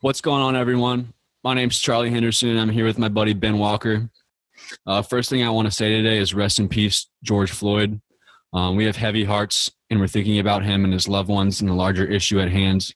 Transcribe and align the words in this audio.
What's 0.00 0.20
going 0.20 0.40
on, 0.40 0.54
everyone? 0.54 1.12
My 1.42 1.54
name's 1.54 1.80
Charlie 1.80 2.10
Henderson, 2.10 2.50
and 2.50 2.60
I'm 2.60 2.68
here 2.68 2.84
with 2.84 3.00
my 3.00 3.08
buddy 3.08 3.32
Ben 3.32 3.58
Walker. 3.58 4.08
Uh, 4.86 5.02
first 5.02 5.28
thing 5.28 5.42
I 5.42 5.50
want 5.50 5.66
to 5.66 5.72
say 5.72 5.88
today 5.88 6.18
is 6.18 6.32
rest 6.32 6.60
in 6.60 6.68
peace, 6.68 7.08
George 7.24 7.50
Floyd. 7.50 8.00
Um, 8.52 8.76
we 8.76 8.84
have 8.84 8.94
heavy 8.94 9.24
hearts, 9.24 9.72
and 9.90 9.98
we're 9.98 10.06
thinking 10.06 10.38
about 10.38 10.62
him 10.62 10.84
and 10.84 10.92
his 10.92 11.08
loved 11.08 11.28
ones 11.28 11.60
and 11.60 11.68
the 11.68 11.74
larger 11.74 12.04
issue 12.04 12.38
at 12.38 12.48
hand. 12.48 12.94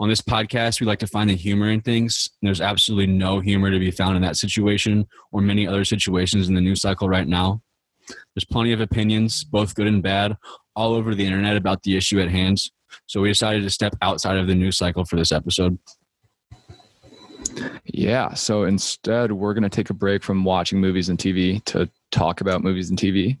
On 0.00 0.08
this 0.08 0.20
podcast, 0.20 0.80
we 0.80 0.88
like 0.88 0.98
to 0.98 1.06
find 1.06 1.30
the 1.30 1.36
humor 1.36 1.70
in 1.70 1.80
things. 1.80 2.30
There's 2.42 2.60
absolutely 2.60 3.14
no 3.14 3.38
humor 3.38 3.70
to 3.70 3.78
be 3.78 3.92
found 3.92 4.16
in 4.16 4.22
that 4.22 4.36
situation 4.36 5.06
or 5.30 5.40
many 5.40 5.68
other 5.68 5.84
situations 5.84 6.48
in 6.48 6.56
the 6.56 6.60
news 6.60 6.80
cycle 6.80 7.08
right 7.08 7.28
now. 7.28 7.62
There's 8.08 8.44
plenty 8.44 8.72
of 8.72 8.80
opinions, 8.80 9.44
both 9.44 9.76
good 9.76 9.86
and 9.86 10.02
bad, 10.02 10.36
all 10.74 10.94
over 10.94 11.14
the 11.14 11.24
internet 11.24 11.56
about 11.56 11.84
the 11.84 11.96
issue 11.96 12.18
at 12.20 12.28
hand. 12.28 12.60
So 13.06 13.20
we 13.20 13.28
decided 13.28 13.62
to 13.62 13.70
step 13.70 13.94
outside 14.02 14.36
of 14.36 14.48
the 14.48 14.56
news 14.56 14.76
cycle 14.76 15.04
for 15.04 15.14
this 15.14 15.30
episode. 15.30 15.78
Yeah. 17.84 18.34
So 18.34 18.64
instead, 18.64 19.32
we're 19.32 19.54
going 19.54 19.62
to 19.62 19.68
take 19.68 19.90
a 19.90 19.94
break 19.94 20.22
from 20.22 20.44
watching 20.44 20.80
movies 20.80 21.08
and 21.08 21.18
TV 21.18 21.62
to 21.64 21.88
talk 22.10 22.40
about 22.40 22.62
movies 22.62 22.90
and 22.90 22.98
TV. 22.98 23.36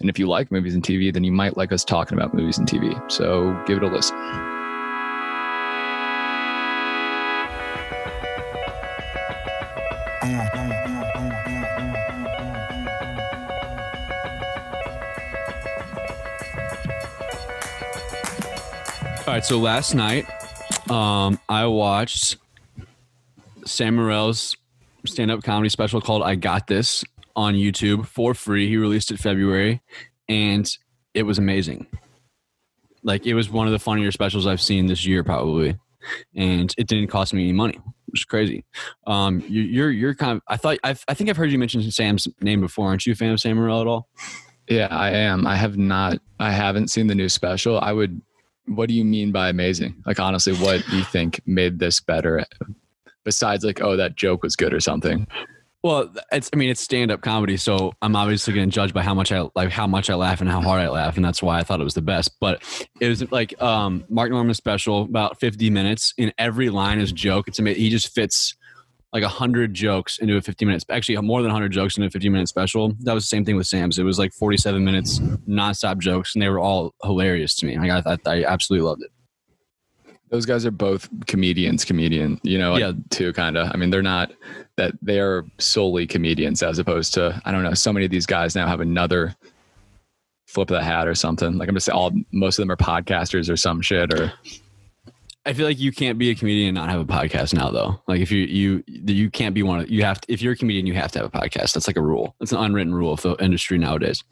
And 0.00 0.08
if 0.08 0.18
you 0.18 0.26
like 0.26 0.50
movies 0.50 0.74
and 0.74 0.82
TV, 0.82 1.12
then 1.12 1.24
you 1.24 1.32
might 1.32 1.56
like 1.56 1.72
us 1.72 1.84
talking 1.84 2.16
about 2.16 2.32
movies 2.32 2.58
and 2.58 2.66
TV. 2.66 2.98
So 3.10 3.62
give 3.66 3.76
it 3.76 3.82
a 3.82 3.86
listen. 3.86 4.16
All 19.30 19.36
right. 19.36 19.44
So 19.44 19.58
last 19.58 19.94
night, 19.94 20.26
um, 20.90 21.38
I 21.48 21.66
watched 21.66 22.36
Sam 23.64 23.96
Morril's 23.96 24.56
stand-up 25.06 25.42
comedy 25.42 25.68
special 25.68 26.00
called 26.00 26.22
"I 26.22 26.34
Got 26.34 26.66
This" 26.66 27.04
on 27.36 27.54
YouTube 27.54 28.06
for 28.06 28.34
free. 28.34 28.68
He 28.68 28.76
released 28.76 29.10
it 29.10 29.18
February, 29.18 29.80
and 30.28 30.70
it 31.14 31.22
was 31.24 31.38
amazing. 31.38 31.86
Like 33.02 33.26
it 33.26 33.34
was 33.34 33.50
one 33.50 33.66
of 33.66 33.72
the 33.72 33.78
funnier 33.78 34.12
specials 34.12 34.46
I've 34.46 34.60
seen 34.60 34.86
this 34.86 35.06
year, 35.06 35.24
probably, 35.24 35.76
and 36.34 36.74
it 36.76 36.86
didn't 36.86 37.08
cost 37.08 37.32
me 37.32 37.44
any 37.44 37.52
money, 37.52 37.78
which 38.06 38.20
is 38.20 38.24
crazy. 38.24 38.64
Um, 39.06 39.40
you, 39.48 39.62
you're 39.62 39.90
you're 39.90 40.14
kind 40.14 40.36
of. 40.36 40.42
I 40.48 40.56
thought 40.56 40.78
I've, 40.84 41.04
I 41.08 41.14
think 41.14 41.30
I've 41.30 41.36
heard 41.36 41.50
you 41.50 41.58
mention 41.58 41.82
Sam's 41.90 42.28
name 42.40 42.60
before. 42.60 42.88
Aren't 42.88 43.06
you 43.06 43.12
a 43.12 43.16
fan 43.16 43.32
of 43.32 43.40
Sam 43.40 43.56
Morril 43.56 43.80
at 43.80 43.86
all? 43.86 44.08
Yeah, 44.68 44.88
I 44.90 45.10
am. 45.10 45.46
I 45.46 45.56
have 45.56 45.76
not. 45.78 46.18
I 46.38 46.52
haven't 46.52 46.88
seen 46.88 47.06
the 47.06 47.14
new 47.14 47.28
special. 47.28 47.80
I 47.80 47.92
would. 47.92 48.20
What 48.66 48.88
do 48.88 48.94
you 48.94 49.04
mean 49.04 49.32
by 49.32 49.48
amazing? 49.48 50.02
Like 50.06 50.20
honestly, 50.20 50.52
what 50.54 50.84
do 50.90 50.96
you 50.96 51.04
think 51.04 51.40
made 51.46 51.78
this 51.78 52.00
better? 52.00 52.44
Besides, 53.24 53.64
like, 53.64 53.80
oh, 53.80 53.96
that 53.96 54.16
joke 54.16 54.42
was 54.42 54.56
good 54.56 54.72
or 54.72 54.80
something. 54.80 55.26
Well, 55.82 56.12
it's 56.30 56.50
I 56.52 56.56
mean 56.56 56.68
it's 56.68 56.80
stand 56.80 57.10
up 57.10 57.22
comedy, 57.22 57.56
so 57.56 57.94
I'm 58.02 58.14
obviously 58.14 58.52
going 58.52 58.68
to 58.68 58.74
judge 58.74 58.92
by 58.92 59.02
how 59.02 59.14
much 59.14 59.32
I 59.32 59.48
like 59.54 59.70
how 59.70 59.86
much 59.86 60.10
I 60.10 60.14
laugh 60.14 60.42
and 60.42 60.50
how 60.50 60.60
hard 60.60 60.82
I 60.82 60.90
laugh, 60.90 61.16
and 61.16 61.24
that's 61.24 61.42
why 61.42 61.58
I 61.58 61.62
thought 61.62 61.80
it 61.80 61.84
was 61.84 61.94
the 61.94 62.02
best. 62.02 62.38
But 62.38 62.62
it 63.00 63.08
was 63.08 63.30
like 63.32 63.60
um, 63.62 64.04
Mark 64.10 64.30
Normand 64.30 64.56
special, 64.56 65.02
about 65.02 65.40
50 65.40 65.70
minutes, 65.70 66.12
and 66.18 66.34
every 66.36 66.68
line 66.68 67.00
is 67.00 67.12
joke. 67.12 67.48
It's 67.48 67.58
amazing. 67.58 67.80
He 67.80 67.88
just 67.88 68.14
fits 68.14 68.54
like 69.14 69.22
a 69.22 69.28
hundred 69.28 69.72
jokes 69.72 70.18
into 70.18 70.36
a 70.36 70.42
50 70.42 70.66
minutes. 70.66 70.84
Actually, 70.90 71.16
more 71.22 71.40
than 71.40 71.50
100 71.50 71.70
jokes 71.72 71.96
into 71.96 72.06
a 72.06 72.10
50 72.10 72.28
minute 72.28 72.48
special. 72.48 72.92
That 73.00 73.14
was 73.14 73.24
the 73.24 73.28
same 73.28 73.46
thing 73.46 73.56
with 73.56 73.66
Sam's. 73.66 73.98
It 73.98 74.04
was 74.04 74.18
like 74.18 74.34
47 74.34 74.84
minutes 74.84 75.18
nonstop 75.48 75.98
jokes, 75.98 76.34
and 76.34 76.42
they 76.42 76.50
were 76.50 76.60
all 76.60 76.94
hilarious 77.02 77.54
to 77.56 77.66
me. 77.66 77.78
Like 77.78 78.06
I, 78.06 78.12
I, 78.12 78.18
I 78.26 78.44
absolutely 78.44 78.86
loved 78.86 79.02
it. 79.02 79.10
Those 80.30 80.46
guys 80.46 80.64
are 80.64 80.70
both 80.70 81.08
comedians, 81.26 81.84
comedian, 81.84 82.40
you 82.44 82.56
know, 82.58 82.72
like, 82.72 82.80
Yeah. 82.80 82.92
too 83.10 83.32
kind 83.32 83.56
of. 83.56 83.70
I 83.74 83.76
mean, 83.76 83.90
they're 83.90 84.00
not 84.02 84.32
that 84.76 84.92
they 85.02 85.18
are 85.18 85.44
solely 85.58 86.06
comedians 86.06 86.62
as 86.62 86.78
opposed 86.78 87.12
to 87.14 87.40
I 87.44 87.50
don't 87.52 87.64
know. 87.64 87.74
So 87.74 87.92
many 87.92 88.04
of 88.06 88.12
these 88.12 88.26
guys 88.26 88.54
now 88.54 88.66
have 88.66 88.80
another 88.80 89.34
flip 90.46 90.70
of 90.70 90.76
the 90.76 90.82
hat 90.84 91.06
or 91.08 91.14
something. 91.14 91.58
Like 91.58 91.68
I'm 91.68 91.74
just 91.74 91.86
saying, 91.86 91.96
all 91.98 92.12
most 92.32 92.58
of 92.58 92.62
them 92.62 92.70
are 92.70 92.76
podcasters 92.76 93.50
or 93.50 93.56
some 93.56 93.80
shit 93.82 94.12
or 94.14 94.32
I 95.50 95.52
feel 95.52 95.66
like 95.66 95.80
you 95.80 95.90
can't 95.90 96.16
be 96.16 96.30
a 96.30 96.34
comedian 96.36 96.68
and 96.68 96.74
not 96.76 96.88
have 96.90 97.00
a 97.00 97.04
podcast 97.04 97.54
now, 97.54 97.70
though. 97.70 98.00
Like 98.06 98.20
if 98.20 98.30
you 98.30 98.44
you 98.44 98.84
you 98.86 99.30
can't 99.30 99.52
be 99.52 99.64
one 99.64 99.80
of 99.80 99.90
you 99.90 100.04
have 100.04 100.20
to, 100.20 100.32
if 100.32 100.40
you're 100.40 100.52
a 100.52 100.56
comedian, 100.56 100.86
you 100.86 100.94
have 100.94 101.10
to 101.12 101.18
have 101.18 101.26
a 101.26 101.30
podcast. 101.30 101.72
That's 101.74 101.88
like 101.88 101.96
a 101.96 102.02
rule. 102.02 102.36
It's 102.40 102.52
an 102.52 102.58
unwritten 102.58 102.94
rule 102.94 103.12
of 103.12 103.20
the 103.22 103.34
industry 103.42 103.76
nowadays. 103.76 104.22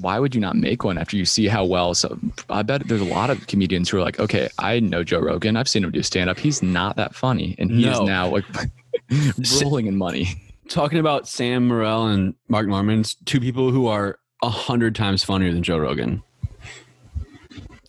why 0.00 0.18
would 0.20 0.32
you 0.34 0.40
not 0.40 0.54
make 0.56 0.84
one 0.84 0.96
after 0.96 1.16
you 1.16 1.24
see 1.26 1.46
how 1.46 1.62
well 1.62 1.92
so 1.92 2.18
i 2.48 2.62
bet 2.62 2.88
there's 2.88 3.02
a 3.02 3.04
lot 3.04 3.28
of 3.28 3.46
comedians 3.48 3.90
who 3.90 3.98
are 3.98 4.00
like 4.00 4.18
okay 4.18 4.48
i 4.58 4.80
know 4.80 5.04
joe 5.04 5.20
rogan 5.20 5.58
i've 5.58 5.68
seen 5.68 5.84
him 5.84 5.90
do 5.90 6.02
stand 6.02 6.30
up 6.30 6.38
he's 6.38 6.62
not 6.62 6.96
that 6.96 7.14
funny 7.14 7.54
and 7.58 7.70
he 7.70 7.86
is 7.86 7.98
No. 8.00 8.06
now 8.06 8.28
like 8.30 8.46
rolling 9.62 9.86
in 9.86 9.94
money 9.96 10.28
Talking 10.70 10.98
about 11.00 11.28
Sam 11.28 11.68
Morril 11.68 12.06
and 12.14 12.34
Mark 12.48 12.66
Normand, 12.66 13.14
two 13.26 13.38
people 13.40 13.70
who 13.70 13.86
are 13.86 14.18
a 14.42 14.48
hundred 14.48 14.94
times 14.94 15.22
funnier 15.22 15.52
than 15.52 15.62
Joe 15.62 15.76
Rogan. 15.76 16.22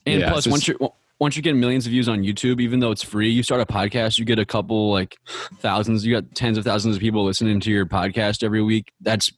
And 0.06 0.20
Yeah, 0.20 0.32
plus, 0.32 0.46
it's 0.46 0.52
once 0.52 0.68
you're 0.68 0.78
once 1.20 1.38
you 1.38 1.42
get 1.42 1.56
millions 1.56 1.86
of 1.86 1.92
views 1.92 2.10
on 2.10 2.20
YouTube, 2.24 2.60
even 2.60 2.80
though 2.80 2.92
it's 2.92 3.04
free, 3.04 3.30
you 3.30 3.42
start 3.44 3.62
a 3.62 3.66
podcast, 3.66 4.20
you 4.20 4.26
get 4.26 4.38
a 4.40 4.46
couple 4.46 4.92
like 4.92 5.18
thousands, 5.60 6.06
you 6.06 6.14
got 6.14 6.36
tens 6.36 6.58
of 6.58 6.66
thousands 6.66 6.96
of 6.96 7.02
people 7.02 7.24
listening 7.24 7.60
to 7.62 7.72
your 7.72 7.86
podcast 7.86 8.44
every 8.44 8.62
week. 8.62 8.92
That's 9.02 9.32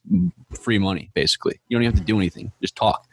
free 0.60 0.78
money, 0.78 1.10
basically. 1.14 1.60
You 1.68 1.76
don't 1.76 1.84
even 1.84 1.94
have 1.96 2.00
to 2.00 2.06
do 2.06 2.16
anything; 2.16 2.50
just 2.60 2.74
talk. 2.76 3.06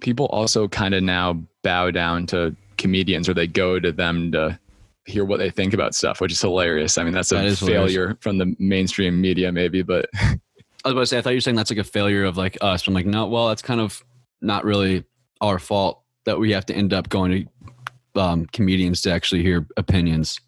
people 0.00 0.26
also 0.26 0.68
kind 0.68 0.94
of 0.94 1.02
now 1.02 1.40
bow 1.62 1.90
down 1.90 2.26
to 2.28 2.56
comedians 2.78 3.28
or 3.28 3.34
they 3.34 3.46
go 3.46 3.78
to 3.78 3.92
them 3.92 4.32
to 4.32 4.58
hear 5.04 5.24
what 5.24 5.38
they 5.38 5.50
think 5.50 5.74
about 5.74 5.94
stuff 5.94 6.20
which 6.20 6.32
is 6.32 6.40
hilarious 6.40 6.96
i 6.96 7.02
mean 7.04 7.12
that's 7.12 7.30
a 7.32 7.34
That 7.34 7.58
hilarious. 7.58 7.60
failure 7.60 8.16
from 8.20 8.38
the 8.38 8.54
mainstream 8.58 9.20
media 9.20 9.50
maybe 9.52 9.82
but 9.82 10.08
I 10.14 10.88
was 10.88 10.92
about 10.92 11.00
to 11.00 11.06
say, 11.06 11.18
I 11.18 11.20
thought 11.22 11.30
you 11.30 11.36
were 11.36 11.40
saying 11.42 11.56
that's 11.56 11.70
like 11.70 11.78
a 11.78 11.84
failure 11.84 12.24
of 12.24 12.36
like 12.36 12.58
us. 12.60 12.88
I'm 12.88 12.94
like, 12.94 13.06
no, 13.06 13.28
well, 13.28 13.46
that's 13.48 13.62
kind 13.62 13.80
of 13.80 14.02
not 14.40 14.64
really 14.64 15.04
our 15.40 15.60
fault 15.60 16.02
that 16.24 16.40
we 16.40 16.50
have 16.50 16.66
to 16.66 16.74
end 16.74 16.92
up 16.92 17.08
going 17.08 17.30
to 17.30 17.71
um, 18.14 18.46
comedians 18.46 19.02
to 19.02 19.12
actually 19.12 19.42
hear 19.42 19.66
opinions. 19.76 20.40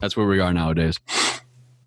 That's 0.00 0.16
where 0.16 0.26
we 0.26 0.40
are 0.40 0.52
nowadays. 0.52 0.98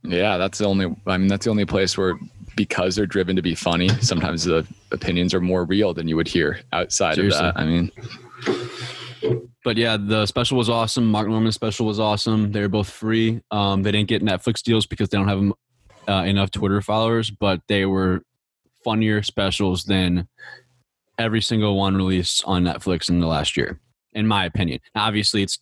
yeah 0.03 0.37
that's 0.37 0.57
the 0.57 0.65
only 0.65 0.87
i 1.05 1.15
mean 1.15 1.27
that's 1.27 1.45
the 1.45 1.51
only 1.51 1.63
place 1.63 1.95
where 1.95 2.15
because 2.55 2.95
they're 2.95 3.05
driven 3.05 3.35
to 3.35 3.41
be 3.43 3.53
funny 3.53 3.87
sometimes 4.01 4.43
the 4.43 4.65
opinions 4.91 5.31
are 5.31 5.39
more 5.39 5.63
real 5.63 5.93
than 5.93 6.07
you 6.07 6.15
would 6.15 6.27
hear 6.27 6.59
outside 6.73 7.13
Seriously. 7.13 7.39
of 7.45 7.53
that 7.53 7.61
i 7.61 7.65
mean 7.65 7.91
But 9.63 9.77
yeah, 9.77 9.95
the 9.97 10.25
special 10.25 10.57
was 10.57 10.69
awesome. 10.69 11.05
Mark 11.05 11.27
Normand's 11.27 11.53
special 11.53 11.85
was 11.85 11.99
awesome. 11.99 12.51
They 12.51 12.61
were 12.61 12.67
both 12.67 12.89
free. 12.89 13.41
Um, 13.51 13.83
they 13.83 13.91
didn't 13.91 14.07
get 14.09 14.23
Netflix 14.23 14.63
deals 14.63 14.87
because 14.87 15.09
they 15.09 15.19
don't 15.19 15.27
have 15.27 15.51
uh, 16.09 16.23
enough 16.25 16.49
Twitter 16.49 16.81
followers, 16.81 17.29
but 17.29 17.61
they 17.67 17.85
were 17.85 18.23
funnier 18.83 19.21
specials 19.21 19.83
than 19.83 20.27
every 21.19 21.41
single 21.41 21.77
one 21.77 21.95
released 21.95 22.43
on 22.47 22.63
Netflix 22.63 23.07
in 23.09 23.19
the 23.19 23.27
last 23.27 23.55
year, 23.55 23.79
in 24.13 24.27
my 24.27 24.45
opinion. 24.45 24.79
Now, 24.95 25.05
obviously, 25.05 25.43
it's 25.43 25.59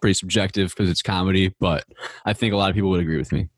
pretty 0.00 0.14
subjective 0.14 0.70
because 0.70 0.90
it's 0.90 1.02
comedy, 1.02 1.54
but 1.60 1.84
I 2.24 2.32
think 2.32 2.52
a 2.52 2.56
lot 2.56 2.70
of 2.70 2.74
people 2.74 2.90
would 2.90 3.00
agree 3.00 3.18
with 3.18 3.32
me. 3.32 3.48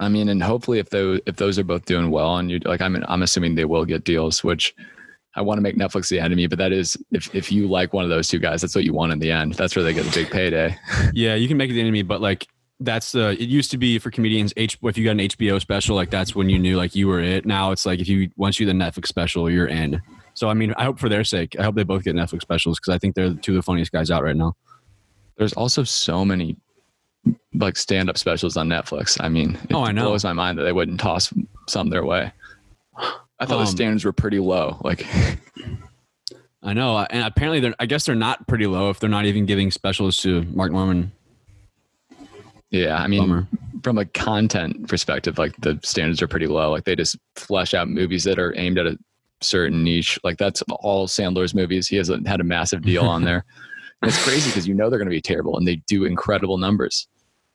I 0.00 0.08
mean, 0.08 0.28
and 0.28 0.42
hopefully, 0.42 0.78
if 0.78 0.90
those 0.90 1.20
if 1.26 1.36
those 1.36 1.58
are 1.58 1.64
both 1.64 1.84
doing 1.84 2.10
well, 2.10 2.36
and 2.36 2.50
you 2.50 2.58
like, 2.64 2.80
I'm 2.80 3.02
I'm 3.06 3.22
assuming 3.22 3.54
they 3.54 3.64
will 3.64 3.84
get 3.84 4.04
deals, 4.04 4.42
which 4.42 4.74
I 5.34 5.40
want 5.40 5.58
to 5.58 5.62
make 5.62 5.76
Netflix 5.76 6.08
the 6.08 6.20
enemy, 6.20 6.46
but 6.46 6.58
that 6.58 6.72
is 6.72 6.96
if 7.12 7.32
if 7.34 7.52
you 7.52 7.68
like 7.68 7.92
one 7.92 8.04
of 8.04 8.10
those 8.10 8.28
two 8.28 8.38
guys, 8.38 8.60
that's 8.60 8.74
what 8.74 8.84
you 8.84 8.92
want 8.92 9.12
in 9.12 9.18
the 9.18 9.30
end. 9.30 9.54
That's 9.54 9.76
where 9.76 9.84
they 9.84 9.94
get 9.94 10.04
the 10.04 10.10
big 10.10 10.30
payday. 10.30 10.76
Yeah, 11.14 11.34
you 11.34 11.48
can 11.48 11.56
make 11.56 11.70
it 11.70 11.74
the 11.74 11.80
enemy, 11.80 12.02
but 12.02 12.20
like 12.20 12.48
that's 12.80 13.12
the 13.12 13.30
it 13.30 13.48
used 13.48 13.70
to 13.70 13.78
be 13.78 13.98
for 13.98 14.10
comedians 14.10 14.52
H 14.56 14.76
if 14.82 14.98
you 14.98 15.04
got 15.04 15.12
an 15.12 15.18
HBO 15.18 15.60
special 15.60 15.94
like 15.94 16.10
that's 16.10 16.34
when 16.34 16.48
you 16.48 16.58
knew 16.58 16.76
like 16.76 16.94
you 16.94 17.06
were 17.06 17.20
it. 17.20 17.46
Now 17.46 17.70
it's 17.70 17.86
like 17.86 18.00
if 18.00 18.08
you 18.08 18.30
once 18.36 18.58
you 18.58 18.66
the 18.66 18.72
Netflix 18.72 19.06
special 19.06 19.48
you're 19.48 19.66
in. 19.66 20.02
So 20.42 20.48
I 20.48 20.54
mean 20.54 20.74
I 20.76 20.82
hope 20.82 20.98
for 20.98 21.08
their 21.08 21.22
sake 21.22 21.54
I 21.56 21.62
hope 21.62 21.76
they 21.76 21.84
both 21.84 22.02
get 22.02 22.16
Netflix 22.16 22.42
specials 22.42 22.80
because 22.80 22.92
I 22.92 22.98
think 22.98 23.14
they're 23.14 23.32
two 23.32 23.52
of 23.52 23.56
the 23.56 23.62
funniest 23.62 23.92
guys 23.92 24.10
out 24.10 24.24
right 24.24 24.34
now. 24.34 24.56
There's 25.36 25.52
also 25.52 25.84
so 25.84 26.24
many 26.24 26.56
like 27.54 27.76
stand 27.76 28.10
up 28.10 28.18
specials 28.18 28.56
on 28.56 28.68
Netflix. 28.68 29.16
I 29.22 29.28
mean, 29.28 29.54
it 29.54 29.72
Oh, 29.72 29.84
I 29.84 29.92
know. 29.92 30.06
blows 30.08 30.24
my 30.24 30.32
mind 30.32 30.58
that 30.58 30.64
they 30.64 30.72
wouldn't 30.72 30.98
toss 30.98 31.32
some 31.68 31.90
their 31.90 32.04
way. 32.04 32.32
I 33.38 33.46
thought 33.46 33.58
Um, 33.58 33.60
the 33.60 33.66
standards 33.66 34.04
were 34.04 34.12
pretty 34.12 34.40
low. 34.40 34.78
Like, 34.82 35.06
I 36.64 36.72
know, 36.74 36.98
and 36.98 37.24
apparently 37.24 37.60
they're 37.60 37.76
I 37.78 37.86
guess 37.86 38.04
they're 38.04 38.16
not 38.16 38.48
pretty 38.48 38.66
low 38.66 38.90
if 38.90 38.98
they're 38.98 39.08
not 39.08 39.26
even 39.26 39.46
giving 39.46 39.70
specials 39.70 40.16
to 40.18 40.42
Mark 40.52 40.72
Normand. 40.72 41.12
yeah, 42.70 42.96
I 43.00 43.06
mean, 43.06 43.20
Bummer. 43.20 43.46
from 43.84 43.98
a 43.98 44.06
content 44.06 44.88
perspective, 44.88 45.38
like 45.38 45.54
the 45.60 45.78
standards 45.84 46.20
are 46.20 46.26
pretty 46.28 46.48
low. 46.48 46.72
Like 46.72 46.82
they 46.82 46.96
just 46.96 47.16
flesh 47.36 47.74
out 47.74 47.88
movies 47.88 48.24
that 48.24 48.40
are 48.40 48.52
aimed 48.56 48.78
at 48.78 48.86
a 48.88 48.98
certain 49.42 49.82
niche. 49.84 50.18
Like 50.24 50.38
that's 50.38 50.62
all 50.80 51.06
Sandler's 51.06 51.54
movies. 51.54 51.88
He 51.88 51.96
has 51.96 52.08
a, 52.10 52.20
had 52.26 52.40
a 52.40 52.44
massive 52.44 52.82
deal 52.82 53.04
on 53.04 53.24
there. 53.24 53.44
And 54.00 54.08
it's 54.10 54.22
crazy 54.24 54.50
because 54.50 54.66
you 54.66 54.74
know 54.74 54.88
they're 54.90 54.98
going 54.98 55.06
to 55.06 55.14
be 55.14 55.20
terrible, 55.20 55.56
and 55.56 55.66
they 55.66 55.76
do 55.86 56.04
incredible 56.04 56.58
numbers. 56.58 57.06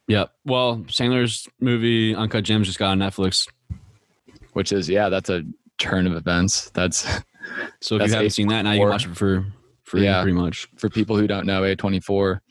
Yeah. 0.07 0.25
Well, 0.45 0.77
Sandler's 0.87 1.47
movie 1.59 2.15
Uncut 2.15 2.43
Gems 2.45 2.67
just 2.67 2.79
got 2.79 2.91
on 2.91 2.99
Netflix. 2.99 3.47
Which 4.53 4.71
is 4.71 4.89
yeah, 4.89 5.09
that's 5.09 5.29
a 5.29 5.43
turn 5.77 6.07
of 6.07 6.13
events. 6.13 6.69
That's 6.71 7.01
So 7.81 7.95
if 7.95 7.99
That's 7.99 8.09
you 8.11 8.15
haven't 8.15 8.29
seen 8.31 8.47
that, 8.49 8.63
now 8.63 8.71
you 8.71 8.79
can 8.79 8.89
watch 8.89 9.05
it 9.05 9.15
for 9.15 9.45
free, 9.83 10.03
Yeah. 10.03 10.21
pretty 10.21 10.37
much. 10.37 10.67
for 10.77 10.89
people 10.89 11.15
who 11.17 11.27
don't 11.27 11.45
know. 11.45 11.63
A 11.63 11.75
twenty 11.75 11.99
four 11.99 12.41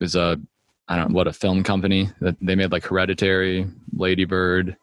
is 0.00 0.16
a 0.16 0.38
I 0.88 0.96
don't 0.96 1.10
know 1.10 1.16
what 1.16 1.28
a 1.28 1.32
film 1.32 1.62
company 1.62 2.10
that 2.20 2.36
they 2.40 2.56
made 2.56 2.72
like 2.72 2.84
Hereditary, 2.84 3.66
Lady 3.92 4.24
Bird, 4.24 4.76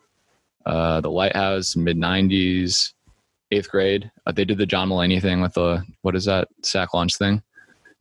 uh, 0.65 1.01
The 1.01 1.11
Lighthouse, 1.11 1.75
mid 1.75 1.97
'90s, 1.97 2.93
eighth 3.51 3.69
grade. 3.69 4.11
Uh, 4.25 4.31
they 4.31 4.45
did 4.45 4.57
the 4.57 4.65
John 4.65 4.89
Mulaney 4.89 5.21
thing 5.21 5.41
with 5.41 5.53
the 5.53 5.83
what 6.01 6.15
is 6.15 6.25
that 6.25 6.47
sack 6.63 6.93
lunch 6.93 7.17
thing? 7.17 7.41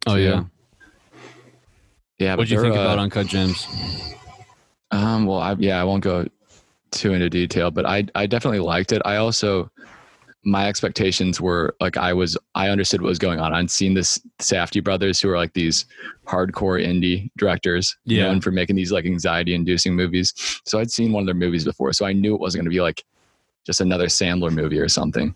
Oh 0.06 0.12
So, 0.12 0.16
yeah. 0.16 0.44
yeah. 2.18 2.34
What 2.34 2.48
do 2.48 2.54
you 2.54 2.60
think 2.60 2.76
uh, 2.76 2.80
about 2.80 2.98
Uncut 2.98 3.26
Gems? 3.26 3.66
Um, 4.90 5.26
well, 5.26 5.38
I, 5.38 5.54
yeah, 5.58 5.80
I 5.80 5.84
won't 5.84 6.02
go 6.04 6.26
too 6.92 7.12
into 7.12 7.28
detail, 7.28 7.70
but 7.70 7.84
I, 7.86 8.06
I 8.14 8.26
definitely 8.26 8.60
liked 8.60 8.92
it. 8.92 9.02
I 9.04 9.16
also, 9.16 9.70
my 10.44 10.68
expectations 10.68 11.40
were 11.40 11.74
like 11.80 11.96
I 11.96 12.12
was, 12.12 12.38
I 12.54 12.68
understood 12.68 13.02
what 13.02 13.08
was 13.08 13.18
going 13.18 13.40
on. 13.40 13.52
I'd 13.52 13.70
seen 13.70 13.94
this 13.94 14.20
Safdie 14.38 14.82
brothers 14.82 15.20
who 15.20 15.28
are 15.28 15.36
like 15.36 15.52
these 15.54 15.86
hardcore 16.26 16.80
indie 16.84 17.30
directors, 17.36 17.96
Yeah. 18.04 18.24
known 18.28 18.40
for 18.40 18.52
making 18.52 18.76
these 18.76 18.92
like 18.92 19.04
anxiety-inducing 19.06 19.94
movies. 19.94 20.32
So 20.64 20.78
I'd 20.78 20.90
seen 20.92 21.12
one 21.12 21.22
of 21.22 21.26
their 21.26 21.34
movies 21.34 21.64
before, 21.64 21.92
so 21.92 22.06
I 22.06 22.12
knew 22.12 22.34
it 22.34 22.40
wasn't 22.40 22.60
going 22.60 22.70
to 22.70 22.74
be 22.74 22.80
like 22.80 23.04
just 23.66 23.80
another 23.80 24.06
Sandler 24.06 24.50
movie 24.52 24.78
or 24.78 24.88
something. 24.88 25.34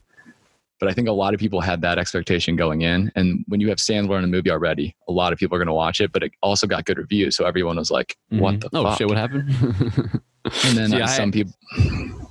But 0.78 0.88
I 0.88 0.92
think 0.94 1.08
a 1.08 1.12
lot 1.12 1.34
of 1.34 1.40
people 1.40 1.60
had 1.60 1.82
that 1.82 1.98
expectation 1.98 2.56
going 2.56 2.80
in, 2.82 3.12
and 3.14 3.44
when 3.48 3.60
you 3.60 3.68
have 3.68 3.76
Sandler 3.76 4.16
in 4.16 4.24
a 4.24 4.28
movie 4.28 4.50
already, 4.50 4.96
a 5.08 5.12
lot 5.12 5.30
of 5.34 5.38
people 5.38 5.56
are 5.56 5.58
going 5.58 5.66
to 5.66 5.74
watch 5.74 6.00
it. 6.00 6.10
But 6.10 6.22
it 6.22 6.32
also 6.42 6.66
got 6.66 6.86
good 6.86 6.96
reviews, 6.96 7.36
so 7.36 7.44
everyone 7.44 7.76
was 7.76 7.90
like, 7.90 8.16
"What 8.30 8.54
Mhm. 8.54 8.60
the 8.70 8.78
Oh 8.78 8.84
fuck?" 8.84 8.96
shit! 8.98 9.08
What 9.08 9.18
happened? 9.18 9.50
And 10.64 10.78
then 10.78 10.88
See, 10.88 11.00
uh, 11.02 11.04
I- 11.04 11.06
some 11.06 11.30
people, 11.30 11.52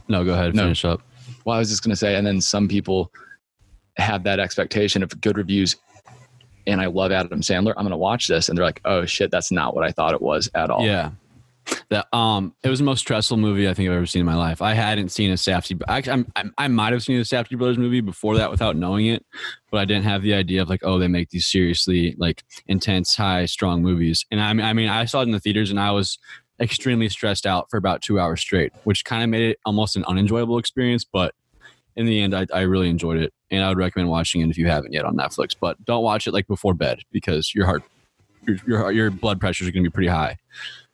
no, 0.08 0.26
go 0.26 0.34
ahead. 0.34 0.56
No. 0.56 0.64
Finish 0.64 0.84
up. 0.84 1.02
well, 1.46 1.56
I 1.56 1.60
was 1.60 1.70
just 1.70 1.84
going 1.84 1.92
to 1.92 1.96
say, 1.96 2.16
and 2.16 2.26
then 2.26 2.42
some 2.42 2.68
people 2.68 3.12
have 3.98 4.24
that 4.24 4.40
expectation 4.40 5.04
of 5.04 5.22
good 5.22 5.38
reviews. 5.38 5.76
And 6.66 6.82
I 6.82 6.88
love 6.88 7.12
Adam 7.12 7.42
Sandler. 7.42 7.74
I'm 7.78 7.84
going 7.84 7.92
to 7.92 7.98
watch 7.98 8.28
this. 8.28 8.50
And 8.50 8.58
they're 8.58 8.66
like, 8.66 8.82
oh 8.84 9.06
shit, 9.06 9.30
that's 9.30 9.52
not 9.52 9.76
what 9.76 9.84
I 9.86 9.92
thought 9.92 10.16
it 10.16 10.22
was 10.24 10.50
at 10.56 10.72
all. 10.72 10.84
Yeah. 10.86 11.12
That 11.90 12.08
um, 12.16 12.54
it 12.64 12.70
was 12.70 12.80
the 12.80 12.86
most 12.86 13.00
stressful 13.00 13.38
movie 13.38 13.68
I 13.68 13.74
think 13.74 13.90
I've 13.90 13.96
ever 13.96 14.06
seen 14.06 14.22
in 14.22 14.26
my 14.26 14.36
life. 14.36 14.62
I 14.62 14.74
hadn't 14.74 15.10
seen 15.10 15.32
a. 15.32 15.52
Actually, 15.52 15.80
I'm, 15.88 16.32
I'm, 16.36 16.54
I 16.58 16.68
might 16.68 16.94
have 16.94 17.04
seen 17.04 17.18
a 17.20 17.24
Safdie 17.24 17.58
Brothers 17.58 17.78
movie 17.78 18.02
before 18.02 18.38
that 18.38 18.52
without 18.52 18.76
knowing 18.76 19.08
it, 19.08 19.26
but 19.72 19.80
I 19.80 19.86
didn't 19.86 20.04
have 20.04 20.22
the 20.22 20.34
idea 20.34 20.62
of 20.62 20.70
like, 20.70 20.82
oh, 20.84 21.00
they 21.00 21.08
make 21.08 21.30
these 21.30 21.48
seriously 21.48 22.16
like 22.18 22.44
intense, 22.68 23.16
high, 23.16 23.46
strong 23.46 23.82
movies. 23.82 24.26
And 24.30 24.40
I 24.40 24.54
mean, 24.54 24.66
I 24.66 24.74
mean, 24.74 24.90
I 24.90 25.06
saw 25.06 25.22
it 25.22 25.24
in 25.24 25.32
the 25.32 25.40
theaters, 25.40 25.72
and 25.72 25.80
I 25.80 25.92
was 25.92 26.20
extremely 26.60 27.10
stressed 27.10 27.46
out 27.46 27.70
for 27.70 27.78
about 27.78 28.02
two 28.02 28.20
hours 28.20 28.42
straight, 28.42 28.72
which 28.84 29.06
kind 29.06 29.24
of 29.24 29.30
made 29.30 29.50
it 29.50 29.60
almost 29.66 29.96
an 29.96 30.06
unenjoyable 30.06 30.58
experience. 30.58 31.04
But 31.04 31.34
in 31.96 32.06
the 32.06 32.22
end, 32.22 32.36
I, 32.36 32.46
I 32.54 32.62
really 32.62 32.90
enjoyed 32.90 33.18
it, 33.18 33.34
and 33.50 33.64
I 33.64 33.70
would 33.70 33.78
recommend 33.78 34.10
watching 34.10 34.42
it 34.42 34.50
if 34.50 34.58
you 34.58 34.68
haven't 34.68 34.94
yet 34.94 35.06
on 35.06 35.16
Netflix. 35.16 35.56
But 35.60 35.84
don't 35.86 36.04
watch 36.04 36.28
it 36.28 36.34
like 36.34 36.48
before 36.48 36.74
bed 36.74 37.00
because 37.12 37.56
your 37.56 37.66
heart, 37.66 37.84
your 38.46 38.58
your, 38.68 38.92
your 38.92 39.12
blood 39.12 39.40
pressure 39.40 39.64
is 39.64 39.72
going 39.72 39.84
to 39.84 39.90
be 39.90 39.94
pretty 39.94 40.10
high 40.10 40.38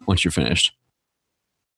once 0.07 0.23
you're 0.23 0.31
finished. 0.31 0.73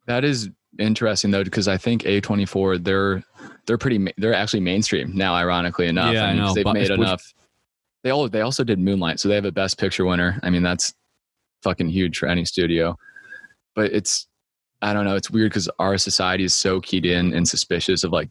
That 0.06 0.24
is 0.24 0.50
interesting 0.80 1.32
though, 1.32 1.44
because 1.44 1.68
I 1.68 1.78
think 1.78 2.04
A24, 2.04 2.84
they're, 2.84 3.24
they're 3.66 3.78
pretty, 3.78 3.98
ma- 3.98 4.12
they're 4.18 4.34
actually 4.34 4.62
mainstream 4.62 5.16
now, 5.16 5.34
ironically 5.34 5.88
enough. 5.88 6.14
Yeah, 6.14 6.26
I 6.26 6.34
mean, 6.34 6.44
know, 6.44 6.54
They've 6.54 6.64
but 6.64 6.74
made 6.74 6.92
enough. 6.92 7.34
They 8.04 8.12
all, 8.12 8.30
they 8.30 8.42
also 8.42 8.64
did 8.64 8.80
Moonlight. 8.80 9.20
So 9.20 9.28
they 9.28 9.36
have 9.36 9.46
a 9.46 9.52
best 9.52 9.78
picture 9.78 10.06
winner. 10.06 10.40
I 10.44 10.50
mean, 10.50 10.64
that's 10.64 10.94
fucking 11.64 11.90
huge 11.90 12.18
for 12.18 12.28
any 12.28 12.46
studio. 12.46 12.98
But 13.76 13.92
it's, 13.92 14.28
I 14.82 14.94
don't 14.94 15.06
know. 15.06 15.16
It's 15.16 15.32
weird 15.32 15.52
because 15.52 15.70
our 15.80 15.98
society 15.98 16.44
is 16.44 16.54
so 16.54 16.80
keyed 16.80 17.06
in 17.06 17.34
and 17.34 17.48
suspicious 17.48 18.04
of 18.04 18.12
like 18.12 18.30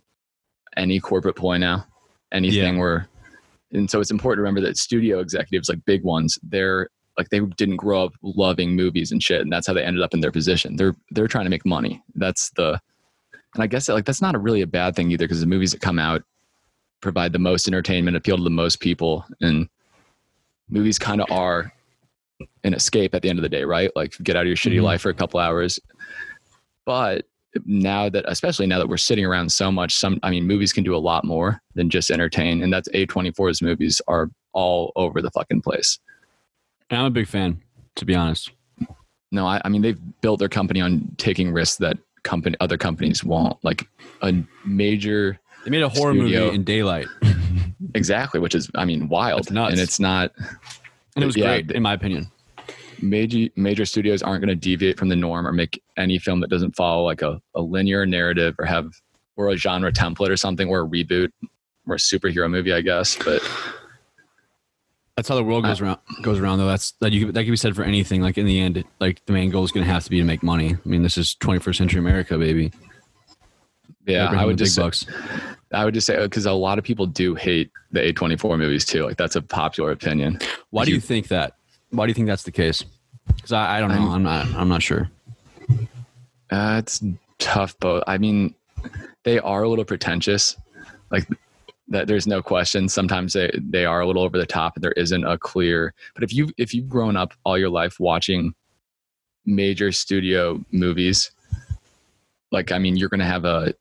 any 0.77 1.01
corporate 1.01 1.37
ploy 1.37 1.59
now, 1.59 1.85
anything 2.33 2.79
where, 2.79 3.09
and 3.73 3.91
so 3.91 4.01
it's 4.01 4.13
important 4.13 4.39
to 4.39 4.43
remember 4.43 4.61
that 4.61 4.77
studio 4.77 5.19
executives, 5.19 5.69
like 5.69 5.85
big 5.85 6.05
ones, 6.05 6.39
they're 6.43 6.89
like 7.19 7.29
they 7.31 7.41
didn't 7.41 7.77
grow 7.77 8.05
up 8.05 8.13
loving 8.23 8.75
movies 8.77 9.13
and 9.13 9.23
shit, 9.23 9.41
and 9.41 9.53
that's 9.53 9.67
how 9.67 9.73
they 9.73 9.83
ended 9.85 10.03
up 10.03 10.15
in 10.15 10.21
their 10.21 10.33
position. 10.33 10.77
They're 10.77 10.95
they're 11.11 11.29
trying 11.29 11.45
to 11.45 11.51
make 11.51 11.65
money. 11.67 12.03
That's 12.15 12.51
the, 12.51 12.81
and 13.55 13.63
I 13.63 13.67
guess 13.67 13.89
like 13.89 14.05
that's 14.05 14.23
not 14.23 14.35
a 14.35 14.39
really 14.39 14.63
a 14.63 14.67
bad 14.67 14.95
thing 14.97 15.11
either 15.11 15.25
because 15.25 15.41
the 15.41 15.47
movies 15.47 15.73
that 15.73 15.81
come 15.81 15.99
out 15.99 16.23
provide 17.01 17.33
the 17.33 17.39
most 17.39 17.69
entertainment, 17.69 18.17
appeal 18.17 18.37
to 18.37 18.43
the 18.45 18.51
most 18.51 18.81
people, 18.81 19.25
and 19.41 19.69
movies 20.69 20.99
kind 20.99 21.21
of 21.21 21.31
are 21.31 21.73
an 22.65 22.75
escape 22.75 23.15
at 23.15 23.23
the 23.23 23.29
end 23.31 23.39
of 23.39 23.43
the 23.43 23.49
day, 23.49 23.65
right? 23.65 23.91
Like 23.97 24.15
get 24.23 24.37
out 24.37 24.43
of 24.43 24.49
your 24.49 24.57
shitty 24.57 24.79
Mhm. 24.81 24.83
life 24.83 25.01
for 25.01 25.11
a 25.11 25.15
couple 25.15 25.41
hours. 25.41 25.79
But 26.85 27.25
now 27.65 28.09
that, 28.11 28.25
especially 28.29 28.67
now 28.67 28.79
that 28.79 28.89
we're 28.89 28.97
sitting 28.99 29.25
around 29.25 29.51
so 29.51 29.73
much, 29.73 29.95
some, 29.95 30.19
I 30.23 30.31
mean, 30.31 30.47
movies 30.47 30.73
can 30.73 30.85
do 30.85 30.95
a 30.95 30.99
lot 30.99 31.25
more 31.25 31.63
than 31.75 31.89
just 31.89 32.11
entertain. 32.11 32.63
And 32.63 32.73
that's 32.73 32.89
A24's 32.91 33.63
movies 33.63 34.03
are 34.09 34.31
all 34.53 34.93
over 34.97 35.23
the 35.23 35.31
fucking 35.31 35.63
place. 35.63 35.99
And 36.91 37.01
I'm 37.01 37.07
a 37.07 37.11
big 37.11 37.27
fan, 37.29 37.63
to 37.97 38.05
be 38.05 38.15
honest. 38.15 38.51
No, 39.33 39.47
I, 39.47 39.61
I 39.65 39.69
mean, 39.69 39.83
they've 39.83 39.99
built 40.21 40.39
their 40.39 40.49
company 40.49 40.81
on 40.81 41.15
taking 41.19 41.53
risks 41.53 41.77
that 41.79 41.99
company, 42.23 42.57
other 42.61 42.79
companies 42.79 43.25
won't. 43.25 43.63
Like 43.65 43.89
a 44.23 44.33
major, 44.65 45.39
They 45.65 45.71
made 45.71 45.83
a 45.83 45.89
horror 45.89 46.15
Studio. 46.15 46.45
movie 46.45 46.55
in 46.55 46.65
daylight, 46.65 47.09
exactly, 47.95 48.39
which 48.41 48.55
is, 48.55 48.71
I 48.75 48.85
mean, 48.85 49.09
wild. 49.09 49.41
That's 49.45 49.51
nuts. 49.51 49.73
And 49.73 49.81
it's 49.81 50.01
not, 50.01 50.33
and 51.17 51.23
it 51.23 51.27
was 51.27 51.37
Yeah, 51.37 51.61
great, 51.61 51.73
in 51.73 51.83
my 51.83 51.93
opinion. 51.95 52.29
major 53.03 53.51
major 53.57 53.85
studios 53.85 54.23
aren't 54.23 54.41
going 54.45 54.49
to 54.49 54.61
deviate 54.61 54.97
from 54.99 55.09
the 55.09 55.17
norm 55.17 55.47
or 55.47 55.53
make 55.53 55.83
any 55.97 56.19
film 56.19 56.41
that 56.41 56.49
doesn't 56.51 56.77
follow 56.77 57.05
like 57.05 57.21
a, 57.23 57.41
a 57.55 57.61
linear 57.61 58.07
narrative 58.07 58.55
or 58.59 58.65
have 58.65 58.91
or 59.37 59.49
a 59.51 59.57
genre 59.57 59.93
template 59.93 60.31
or 60.31 60.37
something 60.37 60.69
or 60.69 60.81
a 60.81 60.87
reboot 60.87 61.31
or 61.87 61.97
a 61.97 61.99
superhero 61.99 62.49
movie 62.51 62.73
i 62.73 62.81
guess 62.81 63.17
but 63.23 63.43
That's 65.17 65.29
how 65.29 65.35
the 65.35 65.43
world 65.45 65.65
goes 65.65 65.81
around. 65.81 65.99
Goes 66.23 66.39
around 66.39 66.59
though. 66.59 66.67
That's 66.67 66.93
that 67.01 67.11
you 67.13 67.33
that 67.33 67.43
can 67.45 67.51
be 67.53 67.57
said 67.57 67.75
for 67.75 67.83
anything. 67.83 68.21
Like 68.21 68.37
in 68.37 68.45
the 68.47 68.61
end, 68.61 68.85
like 69.01 69.25
the 69.25 69.33
main 69.33 69.51
goal 69.51 69.65
is 69.65 69.73
going 69.73 69.87
to 69.87 69.91
have 69.93 70.05
to 70.05 70.11
be 70.11 70.19
to 70.19 70.25
make 70.25 70.43
money. 70.43 70.75
I 70.75 70.89
mean, 70.89 71.03
this 71.03 71.17
is 71.17 71.35
21st 71.41 71.77
century 71.77 71.99
America, 72.01 72.37
baby. 72.39 72.71
yeah 74.07 74.29
i 74.31 74.45
would 74.45 74.57
just 74.59 74.75
say, 74.77 74.83
bucks. 74.83 75.05
i 75.73 75.85
would 75.85 75.93
just 75.95 76.07
say 76.07 76.17
because 76.23 76.47
a 76.47 76.53
lot 76.53 76.79
of 76.79 76.85
people 76.85 77.07
do 77.07 77.35
hate 77.35 77.71
the 77.91 78.01
a24 78.13 78.57
movies 78.57 78.85
too 78.85 79.05
like 79.05 79.17
that's 79.17 79.35
a 79.35 79.43
popular 79.43 79.91
opinion 79.91 80.39
Why 80.71 80.85
do 80.85 80.91
you 80.93 80.97
you- 80.97 81.01
think 81.01 81.29
that? 81.29 81.55
Why 81.91 82.05
do 82.07 82.11
you 82.11 82.15
think 82.15 82.27
that's 82.29 82.43
the 82.45 82.53
case? 82.53 82.85
Because 83.35 83.53
I, 83.53 83.79
I 83.79 83.81
don't 83.81 83.91
know. 83.91 84.11
I'm 84.11 84.23
not. 84.23 84.47
I'm 84.55 84.69
not 84.69 84.83
sure. 84.83 85.09
Uh, 86.51 86.77
it's 86.79 87.03
tough, 87.39 87.79
both. 87.81 88.03
I 88.07 88.19
mean, 88.19 88.55
they 89.25 89.39
are 89.39 89.63
a 89.63 89.69
little 89.69 89.85
pretentious. 89.85 90.57
Like 91.11 91.27
that, 91.89 92.07
there's 92.09 92.27
no 92.27 92.43
question. 92.43 92.89
Sometimes 92.89 93.33
they 93.33 93.51
they 93.63 93.85
are 93.85 94.01
a 94.01 94.07
little 94.07 94.23
over 94.23 94.39
the 94.39 94.47
top. 94.47 94.77
and 94.77 94.83
There 94.85 94.93
isn't 94.93 95.25
a 95.25 95.39
clear. 95.39 95.95
But 96.15 96.25
if 96.25 96.33
you 96.33 96.51
if 96.57 96.75
you've 96.75 96.89
grown 96.89 97.17
up 97.17 97.33
all 97.45 97.59
your 97.59 97.71
life 97.71 98.01
watching 98.01 98.55
major 99.45 99.93
studio 99.93 100.65
movies, 100.73 101.31
like 102.51 102.73
I 102.73 102.79
mean, 102.79 102.97
you're 102.97 103.09
going 103.09 103.21
to 103.21 103.27
have 103.27 103.45
a 103.45 103.75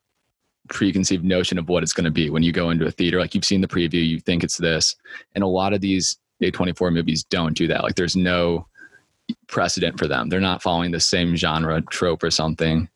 preconceived 0.70 1.24
notion 1.24 1.58
of 1.58 1.70
what 1.70 1.84
it's 1.84 1.94
going 1.94 2.06
to 2.06 2.12
be 2.12 2.30
when 2.30 2.44
you 2.44 2.52
go 2.52 2.70
into 2.70 2.86
a 2.86 2.92
theater. 2.92 3.20
Like 3.20 3.36
you've 3.36 3.46
seen 3.46 3.62
the 3.62 3.68
preview, 3.68 4.06
you 4.06 4.20
think 4.20 4.44
it's 4.44 4.58
this, 4.58 4.96
and 5.34 5.44
a 5.44 5.48
lot 5.48 5.74
of 5.74 5.82
these 5.82 6.18
A24 6.42 6.94
movies 6.94 7.24
don't 7.24 7.56
do 7.56 7.68
that. 7.68 7.84
Like 7.84 7.96
there's 7.96 8.16
no 8.16 8.68
precedent 9.48 9.98
for 9.98 10.08
them. 10.08 10.30
They're 10.30 10.40
not 10.40 10.62
following 10.62 10.92
the 10.92 11.00
same 11.00 11.36
genre 11.36 11.82
trope 11.82 12.24
or 12.24 12.32
something. 12.32 12.88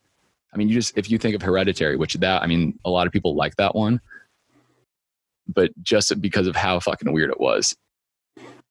I 0.54 0.58
mean, 0.58 0.68
you 0.68 0.76
just 0.76 0.98
if 0.98 1.10
you 1.10 1.18
think 1.18 1.36
of 1.36 1.42
Hereditary, 1.42 1.96
which 1.96 2.16
that 2.16 2.42
I 2.42 2.48
mean, 2.48 2.78
a 2.86 2.90
lot 2.90 3.08
of 3.08 3.14
people 3.14 3.36
like 3.36 3.56
that 3.58 3.76
one, 3.76 4.02
but 5.54 5.72
just 5.84 6.22
because 6.22 6.48
of 6.48 6.56
how 6.56 6.80
fucking 6.80 7.12
weird 7.12 7.30
it 7.32 7.40
was. 7.40 7.76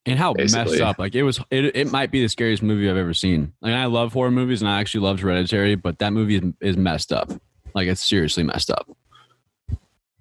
And 0.07 0.19
how 0.19 0.33
messed 0.33 0.57
up. 0.81 0.99
Like 0.99 1.15
it 1.15 1.23
was. 1.23 1.39
It, 1.51 1.77
it 1.77 1.93
might 1.93 2.11
be 2.11 2.23
the 2.23 2.29
scariest 2.29 2.63
movie 2.63 2.89
I've 2.89 2.97
ever 2.97 3.13
seen. 3.13 3.53
Like 3.61 3.75
I 3.75 3.85
love 3.85 4.15
horror 4.15 4.31
movies, 4.31 4.63
and 4.63 4.71
I 4.71 4.81
actually 4.81 5.03
loved 5.03 5.21
Hereditary, 5.21 5.75
but 5.75 5.99
that 5.99 6.15
movie 6.15 6.37
is, 6.37 6.43
is 6.61 6.77
messed 6.79 7.13
up. 7.13 7.31
Like 7.75 7.89
it's 7.89 8.03
seriously 8.03 8.43
messed 8.43 8.71
up. 8.71 8.89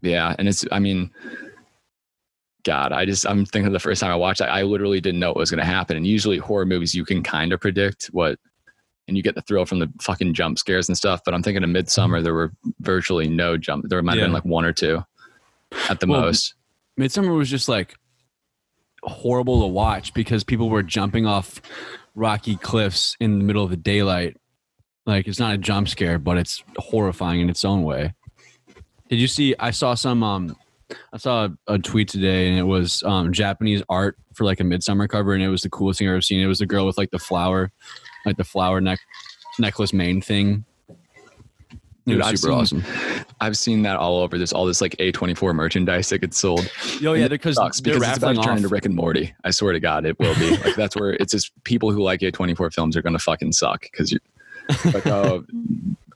Yeah, 0.01 0.35
and 0.37 0.49
it's 0.49 0.65
I 0.73 0.79
mean, 0.79 1.11
God, 2.63 2.91
I 2.91 3.05
just 3.05 3.25
I'm 3.25 3.45
thinking 3.45 3.71
the 3.71 3.79
first 3.79 4.01
time 4.01 4.11
I 4.11 4.15
watched 4.15 4.41
it, 4.41 4.45
I 4.45 4.63
literally 4.63 4.99
didn't 4.99 5.21
know 5.21 5.29
what 5.29 5.37
was 5.37 5.51
going 5.51 5.59
to 5.59 5.65
happen. 5.65 5.95
And 5.95 6.05
usually 6.05 6.37
horror 6.37 6.65
movies, 6.65 6.93
you 6.93 7.05
can 7.05 7.23
kind 7.23 7.53
of 7.53 7.61
predict 7.61 8.07
what, 8.07 8.37
and 9.07 9.15
you 9.15 9.23
get 9.23 9.35
the 9.35 9.41
thrill 9.43 9.65
from 9.65 9.79
the 9.79 9.89
fucking 10.01 10.33
jump 10.33 10.59
scares 10.59 10.89
and 10.89 10.97
stuff. 10.97 11.21
But 11.23 11.33
I'm 11.33 11.43
thinking 11.43 11.63
of 11.63 11.69
Midsommar, 11.69 12.21
there 12.21 12.33
were 12.33 12.51
virtually 12.81 13.29
no 13.29 13.55
jump. 13.55 13.85
There 13.87 14.01
might 14.01 14.13
have 14.13 14.19
Yeah. 14.19 14.25
been 14.25 14.33
like 14.33 14.43
one 14.43 14.65
or 14.65 14.73
two, 14.73 15.01
at 15.89 15.99
the 15.99 16.07
Well, 16.07 16.21
most. 16.21 16.55
Midsommar 16.99 17.35
was 17.35 17.49
just 17.49 17.69
like 17.69 17.95
horrible 19.03 19.61
to 19.61 19.67
watch 19.67 20.13
because 20.13 20.43
people 20.43 20.69
were 20.69 20.83
jumping 20.83 21.25
off 21.25 21.61
rocky 22.15 22.55
cliffs 22.55 23.15
in 23.19 23.39
the 23.39 23.45
middle 23.45 23.63
of 23.63 23.69
the 23.69 23.77
daylight. 23.77 24.37
Like 25.05 25.27
it's 25.27 25.39
not 25.39 25.53
a 25.53 25.57
jump 25.57 25.87
scare, 25.87 26.19
but 26.19 26.37
it's 26.37 26.63
horrifying 26.77 27.39
in 27.41 27.49
its 27.49 27.63
own 27.63 27.83
way. 27.83 28.13
Did 29.09 29.19
you 29.19 29.27
see? 29.27 29.55
I 29.57 29.71
saw 29.71 29.93
some. 29.93 30.21
Um, 30.21 30.55
I 31.13 31.17
saw 31.17 31.45
a, 31.45 31.73
a 31.75 31.79
tweet 31.79 32.09
today, 32.09 32.49
and 32.49 32.57
it 32.57 32.63
was 32.63 33.03
um, 33.03 33.31
Japanese 33.31 33.81
art 33.89 34.17
for 34.33 34.43
like 34.43 34.59
a 34.59 34.63
midsommar 34.63 35.07
cover, 35.07 35.33
and 35.33 35.43
it 35.43 35.49
was 35.49 35.61
the 35.61 35.69
coolest 35.69 35.99
thing 35.99 36.07
I've 36.09 36.13
ever 36.13 36.21
seen. 36.21 36.41
It 36.41 36.47
was 36.47 36.59
the 36.59 36.65
girl 36.65 36.85
with 36.85 36.97
like 36.97 37.11
the 37.11 37.19
flower, 37.19 37.71
like 38.25 38.37
the 38.37 38.43
flower 38.43 38.81
neck 38.81 38.99
necklace 39.59 39.93
main 39.93 40.21
thing. 40.21 40.65
It 42.07 42.15
was 42.17 42.25
I've 42.25 42.39
super 42.39 42.65
seen- 42.65 42.81
awesome. 42.81 43.25
I've 43.41 43.57
seen 43.57 43.81
that 43.83 43.97
all 43.97 44.19
over. 44.19 44.37
There's 44.37 44.53
all 44.53 44.65
this 44.65 44.81
like 44.81 44.95
A24 44.97 45.53
merchandise 45.53 46.09
that 46.09 46.19
gets 46.19 46.37
sold. 46.39 46.71
Oh 47.05 47.13
yeah, 47.13 47.27
because 47.27 47.55
Sucks 47.55 47.81
they're 47.81 47.95
because 47.95 48.09
it's 48.09 48.17
about 48.17 48.27
raffling 48.29 48.35
to 48.37 48.41
turn 48.43 48.51
off. 48.51 48.57
into 48.57 48.69
Rick 48.69 48.85
and 48.85 48.95
Morty. 48.95 49.33
I 49.43 49.51
swear 49.51 49.73
to 49.73 49.79
God, 49.79 50.05
it 50.05 50.17
will 50.19 50.33
be. 50.35 50.57
like 50.57 50.75
that's 50.75 50.95
where 50.95 51.13
it's 51.13 51.33
just 51.33 51.51
people 51.63 51.91
who 51.91 52.01
like 52.01 52.21
A24 52.21 52.73
films 52.73 52.95
are 52.97 53.01
gonna 53.01 53.19
fucking 53.19 53.51
suck 53.51 53.81
because 53.83 54.11
you 54.11 54.19
like 54.93 55.05
oh 55.07 55.45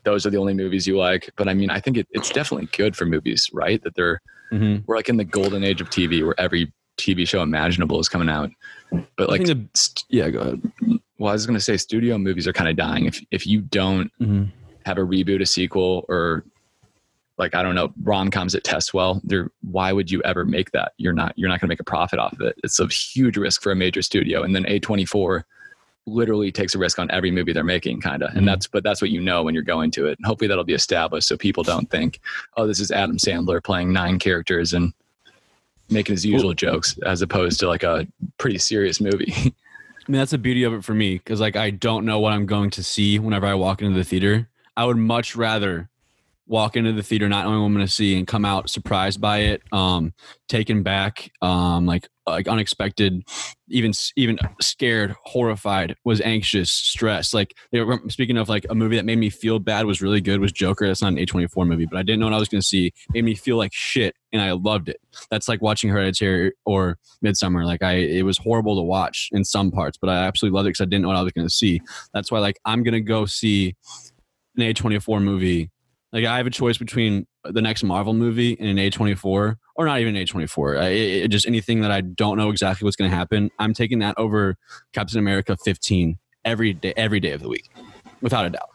those 0.04 0.26
are 0.26 0.30
the 0.30 0.36
only 0.38 0.54
movies 0.54 0.86
you 0.86 0.96
like. 0.98 1.30
But 1.36 1.48
I 1.48 1.54
mean, 1.54 1.70
I 1.70 1.78
think 1.78 1.96
it, 1.96 2.08
it's 2.10 2.30
definitely 2.30 2.68
good 2.76 2.96
for 2.96 3.06
movies, 3.06 3.48
right? 3.52 3.80
That 3.82 3.94
they're 3.94 4.20
Mhm. 4.52 4.82
we're 4.86 4.96
like 4.96 5.08
in 5.08 5.16
the 5.16 5.24
golden 5.24 5.62
age 5.64 5.80
of 5.80 5.88
TV 5.90 6.22
where 6.24 6.38
every 6.38 6.70
TV 6.98 7.26
show 7.26 7.40
imaginable 7.42 7.98
is 8.00 8.08
coming 8.08 8.28
out. 8.28 8.50
But 9.16 9.30
like, 9.30 9.44
the, 9.44 9.66
yeah, 10.10 10.28
go 10.28 10.40
ahead. 10.40 10.62
well, 11.18 11.30
I 11.30 11.32
was 11.32 11.46
going 11.46 11.56
to 11.56 11.60
say 11.60 11.78
studio 11.78 12.18
movies 12.18 12.46
are 12.46 12.52
kind 12.52 12.68
of 12.68 12.76
dying. 12.76 13.06
If 13.06 13.24
if 13.30 13.46
you 13.46 13.62
don't 13.62 14.10
Mhm. 14.20 14.50
Have 14.84 14.98
a 14.98 15.02
reboot, 15.02 15.40
a 15.40 15.46
sequel, 15.46 16.04
or 16.08 16.44
like 17.38 17.54
I 17.54 17.62
don't 17.62 17.74
know 17.74 17.92
rom 18.02 18.30
coms 18.30 18.52
that 18.52 18.64
test 18.64 18.94
well, 18.94 19.20
there 19.24 19.50
why 19.62 19.92
would 19.92 20.10
you 20.10 20.22
ever 20.22 20.44
make 20.44 20.70
that? 20.72 20.92
You're 20.98 21.12
not 21.12 21.32
you're 21.36 21.48
not 21.48 21.60
going 21.60 21.68
to 21.68 21.72
make 21.72 21.80
a 21.80 21.84
profit 21.84 22.18
off 22.18 22.32
of 22.34 22.40
it. 22.40 22.58
It's 22.62 22.78
a 22.78 22.86
huge 22.86 23.36
risk 23.36 23.62
for 23.62 23.72
a 23.72 23.76
major 23.76 24.02
studio, 24.02 24.42
and 24.42 24.54
then 24.54 24.64
A24 24.64 25.44
literally 26.06 26.50
takes 26.50 26.74
a 26.74 26.78
risk 26.78 26.98
on 26.98 27.10
every 27.10 27.30
movie 27.30 27.52
they're 27.52 27.64
making, 27.64 28.00
kind 28.00 28.22
of. 28.22 28.30
And 28.30 28.38
mm-hmm. 28.38 28.46
that's 28.46 28.66
but 28.66 28.82
that's 28.82 29.00
what 29.00 29.10
you 29.10 29.20
know 29.20 29.42
when 29.42 29.54
you're 29.54 29.62
going 29.62 29.90
to 29.92 30.06
it. 30.06 30.18
And 30.18 30.26
hopefully 30.26 30.48
that'll 30.48 30.64
be 30.64 30.74
established 30.74 31.28
so 31.28 31.36
people 31.36 31.62
don't 31.62 31.90
think, 31.90 32.20
oh, 32.56 32.66
this 32.66 32.80
is 32.80 32.90
Adam 32.90 33.18
Sandler 33.18 33.62
playing 33.62 33.92
nine 33.92 34.18
characters 34.18 34.72
and 34.72 34.92
making 35.88 36.14
his 36.14 36.24
usual 36.24 36.54
jokes 36.54 36.98
as 37.04 37.22
opposed 37.22 37.60
to 37.60 37.68
like 37.68 37.82
a 37.82 38.06
pretty 38.38 38.58
serious 38.58 39.00
movie. 39.00 39.32
I 39.36 40.10
mean, 40.10 40.18
that's 40.18 40.32
the 40.32 40.38
beauty 40.38 40.64
of 40.64 40.72
it 40.72 40.84
for 40.84 40.94
me 40.94 41.14
because 41.14 41.40
like 41.40 41.54
I 41.54 41.70
don't 41.70 42.04
know 42.04 42.18
what 42.18 42.32
I'm 42.32 42.46
going 42.46 42.70
to 42.70 42.82
see 42.82 43.18
whenever 43.18 43.46
I 43.46 43.54
walk 43.54 43.82
into 43.82 43.96
the 43.96 44.04
theater. 44.04 44.48
I 44.76 44.84
would 44.84 44.96
much 44.96 45.36
rather 45.36 45.90
walk 46.46 46.76
into 46.76 46.92
the 46.92 47.02
theater 47.02 47.28
not 47.28 47.44
knowing 47.44 47.60
what 47.60 47.66
I'm 47.66 47.74
going 47.74 47.86
to 47.86 47.92
see 47.92 48.16
and 48.16 48.26
come 48.26 48.44
out 48.44 48.68
surprised 48.68 49.20
by 49.20 49.38
it, 49.38 49.62
um, 49.72 50.12
taken 50.48 50.82
back, 50.82 51.30
um, 51.40 51.86
like 51.86 52.08
like 52.26 52.46
unexpected, 52.46 53.22
even 53.68 53.92
even 54.16 54.38
scared, 54.60 55.14
horrified, 55.24 55.96
was 56.04 56.20
anxious, 56.20 56.70
stressed. 56.70 57.34
Like 57.34 57.54
speaking 58.08 58.36
of 58.36 58.48
like 58.48 58.64
a 58.70 58.74
movie 58.74 58.96
that 58.96 59.04
made 59.04 59.18
me 59.18 59.30
feel 59.30 59.58
bad 59.58 59.86
was 59.86 60.00
really 60.00 60.20
good 60.20 60.40
was 60.40 60.52
Joker. 60.52 60.86
That's 60.86 61.02
not 61.02 61.12
an 61.12 61.18
A24 61.18 61.66
movie, 61.66 61.86
but 61.86 61.98
I 61.98 62.02
didn't 62.02 62.20
know 62.20 62.26
what 62.26 62.34
I 62.34 62.38
was 62.38 62.48
going 62.48 62.60
to 62.60 62.66
see. 62.66 62.92
Made 63.12 63.24
me 63.24 63.34
feel 63.34 63.56
like 63.56 63.72
shit, 63.72 64.14
and 64.32 64.40
I 64.40 64.52
loved 64.52 64.88
it. 64.88 65.00
That's 65.30 65.48
like 65.48 65.62
watching 65.62 65.90
Hereditary 65.90 66.52
or 66.64 66.98
Midsommar. 67.24 67.64
Like 67.64 67.82
I, 67.82 67.94
it 67.94 68.24
was 68.24 68.38
horrible 68.38 68.76
to 68.76 68.82
watch 68.82 69.28
in 69.32 69.44
some 69.44 69.70
parts, 69.70 69.98
but 70.00 70.10
I 70.10 70.18
absolutely 70.24 70.56
loved 70.56 70.66
it 70.66 70.70
because 70.70 70.82
I 70.82 70.86
didn't 70.86 71.02
know 71.02 71.08
what 71.08 71.16
I 71.16 71.22
was 71.22 71.32
going 71.32 71.48
to 71.48 71.54
see. 71.54 71.80
That's 72.14 72.30
why, 72.30 72.38
like, 72.38 72.60
I'm 72.64 72.82
going 72.82 72.94
to 72.94 73.00
go 73.00 73.26
see 73.26 73.74
an 74.56 74.62
A24 74.62 75.22
movie. 75.22 75.70
Like, 76.12 76.24
I 76.26 76.36
have 76.36 76.46
a 76.46 76.50
choice 76.50 76.76
between 76.76 77.26
the 77.44 77.62
next 77.62 77.82
Marvel 77.82 78.12
movie 78.12 78.56
and 78.60 78.68
an 78.68 78.76
A24, 78.76 79.56
or 79.76 79.86
not 79.86 80.00
even 80.00 80.14
A24. 80.14 80.78
I, 80.80 80.88
it- 80.88 81.28
just 81.28 81.46
anything 81.46 81.80
that 81.80 81.90
I 81.90 82.02
don't 82.02 82.36
know 82.36 82.50
exactly 82.50 82.84
what's 82.84 82.96
going 82.96 83.10
to 83.10 83.16
happen. 83.16 83.50
I'm 83.58 83.72
taking 83.72 83.98
that 84.00 84.14
over 84.18 84.56
Captain 84.92 85.18
America 85.18 85.56
15 85.64 86.18
every 86.44 86.74
day, 86.74 86.92
every 86.96 87.18
day 87.20 87.32
of 87.32 87.40
the 87.40 87.48
week, 87.48 87.70
without 88.20 88.44
a 88.44 88.50
doubt. 88.50 88.68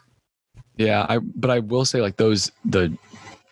Yeah, 0.76 1.06
I 1.08 1.18
but 1.18 1.50
I 1.50 1.58
will 1.60 1.84
say 1.84 2.00
like 2.00 2.16
those 2.16 2.52
the 2.64 2.96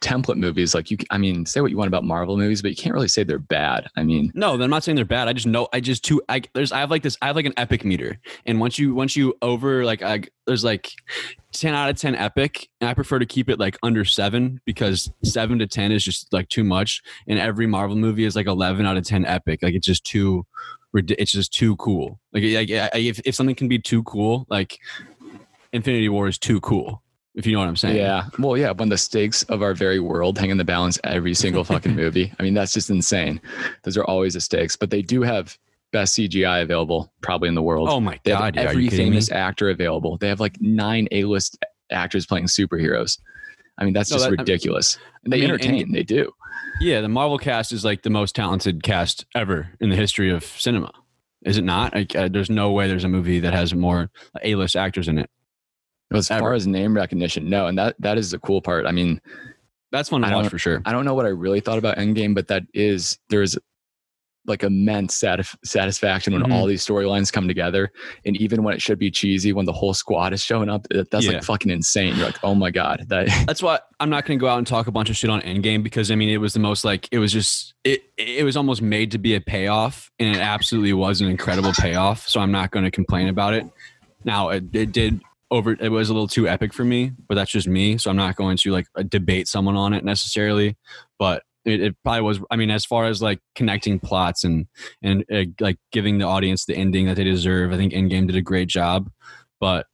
template 0.06 0.36
movies 0.36 0.72
like 0.72 0.88
you 0.88 0.96
I 1.10 1.18
mean 1.18 1.46
say 1.46 1.60
what 1.60 1.72
you 1.72 1.76
want 1.76 1.88
about 1.88 2.04
Marvel 2.04 2.36
movies 2.36 2.62
but 2.62 2.70
you 2.70 2.76
can't 2.76 2.94
really 2.94 3.08
say 3.08 3.24
they're 3.24 3.40
bad. 3.40 3.88
I 3.96 4.04
mean, 4.04 4.30
No, 4.34 4.54
I'm 4.54 4.70
not 4.70 4.84
saying 4.84 4.94
they're 4.94 5.04
bad. 5.04 5.26
I 5.26 5.32
just 5.32 5.48
know 5.48 5.66
I 5.72 5.80
just 5.80 6.04
too 6.04 6.22
I 6.28 6.42
there's 6.54 6.70
I 6.70 6.78
have 6.78 6.92
like 6.92 7.02
this 7.02 7.18
I 7.20 7.26
have 7.26 7.34
like 7.34 7.44
an 7.44 7.54
epic 7.56 7.84
meter. 7.84 8.18
And 8.44 8.60
once 8.60 8.78
you 8.78 8.94
once 8.94 9.16
you 9.16 9.34
over 9.42 9.84
like 9.84 10.02
I 10.02 10.22
there's 10.46 10.62
like 10.62 10.92
10 11.52 11.74
out 11.74 11.90
of 11.90 11.96
10 11.96 12.14
epic 12.14 12.68
and 12.80 12.88
I 12.88 12.94
prefer 12.94 13.18
to 13.18 13.26
keep 13.26 13.48
it 13.48 13.58
like 13.58 13.76
under 13.82 14.04
7 14.04 14.60
because 14.64 15.10
7 15.24 15.58
to 15.58 15.66
10 15.66 15.90
is 15.90 16.04
just 16.04 16.32
like 16.32 16.48
too 16.50 16.62
much 16.62 17.02
and 17.26 17.40
every 17.40 17.66
Marvel 17.66 17.96
movie 17.96 18.24
is 18.24 18.36
like 18.36 18.46
11 18.46 18.86
out 18.86 18.96
of 18.96 19.04
10 19.04 19.24
epic. 19.24 19.60
Like 19.60 19.74
it's 19.74 19.86
just 19.86 20.04
too 20.04 20.46
it's 20.94 21.32
just 21.32 21.52
too 21.52 21.76
cool. 21.76 22.20
Like, 22.32 22.44
like 22.44 22.94
if 22.94 23.20
if 23.24 23.34
something 23.34 23.56
can 23.56 23.68
be 23.68 23.78
too 23.78 24.02
cool, 24.04 24.46
like 24.48 24.78
Infinity 25.72 26.08
War 26.08 26.28
is 26.28 26.38
too 26.38 26.60
cool. 26.60 27.02
If 27.36 27.46
you 27.46 27.52
know 27.52 27.58
what 27.60 27.68
I'm 27.68 27.76
saying. 27.76 27.96
yeah. 27.96 28.24
Well, 28.38 28.56
yeah, 28.56 28.72
when 28.72 28.88
the 28.88 28.96
stakes 28.98 29.42
of 29.44 29.62
our 29.62 29.74
very 29.74 30.00
world 30.00 30.38
hang 30.38 30.48
in 30.50 30.56
the 30.56 30.64
balance 30.64 30.98
every 31.04 31.34
single 31.34 31.64
fucking 31.64 31.94
movie. 32.02 32.32
I 32.38 32.42
mean, 32.42 32.54
that's 32.54 32.72
just 32.72 32.88
insane. 32.90 33.40
Those 33.84 33.96
are 33.98 34.04
always 34.04 34.32
the 34.34 34.40
stakes, 34.40 34.74
but 34.74 34.88
they 34.90 35.02
do 35.02 35.20
have 35.22 35.56
best 35.92 36.16
CGI 36.18 36.62
available 36.62 37.12
probably 37.20 37.48
in 37.48 37.54
the 37.54 37.62
world. 37.62 37.88
Oh 37.90 38.00
my 38.00 38.18
they 38.24 38.32
god, 38.32 38.56
are 38.56 38.60
every 38.68 38.84
me? 38.84 38.88
famous 38.90 39.30
actor 39.30 39.68
available. 39.70 40.16
They 40.16 40.28
have 40.28 40.40
like 40.40 40.56
nine 40.60 41.08
A-list 41.12 41.58
actors 41.90 42.24
playing 42.26 42.46
superheroes. 42.46 43.18
I 43.78 43.84
mean, 43.84 43.92
that's 43.92 44.10
No, 44.10 44.16
just 44.16 44.30
that- 44.30 44.38
ridiculous. 44.38 44.98
And 45.24 45.32
they 45.32 45.36
I 45.36 45.40
mean, 45.42 45.50
entertain. 45.50 45.92
they 45.92 46.02
do. 46.04 46.32
Yeah, 46.80 47.02
the 47.02 47.08
Marvel 47.08 47.36
cast 47.38 47.70
is 47.72 47.84
like 47.84 48.02
the 48.02 48.10
most 48.10 48.34
talented 48.34 48.82
cast 48.82 49.26
ever 49.34 49.68
in 49.80 49.90
the 49.90 49.96
history 49.96 50.30
of 50.30 50.42
cinema. 50.44 50.90
Is 51.44 51.58
it 51.58 51.64
not? 51.64 51.94
Like, 51.94 52.16
uh, 52.16 52.28
there's 52.28 52.48
no 52.50 52.72
way 52.72 52.88
there's 52.88 53.04
a 53.04 53.08
movie 53.08 53.40
that 53.40 53.52
has 53.52 53.74
more 53.74 54.10
A-list 54.42 54.74
actors 54.74 55.06
in 55.06 55.18
it. 55.18 55.28
As 56.12 56.30
Ever. 56.30 56.40
far 56.40 56.52
as 56.54 56.66
name 56.66 56.94
recognition, 56.94 57.48
no, 57.50 57.66
and 57.66 57.76
that 57.78 57.96
that 57.98 58.16
is 58.18 58.30
the 58.30 58.38
cool 58.38 58.60
part. 58.62 58.86
I 58.86 58.92
mean, 58.92 59.20
That's 59.92 60.10
one 60.10 60.22
I 60.24 60.34
watch 60.34 60.48
for 60.48 60.58
sure. 60.58 60.82
I 60.84 60.92
don't 60.92 61.04
know 61.04 61.14
what 61.14 61.26
I 61.26 61.30
really 61.30 61.60
thought 61.60 61.78
about 61.78 61.96
Endgame, 61.96 62.34
but 62.34 62.48
that 62.48 62.62
is 62.74 63.18
there's 63.28 63.56
like 64.48 64.62
immense 64.62 65.18
satisf- 65.20 65.56
satisfaction 65.64 66.32
when 66.32 66.42
Mhm. 66.44 66.52
all 66.52 66.66
these 66.66 66.86
storylines 66.86 67.32
come 67.32 67.48
together, 67.48 67.90
and 68.24 68.36
even 68.36 68.62
when 68.62 68.74
it 68.74 68.80
should 68.80 68.96
be 68.98 69.10
cheesy, 69.10 69.52
when 69.52 69.64
the 69.66 69.72
whole 69.72 69.92
squad 69.92 70.32
is 70.32 70.40
showing 70.40 70.68
up, 70.68 70.86
that- 70.90 71.10
that's 71.10 71.26
Yeah. 71.26 71.32
like 71.32 71.42
fucking 71.42 71.70
insane. 71.72 72.14
You're 72.16 72.26
like, 72.26 72.38
oh 72.44 72.54
my 72.54 72.70
god, 72.70 73.06
that 73.08 73.26
That's 73.48 73.60
why 73.60 73.80
I'm 73.98 74.08
not 74.10 74.24
going 74.24 74.38
to 74.38 74.40
go 74.40 74.48
out 74.48 74.58
and 74.58 74.66
talk 74.66 74.86
a 74.86 74.92
bunch 74.92 75.10
of 75.10 75.16
shit 75.16 75.30
on 75.30 75.40
Endgame 75.42 75.82
because 75.82 76.12
I 76.12 76.14
mean 76.14 76.28
it 76.28 76.36
was 76.36 76.52
the 76.52 76.60
most 76.60 76.84
like 76.84 77.08
it 77.10 77.18
was 77.18 77.32
just 77.32 77.74
it 77.82 78.04
it 78.16 78.44
was 78.44 78.56
almost 78.56 78.82
made 78.82 79.10
to 79.12 79.18
be 79.18 79.34
a 79.34 79.40
payoff 79.40 80.10
and 80.20 80.36
it 80.36 80.38
absolutely 80.40 80.92
was 80.92 81.20
an 81.20 81.28
incredible 81.28 81.72
payoff. 81.72 82.28
So 82.28 82.38
I'm 82.40 82.52
not 82.52 82.70
going 82.70 82.84
to 82.84 82.90
complain 82.92 83.26
about 83.28 83.54
it. 83.54 83.66
Now 84.24 84.50
it, 84.50 84.64
it 84.72 84.92
did 84.92 85.20
over 85.50 85.76
it 85.78 85.90
was 85.90 86.08
a 86.08 86.12
little 86.12 86.28
too 86.28 86.48
epic 86.48 86.72
for 86.72 86.84
me, 86.84 87.12
but 87.28 87.34
that's 87.34 87.50
just 87.50 87.68
me. 87.68 87.98
So 87.98 88.10
I'm 88.10 88.16
not 88.16 88.36
going 88.36 88.56
to 88.58 88.72
like 88.72 88.86
debate 89.08 89.48
someone 89.48 89.76
on 89.76 89.92
it 89.92 90.04
necessarily. 90.04 90.76
But 91.18 91.42
it, 91.64 91.80
it 91.80 91.96
probably 92.02 92.22
was. 92.22 92.40
I 92.50 92.56
mean, 92.56 92.70
as 92.70 92.84
far 92.84 93.06
as 93.06 93.22
like 93.22 93.40
connecting 93.54 93.98
plots 93.98 94.44
and 94.44 94.66
and 95.02 95.24
uh, 95.32 95.44
like 95.60 95.78
giving 95.92 96.18
the 96.18 96.26
audience 96.26 96.64
the 96.64 96.76
ending 96.76 97.06
that 97.06 97.16
they 97.16 97.24
deserve, 97.24 97.72
I 97.72 97.76
think 97.76 97.92
Endgame 97.92 98.26
did 98.26 98.36
a 98.36 98.42
great 98.42 98.68
job. 98.68 99.10
But 99.60 99.86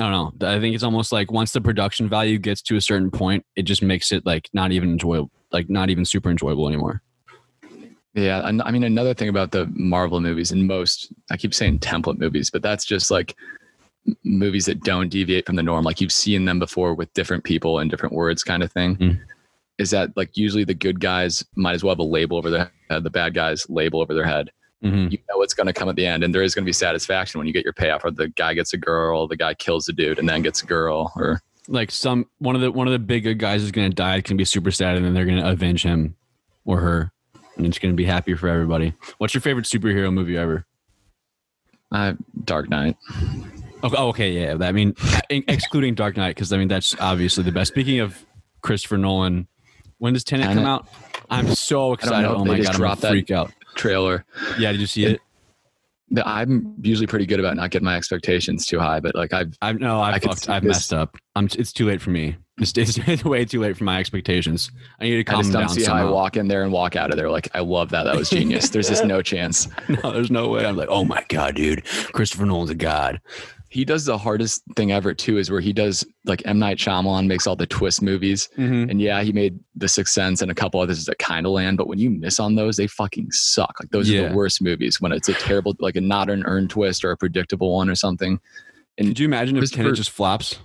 I 0.00 0.10
don't 0.10 0.40
know. 0.40 0.48
I 0.48 0.60
think 0.60 0.74
it's 0.74 0.84
almost 0.84 1.12
like 1.12 1.30
once 1.30 1.52
the 1.52 1.60
production 1.60 2.08
value 2.08 2.38
gets 2.38 2.62
to 2.62 2.76
a 2.76 2.80
certain 2.80 3.10
point, 3.10 3.44
it 3.56 3.62
just 3.62 3.82
makes 3.82 4.10
it 4.10 4.26
like 4.26 4.48
not 4.52 4.72
even 4.72 4.90
enjoyable, 4.90 5.30
like 5.52 5.70
not 5.70 5.88
even 5.88 6.04
super 6.04 6.30
enjoyable 6.30 6.68
anymore. 6.68 7.02
Yeah, 8.14 8.42
I 8.44 8.70
mean 8.70 8.84
another 8.84 9.12
thing 9.12 9.28
about 9.28 9.50
the 9.50 9.66
Marvel 9.74 10.20
movies 10.20 10.52
and 10.52 10.66
most 10.66 11.12
I 11.30 11.36
keep 11.36 11.52
saying 11.52 11.80
template 11.80 12.18
movies, 12.18 12.50
but 12.50 12.62
that's 12.62 12.84
just 12.84 13.10
like 13.10 13.34
movies 14.24 14.66
that 14.66 14.82
don't 14.82 15.08
deviate 15.08 15.46
from 15.46 15.56
the 15.56 15.62
norm. 15.62 15.84
Like 15.84 16.00
you've 16.00 16.12
seen 16.12 16.44
them 16.44 16.58
before 16.58 16.94
with 16.94 17.12
different 17.14 17.44
people 17.44 17.78
and 17.78 17.90
different 17.90 18.14
words, 18.14 18.42
kind 18.42 18.62
of 18.62 18.72
thing. 18.72 18.96
Mm. 18.96 19.20
Is 19.78 19.90
that 19.90 20.16
like 20.16 20.36
usually 20.36 20.64
the 20.64 20.74
good 20.74 21.00
guys 21.00 21.44
might 21.56 21.74
as 21.74 21.82
well 21.82 21.92
have 21.92 21.98
a 21.98 22.04
label 22.04 22.36
over 22.36 22.50
their 22.50 22.70
head, 22.90 23.02
the 23.02 23.10
bad 23.10 23.34
guys 23.34 23.68
label 23.68 24.00
over 24.00 24.14
their 24.14 24.24
head. 24.24 24.50
Mm-hmm. 24.84 25.08
You 25.10 25.18
know 25.28 25.38
what's 25.38 25.54
going 25.54 25.66
to 25.66 25.72
come 25.72 25.88
at 25.88 25.96
the 25.96 26.06
end, 26.06 26.22
and 26.22 26.34
there 26.34 26.42
is 26.42 26.54
going 26.54 26.64
to 26.64 26.68
be 26.68 26.72
satisfaction 26.72 27.38
when 27.38 27.46
you 27.46 27.52
get 27.52 27.64
your 27.64 27.72
payoff. 27.72 28.04
Or 28.04 28.10
the 28.10 28.28
guy 28.28 28.52
gets 28.52 28.74
a 28.74 28.76
girl, 28.76 29.26
the 29.26 29.36
guy 29.36 29.54
kills 29.54 29.86
the 29.86 29.94
dude, 29.94 30.18
and 30.18 30.28
then 30.28 30.42
gets 30.42 30.62
a 30.62 30.66
girl, 30.66 31.10
or 31.16 31.40
Like 31.66 31.90
some 31.90 32.26
one 32.38 32.54
of 32.54 32.60
the 32.60 32.70
one 32.70 32.86
of 32.86 32.92
the 32.92 32.98
big 32.98 33.22
good 33.22 33.38
guys 33.38 33.62
is 33.62 33.72
going 33.72 33.90
to 33.90 33.94
die. 33.94 34.20
To 34.20 34.34
be 34.34 34.44
super 34.44 34.70
sad, 34.70 34.96
and 34.96 35.04
then 35.04 35.14
they're 35.14 35.24
going 35.24 35.42
to 35.42 35.50
avenge 35.50 35.82
him 35.82 36.16
or 36.66 36.80
her, 36.80 37.12
and 37.56 37.66
it's 37.66 37.78
going 37.78 37.92
to 37.92 37.96
be 37.96 38.04
happy 38.04 38.34
for 38.34 38.48
everybody. 38.48 38.92
What's 39.16 39.32
your 39.32 39.40
favorite 39.40 39.64
superhero 39.64 40.12
movie 40.12 40.36
ever? 40.36 40.66
uh, 41.94 42.14
Dark 42.44 42.68
Knight. 42.68 42.96
Oh, 43.84 44.08
okay, 44.08 44.32
yeah. 44.32 44.56
I 44.66 44.72
mean, 44.72 44.94
excluding 45.28 45.94
Dark 45.94 46.16
Knight, 46.16 46.34
because 46.34 46.52
I 46.52 46.56
mean 46.56 46.68
that's 46.68 46.94
obviously 47.00 47.44
the 47.44 47.52
best. 47.52 47.72
Speaking 47.72 48.00
of 48.00 48.24
Christopher 48.62 48.96
Nolan, 48.98 49.46
when 49.98 50.14
does 50.14 50.24
Tenet, 50.24 50.46
come 50.54 50.64
out? 50.66 50.88
I'm 51.30 51.54
so 51.54 51.92
excited. 51.92 52.28
Oh 52.28 52.44
they 52.44 52.50
my 52.50 52.56
just 52.56 52.68
god, 52.68 52.74
I'm 52.74 52.80
dropped 52.80 53.00
that- 53.02 53.10
freak 53.10 53.30
out. 53.30 53.52
Trailer. 53.74 54.24
Yeah, 54.58 54.70
did 54.72 54.80
you 54.80 54.86
see 54.86 55.04
it? 55.04 55.20
The- 56.10 56.26
I'm 56.26 56.74
usually 56.80 57.06
pretty 57.06 57.26
good 57.26 57.40
about 57.40 57.56
not 57.56 57.70
getting 57.70 57.84
my 57.86 57.96
expectations 57.96 58.66
too 58.66 58.78
high, 58.78 59.00
but 59.00 59.14
like 59.14 59.32
I've 59.32 59.56
I've 59.62 59.80
no, 59.80 60.00
I've 60.00 60.14
I 60.14 60.18
fucked, 60.20 60.48
I've 60.48 60.62
messed 60.64 60.92
up. 60.92 61.16
I'm. 61.34 61.46
It's 61.58 61.72
too 61.72 61.86
late 61.86 62.00
for 62.00 62.10
me. 62.10 62.36
It's, 62.58 62.72
it's 62.76 63.24
way 63.24 63.44
too 63.44 63.60
late 63.60 63.76
for 63.76 63.82
my 63.84 63.98
expectations. 63.98 64.70
I 65.00 65.04
need 65.04 65.24
to 65.26 65.32
I 65.32 65.34
calm 65.34 65.40
just 65.42 65.52
down. 65.52 65.62
don't 65.62 65.70
see 65.74 65.84
how 65.84 65.94
I 65.94 66.04
walk 66.04 66.36
in 66.36 66.46
there 66.46 66.62
and 66.62 66.70
walk 66.72 66.94
out 66.94 67.10
of 67.10 67.16
there 67.16 67.30
like 67.30 67.48
I 67.54 67.60
love 67.60 67.90
that. 67.90 68.04
That 68.04 68.14
was 68.14 68.30
genius. 68.30 68.68
There's 68.68 68.88
just 68.88 69.04
no 69.06 69.22
chance. 69.22 69.66
No, 69.88 70.12
there's 70.12 70.30
no 70.30 70.48
way. 70.48 70.64
I'm 70.64 70.76
like, 70.76 70.88
oh 70.88 71.04
my 71.04 71.24
god, 71.28 71.56
dude, 71.56 71.84
Christopher 72.12 72.46
Nolan's 72.46 72.70
a 72.70 72.74
god. 72.76 73.20
He 73.74 73.84
does 73.84 74.04
the 74.04 74.16
hardest 74.16 74.62
thing 74.76 74.92
ever 74.92 75.12
too, 75.12 75.36
is 75.36 75.50
where 75.50 75.60
he 75.60 75.72
does 75.72 76.06
like 76.24 76.40
M 76.46 76.58
Night 76.60 76.78
Shyamalan 76.78 77.26
makes 77.26 77.46
all 77.46 77.56
the 77.56 77.66
twist 77.66 78.00
movies, 78.02 78.48
Mm-hmm. 78.56 78.88
and 78.90 79.00
yeah, 79.02 79.20
he 79.22 79.32
made 79.32 79.58
The 79.74 79.88
Sixth 79.88 80.14
Sense 80.14 80.40
and 80.42 80.50
a 80.50 80.54
couple 80.54 80.80
others 80.80 81.04
that 81.06 81.18
kind 81.18 81.44
of 81.44 81.52
land. 81.52 81.76
But 81.76 81.88
when 81.88 81.98
you 81.98 82.08
miss 82.08 82.38
on 82.38 82.54
those, 82.54 82.76
they 82.76 82.86
fucking 82.86 83.32
suck. 83.32 83.74
Like 83.80 83.90
those 83.90 84.08
are 84.10 84.28
the 84.28 84.34
worst 84.34 84.62
movies 84.62 85.00
when 85.00 85.10
it's 85.12 85.28
a 85.28 85.34
terrible, 85.34 85.74
like 85.80 85.96
a 85.96 86.00
not 86.00 86.30
an 86.30 86.44
earned 86.46 86.70
twist 86.70 87.04
or 87.04 87.10
a 87.10 87.16
predictable 87.16 87.74
one 87.74 87.90
or 87.90 87.94
something. 87.96 88.38
And 88.96 89.08
Could 89.08 89.18
you 89.18 89.26
imagine 89.26 89.56
if 89.56 89.72
Tenet 89.72 89.96
just 89.96 90.10
flops? 90.10 90.56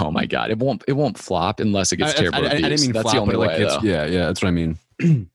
Oh 0.00 0.10
my 0.10 0.24
god, 0.24 0.50
it 0.50 0.58
won't 0.58 0.82
it 0.88 0.94
won't 0.94 1.18
flop 1.18 1.60
unless 1.60 1.92
it 1.92 1.98
gets 1.98 2.12
I, 2.14 2.16
I, 2.16 2.18
terrible 2.20 2.38
I, 2.38 2.40
I 2.40 2.44
reviews. 2.54 2.62
didn't 2.62 2.80
mean 2.80 2.92
that's 2.92 3.02
flop, 3.02 3.14
the 3.14 3.20
only 3.20 3.34
but 3.34 3.40
like 3.40 3.60
it's, 3.60 3.84
yeah, 3.84 4.06
yeah, 4.06 4.26
that's 4.26 4.40
what 4.42 4.48
I 4.48 4.52
mean. 4.52 4.78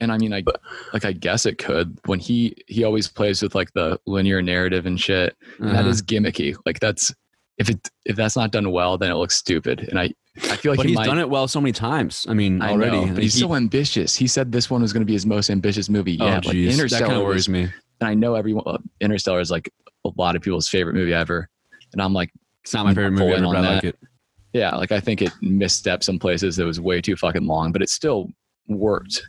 And 0.00 0.10
I 0.12 0.18
mean, 0.18 0.30
like, 0.32 0.44
like 0.92 1.04
I 1.04 1.12
guess 1.12 1.46
it 1.46 1.58
could. 1.58 1.98
When 2.06 2.18
he 2.18 2.54
he 2.66 2.84
always 2.84 3.08
plays 3.08 3.42
with 3.42 3.54
like 3.54 3.72
the 3.74 3.98
linear 4.06 4.42
narrative 4.42 4.86
and 4.86 5.00
shit. 5.00 5.36
and 5.58 5.70
That 5.70 5.80
Uh-huh. 5.80 5.88
is 5.88 6.02
gimmicky. 6.02 6.56
Like 6.66 6.80
that's 6.80 7.14
if 7.58 7.70
it 7.70 7.88
if 8.04 8.16
that's 8.16 8.36
not 8.36 8.50
done 8.50 8.70
well, 8.72 8.98
then 8.98 9.10
it 9.10 9.14
looks 9.14 9.36
stupid. 9.36 9.86
And 9.88 9.98
I 9.98 10.12
I 10.50 10.56
feel 10.56 10.72
like 10.72 10.78
but 10.78 10.86
he 10.86 10.90
he's 10.92 10.96
might, 10.96 11.06
done 11.06 11.20
it 11.20 11.30
well 11.30 11.46
so 11.46 11.60
many 11.60 11.70
times. 11.72 12.26
I 12.28 12.34
mean, 12.34 12.60
I 12.60 12.72
already. 12.72 12.96
know, 12.96 13.02
Like, 13.04 13.14
but 13.14 13.22
he's 13.22 13.34
he- 13.34 13.40
so 13.40 13.54
ambitious. 13.54 14.16
He 14.16 14.26
said 14.26 14.50
this 14.50 14.68
one 14.68 14.82
was 14.82 14.92
going 14.92 15.02
to 15.02 15.06
be 15.06 15.12
his 15.12 15.24
most 15.26 15.48
ambitious 15.48 15.88
movie 15.88 16.18
oh, 16.20 16.26
yet. 16.26 16.44
like 16.44 16.52
geez, 16.54 16.66
that 16.66 16.72
Interstellar 16.82 17.06
kind 17.06 17.18
of 17.20 17.26
was 17.26 17.32
worries 17.32 17.48
me. 17.48 17.62
and 18.00 18.08
I 18.10 18.14
know 18.14 18.34
everyone 18.34 18.64
uh, 18.66 18.78
Interstellar 19.00 19.38
is 19.40 19.50
like 19.52 19.70
a 20.04 20.10
lot 20.16 20.34
of 20.34 20.42
people's 20.42 20.68
favorite 20.68 20.94
movie 20.94 21.14
ever. 21.14 21.48
And 21.92 22.02
I'm 22.02 22.12
like, 22.12 22.32
It's 22.64 22.74
not 22.74 22.84
my 22.84 22.92
favorite 22.94 23.12
movie 23.12 23.30
Full 23.30 23.34
in 23.34 23.44
ever, 23.44 23.52
but 23.52 23.58
on 23.58 23.64
I 23.64 23.74
like 23.74 23.82
that. 23.82 23.88
it. 23.90 23.98
yeah, 24.52 24.74
like 24.74 24.90
I 24.90 24.98
think 24.98 25.22
it 25.22 25.30
misstepped 25.40 26.02
some 26.02 26.18
places. 26.18 26.58
It 26.58 26.64
was 26.64 26.80
way 26.80 27.00
too 27.00 27.14
fucking 27.14 27.46
long, 27.46 27.70
but 27.70 27.80
it 27.80 27.88
still 27.88 28.28
worked. 28.66 29.22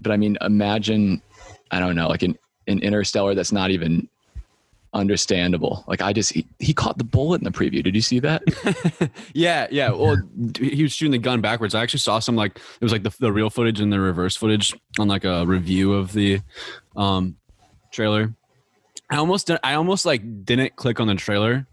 But 0.00 0.12
I 0.12 0.16
mean, 0.16 0.36
imagine, 0.40 1.22
I 1.70 1.80
don't 1.80 1.96
know, 1.96 2.08
like 2.08 2.22
an, 2.22 2.38
an 2.66 2.80
Interstellar 2.80 3.34
that's 3.34 3.52
not 3.52 3.70
even 3.70 4.08
understandable. 4.94 5.84
Like 5.86 6.00
I 6.02 6.12
just, 6.12 6.32
he, 6.32 6.46
he 6.58 6.72
caught 6.72 6.98
the 6.98 7.04
bullet 7.04 7.40
in 7.40 7.44
the 7.44 7.50
preview. 7.50 7.82
Did 7.82 7.94
you 7.94 8.00
see 8.00 8.20
that? 8.20 8.42
yeah, 9.34 9.66
yeah. 9.70 9.90
Well, 9.90 10.16
he 10.58 10.82
was 10.82 10.92
shooting 10.92 11.12
the 11.12 11.18
gun 11.18 11.40
backwards. 11.40 11.74
I 11.74 11.82
actually 11.82 12.00
saw 12.00 12.18
some 12.18 12.36
like 12.36 12.56
it 12.56 12.84
was 12.84 12.92
like 12.92 13.02
the, 13.02 13.14
the 13.18 13.32
real 13.32 13.50
footage 13.50 13.80
and 13.80 13.92
the 13.92 14.00
reverse 14.00 14.36
footage 14.36 14.74
on 14.98 15.08
like 15.08 15.24
a 15.24 15.46
review 15.46 15.92
of 15.92 16.12
the 16.12 16.40
um 16.96 17.36
trailer. 17.90 18.34
I 19.10 19.16
almost 19.16 19.50
I 19.50 19.74
almost 19.74 20.04
like 20.04 20.44
didn't 20.44 20.76
click 20.76 21.00
on 21.00 21.06
the 21.06 21.14
trailer 21.14 21.66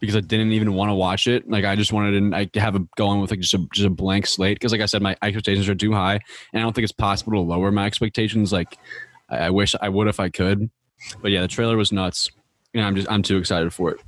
because 0.00 0.16
I 0.16 0.20
didn't 0.20 0.52
even 0.52 0.72
want 0.74 0.88
to 0.90 0.94
watch 0.94 1.26
it. 1.26 1.48
Like 1.48 1.64
I 1.64 1.76
just 1.76 1.92
wanted 1.92 2.18
to 2.18 2.30
like 2.30 2.54
have 2.56 2.74
a 2.74 2.80
go 2.96 3.06
on 3.06 3.20
with 3.20 3.30
like 3.30 3.40
just 3.40 3.54
a 3.54 3.58
just 3.72 3.86
a 3.86 3.90
blank 3.90 4.26
slate 4.26 4.56
because 4.56 4.72
like 4.72 4.80
I 4.80 4.86
said, 4.86 5.02
my 5.02 5.16
expectations 5.22 5.68
are 5.68 5.74
too 5.74 5.92
high, 5.92 6.14
and 6.52 6.60
I 6.60 6.60
don't 6.60 6.72
think 6.74 6.82
it's 6.84 6.92
possible 6.92 7.32
to 7.34 7.40
lower 7.40 7.70
my 7.70 7.86
expectations. 7.86 8.52
Like 8.52 8.78
I, 9.28 9.36
I 9.38 9.50
wish 9.50 9.74
I 9.80 9.88
would 9.88 10.08
if 10.08 10.18
I 10.18 10.28
could, 10.30 10.70
but 11.22 11.30
yeah, 11.30 11.42
the 11.42 11.48
trailer 11.48 11.76
was 11.76 11.92
nuts, 11.92 12.28
and 12.74 12.84
I'm 12.84 12.96
just 12.96 13.10
I'm 13.10 13.22
too 13.22 13.36
excited 13.36 13.72
for 13.72 13.92
it. 13.92 14.00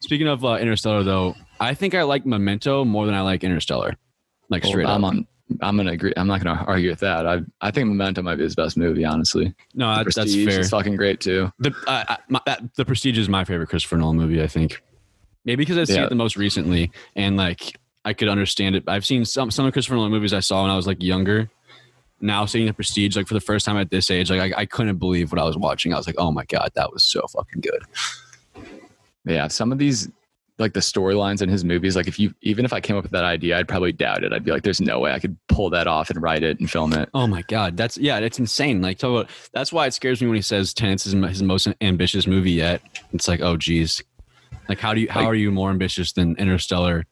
Speaking 0.00 0.28
of 0.28 0.44
uh, 0.44 0.56
Interstellar, 0.56 1.02
though, 1.04 1.34
I 1.58 1.72
think 1.72 1.94
I 1.94 2.02
like 2.02 2.26
Memento 2.26 2.84
more 2.84 3.06
than 3.06 3.14
I 3.14 3.22
like 3.22 3.42
Interstellar. 3.44 3.96
Like 4.50 4.62
Well, 4.64 4.72
straight 4.72 4.86
I'm 4.86 5.04
up. 5.04 5.10
on. 5.14 5.26
I'm 5.62 5.76
gonna 5.76 5.92
agree. 5.92 6.12
I'm 6.16 6.26
not 6.28 6.42
gonna 6.44 6.62
argue 6.66 6.90
with 6.90 7.00
that. 7.00 7.26
I 7.26 7.40
I 7.60 7.70
think 7.70 7.88
Memento 7.88 8.22
might 8.22 8.36
be 8.36 8.42
his 8.44 8.54
best 8.54 8.76
movie. 8.76 9.04
Honestly, 9.04 9.54
no, 9.74 9.94
that, 9.96 10.14
that's 10.14 10.34
fair. 10.34 10.60
is 10.60 10.70
fucking 10.70 10.96
great 10.96 11.20
too. 11.20 11.50
The 11.58 11.70
uh, 11.88 12.04
I- 12.08 12.18
my, 12.28 12.40
that, 12.46 12.74
the 12.76 12.84
Prestige 12.84 13.18
is 13.18 13.28
my 13.28 13.44
favorite 13.44 13.68
Christopher 13.68 13.96
Nolan 13.96 14.16
movie. 14.16 14.40
I 14.42 14.46
think 14.46 14.80
maybe 15.44 15.62
because 15.62 15.78
I've 15.78 15.86
seen 15.88 15.96
Yeah. 15.96 16.04
it 16.06 16.08
the 16.10 16.14
most 16.14 16.36
recently, 16.36 16.90
and 17.16 17.36
like 17.36 17.76
I 18.04 18.12
could 18.12 18.28
understand 18.28 18.76
it. 18.76 18.84
I've 18.86 19.04
seen 19.04 19.24
some 19.24 19.50
some 19.50 19.66
of 19.66 19.72
Christopher 19.72 19.96
Nolan 19.96 20.10
movies 20.10 20.32
I 20.32 20.40
saw 20.40 20.62
when 20.62 20.70
I 20.70 20.76
was 20.76 20.86
like 20.86 21.02
younger. 21.02 21.50
Now 22.22 22.44
seeing 22.46 22.66
the 22.66 22.74
Prestige 22.74 23.16
like 23.16 23.26
for 23.26 23.34
the 23.34 23.40
first 23.40 23.64
time 23.64 23.76
at 23.78 23.90
this 23.90 24.10
age, 24.10 24.30
like 24.30 24.52
I, 24.54 24.60
I 24.62 24.66
couldn't 24.66 24.96
believe 24.98 25.32
what 25.32 25.40
I 25.40 25.44
was 25.44 25.56
watching. 25.56 25.94
I 25.94 25.96
was 25.96 26.06
like, 26.06 26.16
oh 26.18 26.30
my 26.30 26.44
god, 26.46 26.70
that 26.74 26.92
was 26.92 27.02
so 27.02 27.22
fucking 27.28 27.62
good. 27.62 27.82
Yeah, 29.24 29.48
some 29.48 29.72
of 29.72 29.78
these 29.78 30.08
like 30.58 30.74
the 30.74 30.80
storylines 30.80 31.40
in 31.40 31.48
his 31.48 31.64
movies, 31.64 31.96
like 31.96 32.06
if 32.06 32.18
you 32.18 32.34
even 32.42 32.66
if 32.66 32.72
I 32.74 32.80
came 32.80 32.96
up 32.96 33.02
with 33.04 33.12
that 33.12 33.24
idea, 33.24 33.58
I'd 33.58 33.68
probably 33.68 33.92
doubt 33.92 34.24
it. 34.24 34.32
I'd 34.32 34.44
be 34.44 34.50
like, 34.50 34.62
there's 34.62 34.80
no 34.80 34.98
way 35.00 35.12
I 35.12 35.18
could 35.18 35.36
pull 35.48 35.70
that 35.70 35.86
off 35.86 36.10
and 36.10 36.20
write 36.20 36.42
it 36.42 36.60
and 36.60 36.70
film 36.70 36.92
it. 36.92 37.08
Oh 37.14 37.26
my 37.26 37.40
god, 37.48 37.76
that's 37.78 37.96
yeah, 37.96 38.18
it's 38.18 38.38
insane. 38.38 38.82
Like 38.82 38.98
talk 38.98 39.10
about 39.22 39.30
that's 39.52 39.72
why 39.72 39.86
it 39.86 39.94
scares 39.94 40.20
me 40.20 40.26
when 40.28 40.36
he 40.36 40.42
says 40.42 40.74
Tenet 40.74 41.04
is 41.06 41.12
his 41.12 41.42
most 41.42 41.68
ambitious 41.80 42.26
movie 42.26 42.52
yet. 42.52 42.82
It's 43.14 43.26
like, 43.28 43.40
oh 43.40 43.56
geez, 43.56 44.02
like 44.70 44.78
how 44.80 44.94
do 44.94 45.00
you 45.02 45.08
how 45.10 45.20
Like- 45.20 45.28
are 45.28 45.34
you 45.34 45.50
more 45.50 45.68
ambitious 45.70 46.12
than 46.12 46.34
Interstellar? 46.36 47.04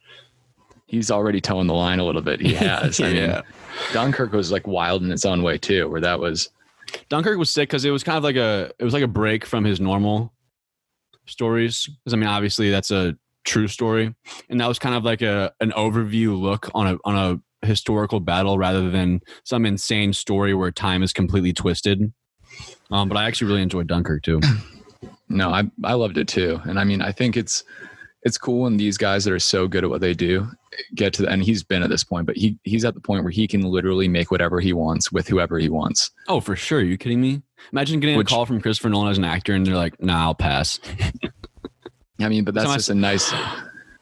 He's 0.86 1.10
already 1.10 1.42
towing 1.42 1.66
the 1.66 1.74
line 1.74 1.98
a 1.98 2.04
little 2.04 2.22
bit. 2.22 2.40
He 2.40 2.54
has. 2.54 2.98
I 3.00 3.12
mean, 3.12 3.42
Dunkirk 3.92 4.32
was 4.32 4.50
like 4.50 4.66
wild 4.66 5.02
in 5.02 5.12
its 5.12 5.26
own 5.26 5.42
way 5.42 5.58
too, 5.58 5.86
where 5.90 6.00
that 6.00 6.18
was 6.18 6.48
Dunkirk 7.10 7.36
was 7.38 7.50
sick 7.50 7.68
because 7.68 7.84
it 7.84 7.90
was 7.90 8.02
kind 8.02 8.16
of 8.16 8.24
like 8.24 8.36
a 8.36 8.72
it 8.78 8.84
was 8.84 8.94
like 8.94 9.02
a 9.02 9.08
break 9.08 9.44
from 9.44 9.64
his 9.64 9.80
normal 9.80 10.32
stories. 11.26 11.86
Because 11.86 12.14
I 12.14 12.16
mean, 12.16 12.28
obviously 12.28 12.70
that's 12.70 12.90
a 12.90 13.16
true 13.44 13.68
story, 13.68 14.14
and 14.48 14.60
that 14.60 14.66
was 14.66 14.78
kind 14.78 14.94
of 14.94 15.04
like 15.04 15.20
a 15.20 15.52
an 15.60 15.72
overview 15.72 16.38
look 16.40 16.70
on 16.74 16.86
a 16.86 16.98
on 17.04 17.16
a 17.62 17.66
historical 17.66 18.20
battle 18.20 18.56
rather 18.56 18.88
than 18.90 19.20
some 19.44 19.66
insane 19.66 20.12
story 20.14 20.54
where 20.54 20.70
time 20.70 21.02
is 21.02 21.12
completely 21.12 21.52
twisted. 21.52 22.12
Um, 22.90 23.08
but 23.10 23.18
I 23.18 23.26
actually 23.26 23.48
really 23.48 23.62
enjoyed 23.62 23.88
Dunkirk 23.88 24.22
too. 24.22 24.40
no, 25.28 25.50
I 25.50 25.64
I 25.84 25.94
loved 25.94 26.18
it 26.18 26.28
too. 26.28 26.60
And 26.64 26.78
I 26.78 26.84
mean, 26.84 27.02
I 27.02 27.12
think 27.12 27.36
it's 27.36 27.64
it's 28.22 28.36
cool 28.38 28.62
when 28.62 28.76
these 28.76 28.98
guys 28.98 29.24
that 29.24 29.32
are 29.32 29.38
so 29.38 29.68
good 29.68 29.84
at 29.84 29.90
what 29.90 30.00
they 30.00 30.12
do 30.14 30.48
get 30.94 31.12
to 31.14 31.22
the 31.22 31.28
and 31.28 31.42
he's 31.42 31.62
been 31.62 31.82
at 31.82 31.88
this 31.90 32.04
point, 32.04 32.26
but 32.26 32.36
he 32.36 32.58
he's 32.64 32.84
at 32.84 32.94
the 32.94 33.00
point 33.00 33.22
where 33.24 33.30
he 33.30 33.46
can 33.46 33.62
literally 33.62 34.08
make 34.08 34.30
whatever 34.30 34.60
he 34.60 34.72
wants 34.72 35.10
with 35.12 35.28
whoever 35.28 35.58
he 35.58 35.68
wants. 35.68 36.10
Oh, 36.28 36.40
for 36.40 36.56
sure. 36.56 36.80
Are 36.80 36.82
you 36.82 36.96
kidding 36.98 37.20
me? 37.20 37.42
Imagine 37.72 38.00
getting 38.00 38.16
Which- 38.16 38.30
a 38.30 38.34
call 38.34 38.46
from 38.46 38.60
Christopher 38.60 38.88
Nolan 38.88 39.10
as 39.10 39.18
an 39.18 39.24
actor, 39.24 39.54
and 39.54 39.66
they're 39.66 39.76
like, 39.76 40.00
"Nah, 40.02 40.24
I'll 40.24 40.34
pass." 40.34 40.78
I 42.20 42.28
mean, 42.28 42.44
but 42.44 42.54
that's 42.54 42.72
just 42.74 42.88
a 42.90 42.94
nice 42.94 43.32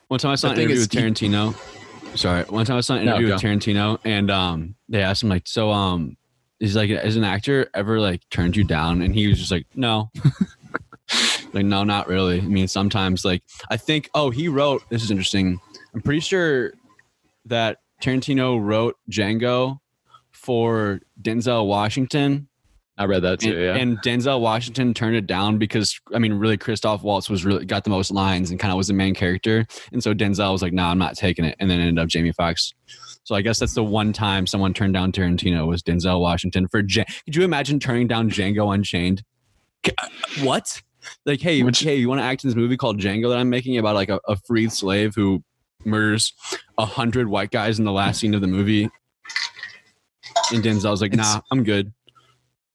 One 0.08 0.18
time 0.20 0.32
I 0.32 0.34
saw 0.36 0.50
an 0.50 0.58
interview 0.58 0.78
with 0.80 0.88
Tarantino. 0.90 1.54
Sorry, 2.16 2.44
one 2.44 2.64
time 2.64 2.78
I 2.78 2.80
saw 2.80 2.94
an 2.96 3.04
No, 3.04 3.16
interview 3.16 3.34
with. 3.34 3.42
Tarantino, 3.42 3.98
and 4.04 4.30
um, 4.30 4.74
they 4.88 5.02
asked 5.02 5.22
him 5.22 5.28
like, 5.28 5.46
"So, 5.46 5.70
um, 5.70 6.16
is 6.60 6.74
like, 6.74 6.90
as 6.90 7.16
an 7.16 7.24
actor 7.24 7.68
ever 7.74 8.00
like 8.00 8.22
turned 8.30 8.56
you 8.56 8.64
down?" 8.64 9.02
And 9.02 9.14
he 9.14 9.26
was 9.28 9.38
just 9.38 9.50
like, 9.50 9.66
"No." 9.74 10.10
like 11.52 11.64
no 11.64 11.85
not 11.85 12.09
really 12.09 12.38
i 12.38 12.44
mean 12.44 12.68
sometimes 12.68 13.24
like 13.24 13.42
i 13.70 13.76
think 13.76 14.11
oh 14.14 14.30
he 14.30 14.48
wrote 14.48 14.82
this 14.90 15.02
is 15.02 15.11
interesting 15.11 15.61
i'm 15.94 16.02
pretty 16.02 16.20
sure 16.20 16.72
that 17.44 17.78
tarantino 18.02 18.61
wrote 18.61 18.96
django 19.11 19.78
for 20.32 21.00
denzel 21.22 21.66
washington 21.66 22.48
I 22.98 23.04
read 23.04 23.22
that 23.22 23.40
too, 23.40 23.50
and, 23.50 23.61
yeah. 23.61 23.74
and 23.74 23.98
Denzel 23.98 24.40
Washington 24.40 24.94
turned 24.94 25.16
it 25.16 25.26
down 25.26 25.59
because 25.59 26.00
I 26.14 26.18
mean, 26.18 26.32
really, 26.32 26.56
Christoph 26.56 27.02
Waltz 27.02 27.28
was 27.28 27.44
really 27.44 27.66
got 27.66 27.85
the 27.85 27.90
most 27.90 28.11
lines 28.11 28.50
and 28.50 28.59
kind 28.59 28.72
of 28.72 28.78
was 28.78 28.88
the 28.88 28.94
main 28.94 29.14
character, 29.14 29.66
and 29.92 30.02
so 30.02 30.14
Denzel 30.14 30.52
was 30.52 30.62
like, 30.62 30.72
"No, 30.72 30.85
nah, 30.85 30.90
I'm 30.92 30.98
not 30.98 31.14
taking 31.14 31.44
it," 31.44 31.56
and 31.61 31.70
then 31.70 31.78
ended 31.78 32.02
up 32.02 32.09
Jamie 32.09 32.32
Foxx. 32.32 32.72
So 33.24 33.35
I 33.35 33.42
guess 33.42 33.59
that's 33.59 33.74
the 33.74 33.85
one 33.85 34.12
time 34.12 34.46
someone 34.46 34.72
turned 34.72 34.94
down 34.94 35.12
Tarantino 35.12 35.66
was 35.66 35.82
Denzel 35.82 36.20
Washington 36.20 36.68
for. 36.68 36.80
J- 36.80 37.04
Could 37.24 37.37
you 37.37 37.42
imagine 37.42 37.78
turning 37.80 38.06
down 38.06 38.30
Django 38.30 38.72
Unchained? 38.72 39.22
Uh, 39.85 40.09
what? 40.40 40.80
Like, 41.25 41.40
hey, 41.40 41.62
Which- 41.62 41.81
hey, 41.81 41.97
you 41.97 42.09
want 42.09 42.21
to 42.21 42.25
act 42.25 42.45
in 42.45 42.49
this 42.49 42.57
movie 42.57 42.77
called 42.77 43.01
Django 43.01 43.29
that 43.31 43.38
I'm 43.38 43.51
making 43.51 43.79
about 43.79 43.95
like 43.95 44.09
a, 44.09 44.21
a 44.29 44.37
freed 44.37 44.73
slave 44.73 45.14
who 45.14 45.42
murders 45.85 46.33
a 46.79 46.87
hundred 46.87 47.29
white 47.29 47.51
guys 47.51 47.79
in 47.79 47.85
the 47.85 47.92
last 47.92 48.21
scene 48.21 48.35
of 48.35 48.40
the 48.40 48.47
movie? 48.47 48.90
And 50.53 50.62
Denzel's 50.62 51.01
like, 51.01 51.12
"Nah, 51.14 51.40
I'm 51.51 51.64
good." 51.64 51.92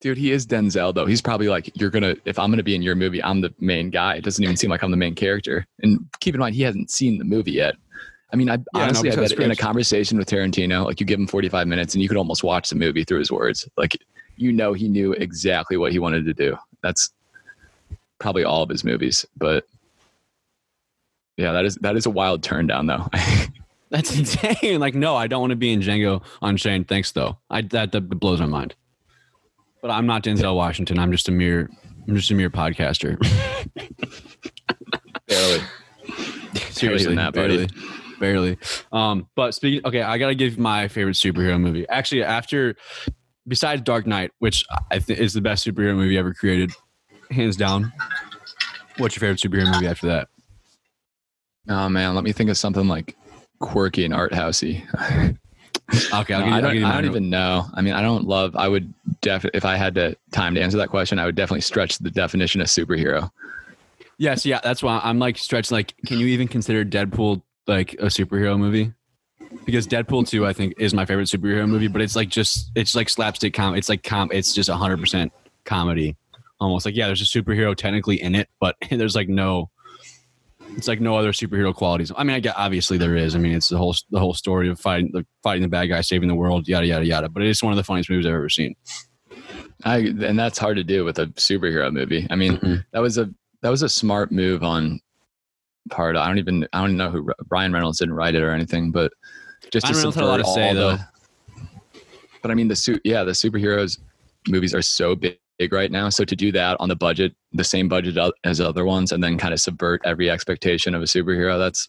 Dude, 0.01 0.17
he 0.17 0.31
is 0.31 0.47
Denzel 0.47 0.93
though. 0.93 1.05
He's 1.05 1.21
probably 1.21 1.47
like, 1.47 1.69
you're 1.79 1.91
gonna 1.91 2.15
if 2.25 2.39
I'm 2.39 2.49
gonna 2.49 2.63
be 2.63 2.73
in 2.73 2.81
your 2.81 2.95
movie, 2.95 3.23
I'm 3.23 3.41
the 3.41 3.53
main 3.59 3.91
guy. 3.91 4.15
It 4.15 4.23
doesn't 4.23 4.43
even 4.43 4.57
seem 4.57 4.71
like 4.71 4.83
I'm 4.83 4.89
the 4.89 4.97
main 4.97 5.13
character. 5.13 5.65
And 5.83 5.99
keep 6.19 6.33
in 6.33 6.39
mind, 6.39 6.55
he 6.55 6.63
hasn't 6.63 6.89
seen 6.89 7.19
the 7.19 7.23
movie 7.23 7.51
yet. 7.51 7.75
I 8.33 8.35
mean, 8.35 8.49
I 8.49 8.55
no, 8.55 8.63
honestly, 8.73 9.09
I 9.09 9.15
because 9.15 9.33
bet 9.33 9.45
in 9.45 9.51
a 9.51 9.55
conversation 9.55 10.17
with 10.17 10.27
Tarantino, 10.27 10.85
like 10.85 10.99
you 10.99 11.05
give 11.05 11.19
him 11.19 11.27
45 11.27 11.67
minutes 11.67 11.93
and 11.93 12.01
you 12.01 12.07
could 12.07 12.17
almost 12.17 12.43
watch 12.43 12.69
the 12.69 12.75
movie 12.75 13.03
through 13.03 13.19
his 13.19 13.31
words. 13.31 13.67
Like, 13.77 13.97
you 14.37 14.51
know, 14.51 14.73
he 14.73 14.87
knew 14.87 15.13
exactly 15.13 15.77
what 15.77 15.91
he 15.91 15.99
wanted 15.99 16.25
to 16.25 16.33
do. 16.33 16.57
That's 16.81 17.11
probably 18.21 18.45
all 18.45 18.63
of 18.63 18.69
his 18.69 18.85
movies, 18.85 19.25
but 19.35 19.65
yeah, 21.35 21.51
that 21.51 21.65
is 21.65 21.75
that 21.77 21.97
is 21.97 22.05
a 22.05 22.09
wild 22.09 22.43
turn 22.43 22.67
down 22.67 22.85
though. 22.85 23.07
That's 23.91 24.17
insane. 24.17 24.79
Like, 24.79 24.95
no, 24.95 25.17
I 25.17 25.27
don't 25.27 25.41
want 25.41 25.51
to 25.51 25.57
be 25.57 25.73
in 25.73 25.81
Django 25.81 26.23
Unchained. 26.41 26.87
Thanks, 26.87 27.11
though. 27.11 27.37
I 27.49 27.61
that, 27.61 27.91
that 27.91 28.01
blows 28.01 28.39
my 28.39 28.45
mind. 28.45 28.73
But 29.81 29.91
I'm 29.91 30.05
not 30.05 30.23
Denzel 30.23 30.55
Washington. 30.55 30.97
I'm 30.97 31.11
just 31.11 31.27
a 31.27 31.31
mere, 31.31 31.69
I'm 32.07 32.15
just 32.15 32.31
a 32.31 32.35
mere 32.35 32.49
podcaster. 32.49 33.19
Barely. 35.27 35.59
Seriously, 36.69 37.15
that, 37.15 37.33
barely, 37.33 37.67
barely. 38.19 38.57
Um, 38.91 39.27
but 39.35 39.53
speaking, 39.53 39.81
okay, 39.85 40.01
I 40.01 40.17
gotta 40.17 40.35
give 40.35 40.57
my 40.57 40.87
favorite 40.87 41.15
superhero 41.15 41.59
movie. 41.59 41.87
Actually, 41.87 42.23
after 42.23 42.75
besides 43.47 43.81
Dark 43.83 44.07
Knight, 44.07 44.31
which 44.39 44.65
I 44.89 44.99
think 44.99 45.19
is 45.19 45.33
the 45.33 45.41
best 45.41 45.65
superhero 45.65 45.95
movie 45.95 46.17
ever 46.17 46.33
created, 46.33 46.71
hands 47.31 47.55
down. 47.55 47.91
What's 48.97 49.15
your 49.15 49.21
favorite 49.21 49.39
superhero 49.39 49.71
movie 49.73 49.87
after 49.87 50.07
that? 50.07 50.27
Oh 51.69 51.89
man, 51.89 52.15
let 52.15 52.23
me 52.23 52.31
think 52.31 52.49
of 52.49 52.57
something 52.57 52.87
like 52.87 53.15
quirky 53.59 54.05
and 54.05 54.13
art 54.13 54.31
housey. 54.31 54.83
Okay, 56.13 56.33
I'll 56.33 56.39
No, 56.39 56.45
give 56.45 56.53
you, 56.53 56.53
I 56.55 56.61
don't, 56.61 56.83
I 56.85 57.01
don't 57.01 57.09
even 57.11 57.29
know. 57.29 57.65
I 57.73 57.81
mean, 57.81 57.93
I 57.93 58.01
don't 58.01 58.25
love. 58.25 58.55
I 58.55 58.69
would 58.69 58.93
definitely, 59.19 59.57
if 59.57 59.65
I 59.65 59.75
had 59.75 59.93
to 59.95 60.15
time 60.31 60.55
to 60.55 60.61
answer 60.61 60.77
that 60.77 60.87
question, 60.87 61.19
I 61.19 61.25
would 61.25 61.35
definitely 61.35 61.61
stretch 61.61 61.97
the 61.97 62.09
definition 62.09 62.61
of 62.61 62.67
superhero. 62.67 63.29
Yes, 64.17 64.45
yeah, 64.45 64.61
that's 64.63 64.81
why 64.81 65.01
I'm 65.03 65.19
like 65.19 65.37
stretched. 65.37 65.69
Like, 65.69 65.93
can 66.05 66.17
you 66.19 66.27
even 66.27 66.47
consider 66.47 66.85
Deadpool 66.85 67.41
like 67.67 67.93
a 67.95 68.05
superhero 68.05 68.57
movie? 68.57 68.93
Because 69.65 69.85
Deadpool 69.85 70.29
2, 70.29 70.45
I 70.45 70.53
think, 70.53 70.75
is 70.79 70.93
my 70.93 71.05
favorite 71.05 71.27
superhero 71.27 71.67
movie, 71.67 71.87
but 71.89 72.01
it's 72.01 72.15
like 72.15 72.29
just 72.29 72.71
it's 72.73 72.95
like 72.95 73.09
slapstick 73.09 73.53
com. 73.53 73.75
It's 73.75 73.89
like 73.89 74.01
com. 74.01 74.29
It's 74.31 74.53
just 74.53 74.69
100 74.69 74.97
percent 74.97 75.33
comedy, 75.65 76.15
almost 76.61 76.85
like 76.85 76.95
yeah. 76.95 77.07
There's 77.07 77.21
a 77.21 77.25
superhero 77.25 77.75
technically 77.75 78.21
in 78.21 78.35
it, 78.35 78.47
but 78.59 78.75
there's 78.89 79.15
like 79.15 79.27
no 79.29 79.69
It's 80.77 80.87
like 80.87 81.01
no 81.01 81.17
other 81.17 81.31
superhero 81.33 81.73
qualities. 81.75 82.11
I 82.15 82.23
mean, 82.23 82.35
I 82.35 82.39
get 82.39 82.55
obviously 82.57 82.97
there 82.97 83.15
is. 83.17 83.35
I 83.35 83.39
mean, 83.39 83.53
it's 83.53 83.67
the 83.69 83.77
whole 83.77 83.95
the 84.11 84.19
whole 84.19 84.33
story 84.33 84.69
of 84.69 84.79
fighting 84.79 85.11
the 85.11 85.25
fighting 85.43 85.61
the 85.63 85.67
bad 85.67 85.87
guy, 85.87 86.01
saving 86.01 86.29
the 86.29 86.35
world, 86.35 86.67
yada 86.67 86.85
yada 86.87 87.05
yada. 87.05 87.27
But 87.29 87.43
it 87.43 87.49
is 87.49 87.61
one 87.61 87.73
of 87.73 87.77
the 87.77 87.83
funniest 87.83 88.09
movies 88.09 88.25
I've 88.25 88.33
ever 88.33 88.49
seen. 88.49 88.75
I 89.83 89.97
and 89.97 90.37
that's 90.39 90.57
hard 90.59 90.77
to 90.77 90.83
do 90.83 91.03
with 91.03 91.19
a 91.19 91.27
superhero 91.27 91.91
movie. 91.91 92.27
I 92.29 92.35
mean, 92.35 92.57
Mhm. 92.57 92.85
that 92.91 92.99
was 93.01 93.17
a 93.17 93.29
that 93.61 93.69
was 93.69 93.81
a 93.81 93.89
smart 93.89 94.31
move 94.31 94.63
on 94.63 94.99
part. 95.89 96.15
I 96.15 96.27
don't 96.27 96.37
even 96.37 96.67
I 96.71 96.79
don't 96.81 96.89
even 96.91 96.97
know 96.97 97.09
who 97.11 97.31
Ryan 97.49 97.73
Reynolds 97.73 97.97
didn't 97.99 98.13
write 98.13 98.35
it 98.35 98.43
or 98.43 98.51
anything, 98.51 98.91
but 98.91 99.11
just 99.71 99.87
to 99.87 99.93
Reynolds 99.93 100.15
had 100.15 100.23
a 100.23 100.27
lot 100.27 100.37
to 100.37 100.45
say, 100.45 100.73
though. 100.73 100.97
But 102.41 102.49
I 102.51 102.53
mean, 102.55 102.67
the 102.67 102.75
suit, 102.75 103.01
yeah, 103.03 103.23
the 103.23 103.31
superheroes 103.33 103.99
movies 104.47 104.73
are 104.73 104.81
so 104.81 105.15
big, 105.15 105.37
big 105.61 105.73
right 105.73 105.91
now. 105.91 106.09
So 106.09 106.25
to 106.25 106.35
do 106.35 106.51
that 106.53 106.75
on 106.79 106.89
the 106.89 106.95
budget, 106.95 107.35
the 107.53 107.63
same 107.63 107.87
budget 107.87 108.17
as 108.43 108.59
other 108.59 108.83
ones, 108.83 109.11
and 109.11 109.23
then 109.23 109.37
kind 109.37 109.53
of 109.53 109.59
subvert 109.59 110.01
every 110.03 110.27
expectation 110.27 110.95
of 110.95 111.03
a 111.03 111.05
superhero, 111.05 111.59
that's. 111.59 111.87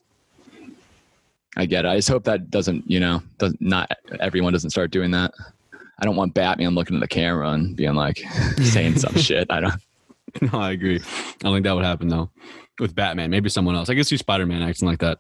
I 1.57 1.65
get 1.65 1.85
it. 1.87 1.89
I 1.89 1.97
just 1.97 2.09
hope 2.09 2.25
that 2.25 2.51
doesn't, 2.51 2.91
you 2.91 3.01
know, 3.01 3.23
does 3.39 3.55
not 3.61 3.91
everyone 4.21 4.53
doesn't 4.53 4.71
start 4.71 4.91
doing 4.91 5.11
that. 5.13 5.33
I 5.99 6.05
don't 6.05 6.17
want 6.17 6.35
Batman 6.35 6.75
looking 6.75 6.97
at 6.97 7.01
the 7.01 7.09
camera 7.09 7.51
and 7.51 7.75
being 7.75 7.95
like 7.95 8.19
saying 8.63 8.99
some 8.99 9.15
shit. 9.17 9.47
I 9.51 9.61
don't. 9.61 9.75
no, 10.43 10.59
I 10.59 10.73
agree. 10.73 10.97
I 10.97 11.35
don't 11.41 11.55
think 11.55 11.65
that 11.65 11.75
would 11.75 11.85
happen 11.85 12.09
though. 12.09 12.31
With 12.79 12.95
Batman, 12.95 13.31
maybe 13.31 13.49
someone 13.49 13.75
else. 13.75 13.89
I 13.89 13.95
guess 13.95 14.09
see 14.09 14.19
Spider 14.19 14.45
Man 14.45 14.63
acting 14.63 14.89
like 14.89 14.99
that. 15.01 15.19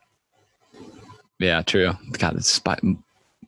Yeah, 1.39 1.63
true. 1.63 1.93
God, 2.19 2.37
it's 2.37 2.49
Spy- 2.49 2.81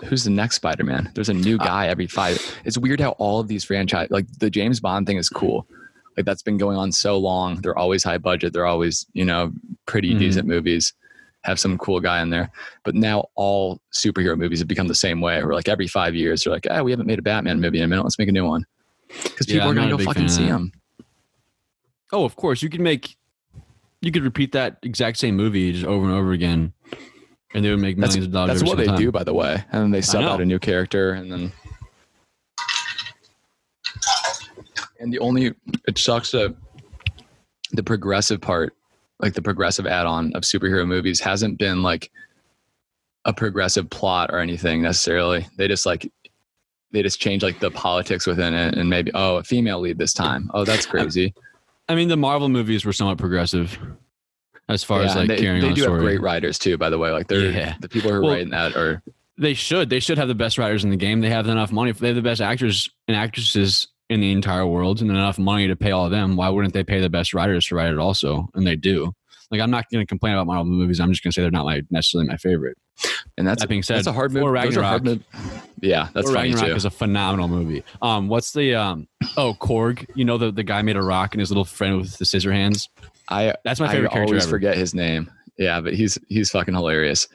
who's 0.04 0.24
the 0.24 0.30
next 0.30 0.56
Spider-Man? 0.56 1.12
There's 1.14 1.28
a 1.28 1.34
new 1.34 1.58
guy 1.58 1.88
every 1.88 2.06
five. 2.06 2.38
It's 2.64 2.76
weird 2.78 3.00
how 3.00 3.10
all 3.12 3.40
of 3.40 3.48
these 3.48 3.64
franchise, 3.64 4.08
like 4.10 4.26
the 4.38 4.50
James 4.50 4.80
Bond 4.80 5.06
thing, 5.06 5.16
is 5.18 5.28
cool. 5.28 5.66
Like 6.16 6.26
that's 6.26 6.42
been 6.42 6.58
going 6.58 6.76
on 6.76 6.92
so 6.92 7.18
long. 7.18 7.60
They're 7.60 7.78
always 7.78 8.04
high 8.04 8.18
budget. 8.18 8.52
They're 8.52 8.66
always 8.66 9.06
you 9.14 9.24
know 9.24 9.52
pretty 9.86 10.14
Mhm. 10.14 10.18
decent 10.18 10.48
movies. 10.48 10.92
Have 11.42 11.60
some 11.60 11.76
cool 11.76 12.00
guy 12.00 12.22
in 12.22 12.30
there. 12.30 12.50
But 12.84 12.94
now 12.94 13.26
all 13.34 13.80
superhero 13.92 14.36
movies 14.38 14.60
have 14.60 14.68
become 14.68 14.88
the 14.88 14.94
same 14.94 15.20
way. 15.20 15.42
Where 15.44 15.54
like 15.54 15.68
every 15.68 15.86
five 15.88 16.14
years, 16.14 16.42
they're 16.44 16.52
like, 16.52 16.66
ah, 16.70 16.82
we 16.82 16.90
haven't 16.90 17.06
made 17.06 17.18
a 17.18 17.22
Batman 17.22 17.60
movie 17.60 17.78
in 17.78 17.84
a 17.84 17.88
minute. 17.88 18.02
Let's 18.02 18.18
make 18.18 18.28
a 18.28 18.32
new 18.32 18.46
one. 18.46 18.64
Because 19.08 19.46
people 19.46 19.62
I'm 19.68 19.72
are 19.72 19.74
gonna 19.74 19.90
go 19.96 19.98
fucking 19.98 20.22
fan 20.22 20.28
see 20.28 20.46
them. 20.46 20.72
Oh, 22.12 22.24
of 22.24 22.36
course. 22.36 22.62
You 22.62 22.70
could 22.70 22.80
make, 22.80 23.16
you 24.00 24.12
could 24.12 24.22
repeat 24.22 24.52
that 24.52 24.78
exact 24.82 25.18
same 25.18 25.36
movie 25.36 25.72
just 25.72 25.84
over 25.84 26.04
and 26.06 26.14
over 26.14 26.32
again, 26.32 26.72
and 27.54 27.64
they 27.64 27.70
would 27.70 27.78
make 27.78 27.96
That's, 27.96 28.14
millions 28.14 28.26
of 28.26 28.32
dollars. 28.32 28.60
that's 28.60 28.68
what 28.68 28.76
they 28.76 28.84
single 28.84 28.98
do, 28.98 29.12
by 29.12 29.24
the 29.24 29.32
way. 29.32 29.64
And 29.72 29.82
then 29.84 29.90
they 29.92 30.00
sub 30.00 30.24
out 30.24 30.40
a 30.40 30.44
new 30.44 30.58
character, 30.58 31.12
and 31.12 31.32
then. 31.32 31.52
And 34.98 35.12
the 35.12 35.18
only 35.20 35.54
it 35.86 35.98
sucks 35.98 36.32
that 36.32 36.54
the 37.72 37.82
progressive 37.82 38.40
part, 38.40 38.74
like 39.20 39.34
the 39.34 39.42
progressive 39.42 39.86
add-on 39.86 40.32
of 40.34 40.42
superhero 40.42 40.86
movies, 40.86 41.20
hasn't 41.20 41.58
been 41.58 41.82
like 41.82 42.10
a 43.24 43.32
progressive 43.32 43.88
plot 43.88 44.30
or 44.32 44.38
anything 44.38 44.82
necessarily. 44.82 45.46
They 45.56 45.68
just 45.68 45.86
like 45.86 46.10
they 46.90 47.02
just 47.02 47.20
change 47.20 47.42
like 47.42 47.60
the 47.60 47.70
politics 47.70 48.26
within 48.26 48.54
it, 48.54 48.76
and 48.76 48.90
maybe 48.90 49.12
oh, 49.14 49.36
a 49.36 49.44
female 49.44 49.80
lead 49.80 49.98
this 49.98 50.12
time. 50.12 50.50
Oh, 50.54 50.64
that's 50.64 50.86
crazy. 50.86 51.34
I 51.88 51.94
mean, 51.94 52.08
the 52.08 52.16
Marvel 52.16 52.48
movies 52.48 52.84
were 52.84 52.92
somewhat 52.94 53.18
progressive, 53.18 53.78
as 54.68 54.82
far 54.84 55.02
as 55.02 55.14
like 55.14 55.28
they, 55.28 55.36
carrying 55.38 55.60
they 55.62 55.68
on 55.68 55.74
do 55.74 55.82
the 55.84 55.90
have 55.90 56.00
great 56.00 56.20
writers 56.20 56.58
too. 56.58 56.76
By 56.78 56.90
the 56.90 56.98
way, 56.98 57.10
like 57.10 57.26
they're 57.28 57.50
Yeah. 57.50 57.74
the 57.80 57.88
people 57.88 58.10
who 58.10 58.16
are 58.16 58.20
Well, 58.22 58.32
writing 58.32 58.50
that 58.50 58.76
are 58.76 59.02
They 59.36 59.54
should. 59.54 59.90
They 59.90 60.00
should 60.00 60.16
have 60.18 60.28
the 60.28 60.34
best 60.34 60.58
writers 60.58 60.84
in 60.84 60.90
the 60.90 60.96
game. 60.96 61.20
They 61.20 61.30
have 61.30 61.46
enough 61.48 61.72
money. 61.72 61.90
If 61.90 61.98
they 61.98 62.08
have 62.08 62.16
the 62.16 62.22
best 62.22 62.40
actors 62.40 62.88
and 63.08 63.16
actresses 63.16 63.88
in 64.10 64.20
the 64.20 64.30
entire 64.32 64.66
world 64.66 65.00
and 65.00 65.10
enough 65.10 65.38
money 65.38 65.66
to 65.66 65.74
pay 65.76 65.90
all 65.90 66.04
of 66.04 66.10
them, 66.10 66.36
why 66.36 66.48
wouldn't 66.50 66.72
they 66.74 66.84
pay 66.84 67.00
the 67.00 67.10
best 67.10 67.34
writers 67.34 67.66
to 67.66 67.74
write 67.74 67.92
it 67.92 67.98
also? 67.98 68.48
And 68.54 68.66
they 68.66 68.76
do. 68.76 69.12
Like 69.50 69.60
I'm 69.60 69.70
not 69.70 69.84
going 69.90 70.02
to 70.02 70.06
complain 70.06 70.34
about 70.34 70.46
Marvel 70.46 70.64
movies. 70.66 71.00
I'm 71.00 71.10
just 71.10 71.22
going 71.22 71.30
to 71.32 71.34
say 71.34 71.42
they're 71.42 71.50
not 71.50 71.64
my 71.66 71.82
necessarily 71.90 72.28
my 72.28 72.36
favorite. 72.36 72.76
and 73.36 73.46
that's 73.46 73.62
That 73.62 73.68
being 73.68 73.82
said, 73.82 73.96
that's 73.98 74.06
a 74.06 74.12
hard 74.12 74.32
movie. 74.32 74.44
Thor 74.44 74.56
Those 74.62 74.76
are 74.76 74.82
hard 74.82 75.06
Ragnarok- 75.06 75.34
move. 75.34 75.62
Yeah, 75.82 76.08
that's 76.14 76.26
Thor 76.28 76.34
Ragnarok 76.36 76.66
too. 76.66 76.74
is 76.76 76.84
a 76.84 76.90
phenomenal 76.90 77.48
movie. 77.48 77.82
Um, 78.00 78.28
what's 78.28 78.52
the 78.52 78.74
um? 78.76 79.08
Oh, 79.36 79.54
Korg. 79.60 80.06
You 80.14 80.24
know 80.24 80.38
the 80.38 80.50
the 80.52 80.62
guy 80.62 80.80
made 80.82 80.96
a 80.96 81.02
rock 81.02 81.34
and 81.34 81.40
his 81.40 81.50
little 81.50 81.64
friend 81.64 81.98
with 82.00 82.16
the 82.18 82.24
scissor 82.24 82.52
hands. 82.52 82.88
I 83.28 83.54
That's 83.64 83.80
my 83.80 83.90
favorite 83.90 84.10
I 84.10 84.12
character 84.14 84.32
always 84.34 84.44
ever. 84.44 84.50
forget 84.50 84.76
his 84.76 84.94
name. 84.94 85.30
Yeah, 85.58 85.80
but 85.80 85.94
he's 85.94 86.18
he's 86.28 86.50
fucking 86.50 86.74
hilarious. 86.74 87.28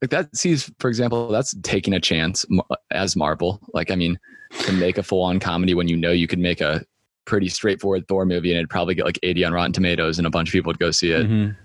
Like 0.00 0.10
that 0.10 0.34
sees, 0.36 0.70
for 0.78 0.88
example, 0.88 1.28
that's 1.28 1.54
taking 1.62 1.94
a 1.94 2.00
chance 2.00 2.46
as 2.90 3.16
Marvel. 3.16 3.60
Like, 3.74 3.90
I 3.90 3.96
mean, 3.96 4.18
to 4.60 4.72
make 4.72 4.98
a 4.98 5.02
full 5.02 5.22
on 5.22 5.40
comedy 5.40 5.74
when 5.74 5.88
you 5.88 5.96
know 5.96 6.12
you 6.12 6.26
could 6.26 6.38
make 6.38 6.60
a 6.60 6.82
pretty 7.26 7.48
straightforward 7.48 8.06
Thor 8.08 8.24
movie 8.24 8.50
and 8.50 8.58
it'd 8.58 8.70
probably 8.70 8.94
get 8.94 9.04
like 9.04 9.18
80 9.22 9.44
on 9.44 9.52
Rotten 9.52 9.72
Tomatoes 9.72 10.18
and 10.18 10.26
a 10.26 10.30
bunch 10.30 10.48
of 10.48 10.52
people 10.52 10.70
would 10.70 10.78
go 10.78 10.90
see 10.90 11.10
it. 11.12 11.28
Mhm. 11.28 11.56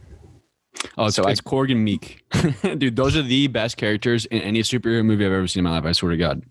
Oh, 0.97 1.09
So 1.09 1.23
I- 1.23 1.31
it's 1.31 1.41
Korg 1.41 1.71
and 1.71 1.87
Miek, 1.87 2.77
dude. 2.79 2.95
Those 2.95 3.15
are 3.15 3.21
the 3.23 3.47
best 3.47 3.77
characters 3.77 4.25
in 4.25 4.41
any 4.41 4.61
superhero 4.61 5.03
movie 5.05 5.25
I've 5.25 5.31
ever 5.31 5.47
seen 5.47 5.61
in 5.61 5.63
my 5.71 5.77
life. 5.77 5.85
I 5.85 5.91
swear 5.93 6.11
to 6.11 6.17
God. 6.17 6.43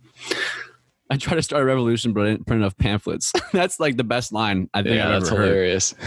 I 1.15 1.17
tried 1.17 1.37
to 1.37 1.43
start 1.43 1.63
a 1.63 1.65
revolution, 1.65 2.13
but 2.13 2.23
I 2.27 2.31
didn't 2.31 2.45
print 2.47 2.61
enough 2.63 2.77
pamphlets. 2.77 3.33
that's 3.53 3.79
like 3.79 3.97
the 3.97 4.03
best 4.03 4.33
line 4.33 4.69
I 4.75 4.83
think 4.83 4.97
Yeah, 4.97 5.07
I've 5.15 5.21
that's 5.23 5.31
ever 5.31 5.41
heard. 5.43 5.49
hilarious. 5.49 5.91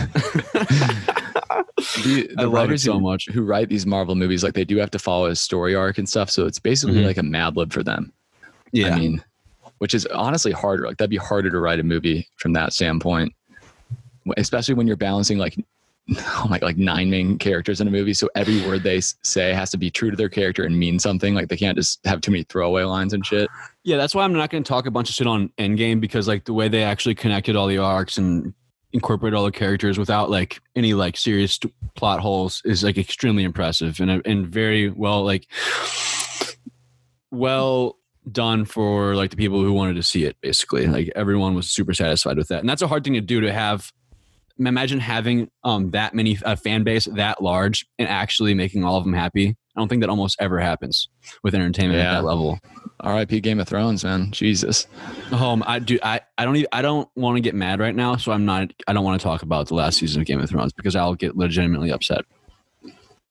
the 2.04 2.30
I 2.38 2.42
the 2.44 2.50
writers 2.50 2.84
so 2.84 2.94
who, 2.94 3.00
much. 3.02 3.28
who 3.32 3.44
write 3.44 3.70
these 3.70 3.86
Marvel 3.86 4.16
movies, 4.16 4.44
like 4.44 4.54
they 4.54 4.66
do 4.66 4.76
have 4.78 4.92
to 4.92 5.00
follow 5.00 5.28
a 5.28 5.36
story 5.36 5.76
arc 5.76 5.98
and 5.98 6.08
stuff. 6.10 6.30
So 6.30 6.46
it's 6.46 6.60
basically 6.60 6.96
Mhm. 7.02 7.06
like 7.06 7.18
a 7.18 7.24
Mad 7.24 7.56
Lib 7.56 7.72
for 7.72 7.84
them. 7.84 8.12
Yeah, 8.74 8.94
I 8.96 9.00
mean, 9.00 9.24
which 9.78 9.94
is 9.94 10.06
honestly 10.08 10.52
harder. 10.52 10.86
Like 10.88 10.98
that'd 10.98 11.10
be 11.10 11.16
harder 11.18 11.50
to 11.52 11.60
write 11.60 11.80
a 11.80 11.84
movie 11.84 12.28
from 12.36 12.52
that 12.54 12.74
standpoint, 12.74 13.34
especially 14.36 14.74
when 14.74 14.88
you're 14.88 14.98
balancing 14.98 15.38
like, 15.38 15.56
oh 16.18 16.48
my, 16.50 16.60
like 16.62 16.78
nine 16.78 17.10
main 17.10 17.38
characters 17.38 17.82
in 17.82 17.88
a 17.88 17.92
movie. 17.92 18.14
So 18.14 18.30
every 18.36 18.66
word 18.66 18.84
they 18.84 19.02
say 19.02 19.54
has 19.54 19.72
to 19.72 19.78
be 19.78 19.90
true 19.90 20.10
to 20.10 20.18
their 20.18 20.30
character 20.30 20.64
and 20.64 20.78
mean 20.78 21.00
something. 21.00 21.34
Like 21.34 21.50
they 21.50 21.58
can't 21.58 21.78
just 21.78 22.06
have 22.06 22.22
too 22.22 22.32
many 22.32 22.44
throwaway 22.44 22.84
lines 22.84 23.14
and 23.14 23.26
shit. 23.26 23.50
yeah. 23.84 23.98
That's 23.98 24.16
why 24.16 24.24
I'm 24.24 24.34
not 24.34 24.50
going 24.50 24.64
to 24.64 24.68
talk 24.68 24.86
a 24.86 24.92
bunch 24.92 25.10
of 25.10 25.16
shit 25.16 25.28
on 25.28 25.50
Endgame 25.58 26.00
because 26.00 26.28
like 26.28 26.46
the 26.46 26.54
way 26.54 26.68
they 26.68 26.84
actually 26.84 27.16
connected 27.16 27.56
all 27.56 27.68
the 27.68 27.78
arcs 27.78 28.18
and 28.18 28.54
incorporate 28.94 29.34
all 29.34 29.44
the 29.44 29.52
characters 29.52 30.00
without 30.00 30.30
like 30.30 30.62
any 30.76 30.94
like 30.94 31.18
serious 31.18 31.60
plot 31.96 32.20
holes 32.20 32.62
is 32.64 32.84
like 32.84 32.98
extremely 32.98 33.44
impressive 33.44 34.00
and 34.00 34.26
and 34.26 34.48
very 34.48 34.90
well 34.90 35.24
like 35.24 35.48
well 37.32 37.98
done 38.32 38.66
for 38.66 39.16
like 39.16 39.30
the 39.30 39.38
people 39.38 39.62
who 39.62 39.74
wanted 39.74 39.96
to 39.96 40.04
see 40.04 40.24
it 40.24 40.38
basically 40.42 40.88
like 40.88 41.12
everyone 41.16 41.54
was 41.54 41.70
super 41.70 41.94
satisfied 41.94 42.38
with 42.38 42.48
that 42.48 42.60
and 42.60 42.70
that's 42.70 42.82
a 42.82 42.88
hard 42.88 43.04
thing 43.04 43.14
to 43.14 43.22
do 43.22 43.42
to 43.42 43.52
have 43.52 43.92
imagine 44.60 45.00
having 45.00 45.50
um 45.64 45.92
that 45.92 46.14
many 46.16 46.38
a 46.44 46.56
fan 46.58 46.84
base 46.84 47.06
that 47.06 47.42
large 47.44 47.86
and 48.00 48.08
actually 48.10 48.54
making 48.54 48.84
all 48.84 48.98
of 48.98 49.04
them 49.04 49.14
happy 49.14 49.50
i 49.76 49.80
don't 49.80 49.88
think 49.88 50.02
that 50.02 50.10
almost 50.10 50.36
ever 50.40 50.60
happens 50.60 51.10
with 51.44 51.54
entertainment 51.54 52.00
Yeah. 52.00 52.12
at 52.12 52.22
that 52.22 52.24
level 52.26 52.58
R.I.P. 53.02 53.42
Game 53.42 53.60
of 53.60 53.68
Thrones, 53.68 54.04
man. 54.04 54.32
Jesus. 54.32 54.88
um 55.32 55.64
i 55.68 55.78
do 55.78 56.00
i 56.02 56.20
i 56.40 56.46
don't 56.46 56.56
even 56.56 56.68
i 56.72 56.82
don't 56.82 57.08
want 57.16 57.36
to 57.38 57.42
get 57.42 57.54
mad 57.54 57.80
right 57.80 57.96
now 57.96 58.16
so 58.16 58.32
i'm 58.32 58.46
not 58.46 58.72
i 58.88 58.94
don't 58.94 59.04
want 59.04 59.20
to 59.22 59.24
talk 59.24 59.44
about 59.44 59.68
the 59.68 59.76
last 59.76 60.00
season 60.00 60.22
of 60.22 60.26
game 60.28 60.40
of 60.40 60.50
thrones 60.50 60.74
because 60.74 60.96
i'll 60.96 61.14
get 61.16 61.38
legitimately 61.38 61.92
upset 61.92 62.26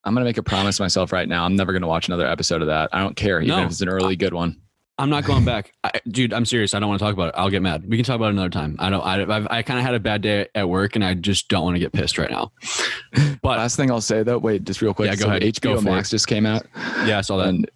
I'm 0.05 0.15
gonna 0.15 0.25
make 0.25 0.39
a 0.39 0.43
promise 0.45 0.77
to 0.77 0.85
myself 0.85 1.11
right 1.13 1.29
now. 1.29 1.45
I'm 1.45 1.57
never 1.57 1.73
gonna 1.73 1.89
watch 1.89 2.07
another 2.07 2.29
episode 2.29 2.61
of 2.63 2.69
that. 2.69 2.91
I 2.93 3.01
don't 3.01 3.17
care, 3.17 3.41
even 3.41 3.57
No. 3.57 3.65
if 3.65 3.71
it's 3.73 3.81
an 3.81 3.89
early 3.89 4.15
good 4.15 4.33
one. 4.33 4.61
I'm 4.99 5.11
not 5.11 5.25
going 5.25 5.45
back, 5.45 5.73
I, 5.85 5.93
dude. 6.09 6.33
I'm 6.33 6.47
serious. 6.47 6.73
I 6.73 6.81
don't 6.81 6.89
want 6.89 6.99
to 6.99 7.05
talk 7.05 7.13
about 7.13 7.29
it. 7.29 7.35
I'll 7.37 7.51
get 7.51 7.61
mad. 7.61 7.85
We 7.87 7.97
can 7.97 8.05
talk 8.05 8.17
about 8.17 8.29
it 8.29 8.31
another 8.33 8.49
time. 8.49 8.77
I 8.79 8.89
don't. 8.89 9.03
I 9.03 9.23
I've, 9.23 9.47
I 9.51 9.63
kind 9.63 9.79
of 9.79 9.85
had 9.85 9.95
a 9.95 10.01
bad 10.01 10.23
day 10.23 10.49
at 10.55 10.69
work, 10.69 10.95
and 10.95 11.05
I 11.05 11.13
just 11.15 11.49
don't 11.49 11.65
want 11.65 11.75
to 11.75 11.81
get 11.81 11.93
pissed 11.93 12.17
right 12.19 12.31
now. 12.31 12.53
But 13.43 13.59
Last 13.59 13.77
thing 13.77 13.91
I'll 13.91 14.01
say 14.01 14.23
though, 14.23 14.39
wait, 14.39 14.65
just 14.65 14.83
real 14.83 14.95
quick. 14.95 15.09
Yeah, 15.11 15.17
go 15.17 15.25
so 15.25 15.29
ahead. 15.29 15.43
HBO 15.43 15.77
Go 15.77 15.81
Max 15.83 16.11
just 16.11 16.27
came 16.27 16.47
out. 16.47 16.67
yeah, 17.05 17.19
I 17.19 17.21
saw 17.21 17.37
that. 17.37 17.49
and 17.49 17.71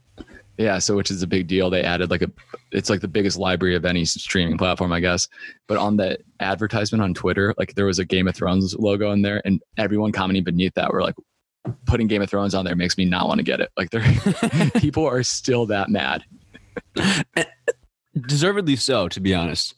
yeah 0.60 0.78
so 0.78 0.94
which 0.94 1.10
is 1.10 1.22
a 1.22 1.26
big 1.26 1.46
deal 1.46 1.70
they 1.70 1.82
added 1.82 2.10
like 2.10 2.20
a 2.20 2.30
it's 2.70 2.90
like 2.90 3.00
the 3.00 3.08
biggest 3.08 3.38
library 3.38 3.74
of 3.74 3.86
any 3.86 4.04
streaming 4.04 4.58
platform 4.58 4.92
i 4.92 5.00
guess 5.00 5.26
but 5.66 5.78
on 5.78 5.96
the 5.96 6.18
advertisement 6.40 7.00
on 7.02 7.14
twitter 7.14 7.54
like 7.56 7.74
there 7.76 7.86
was 7.86 7.98
a 7.98 8.04
game 8.04 8.28
of 8.28 8.36
thrones 8.36 8.74
logo 8.78 9.10
in 9.10 9.22
there 9.22 9.40
and 9.46 9.62
everyone 9.78 10.12
commenting 10.12 10.44
beneath 10.44 10.74
that 10.74 10.92
were 10.92 11.00
like 11.00 11.14
putting 11.86 12.06
game 12.06 12.20
of 12.20 12.28
thrones 12.28 12.54
on 12.54 12.64
there 12.64 12.76
makes 12.76 12.98
me 12.98 13.06
not 13.06 13.26
want 13.26 13.38
to 13.38 13.42
get 13.44 13.60
it 13.60 13.70
like 13.78 13.88
they're 13.88 14.04
people 14.80 15.06
are 15.06 15.22
still 15.22 15.64
that 15.64 15.88
mad 15.88 16.22
Deservedly 18.26 18.76
so, 18.76 19.08
to 19.08 19.20
be 19.20 19.34
honest. 19.34 19.74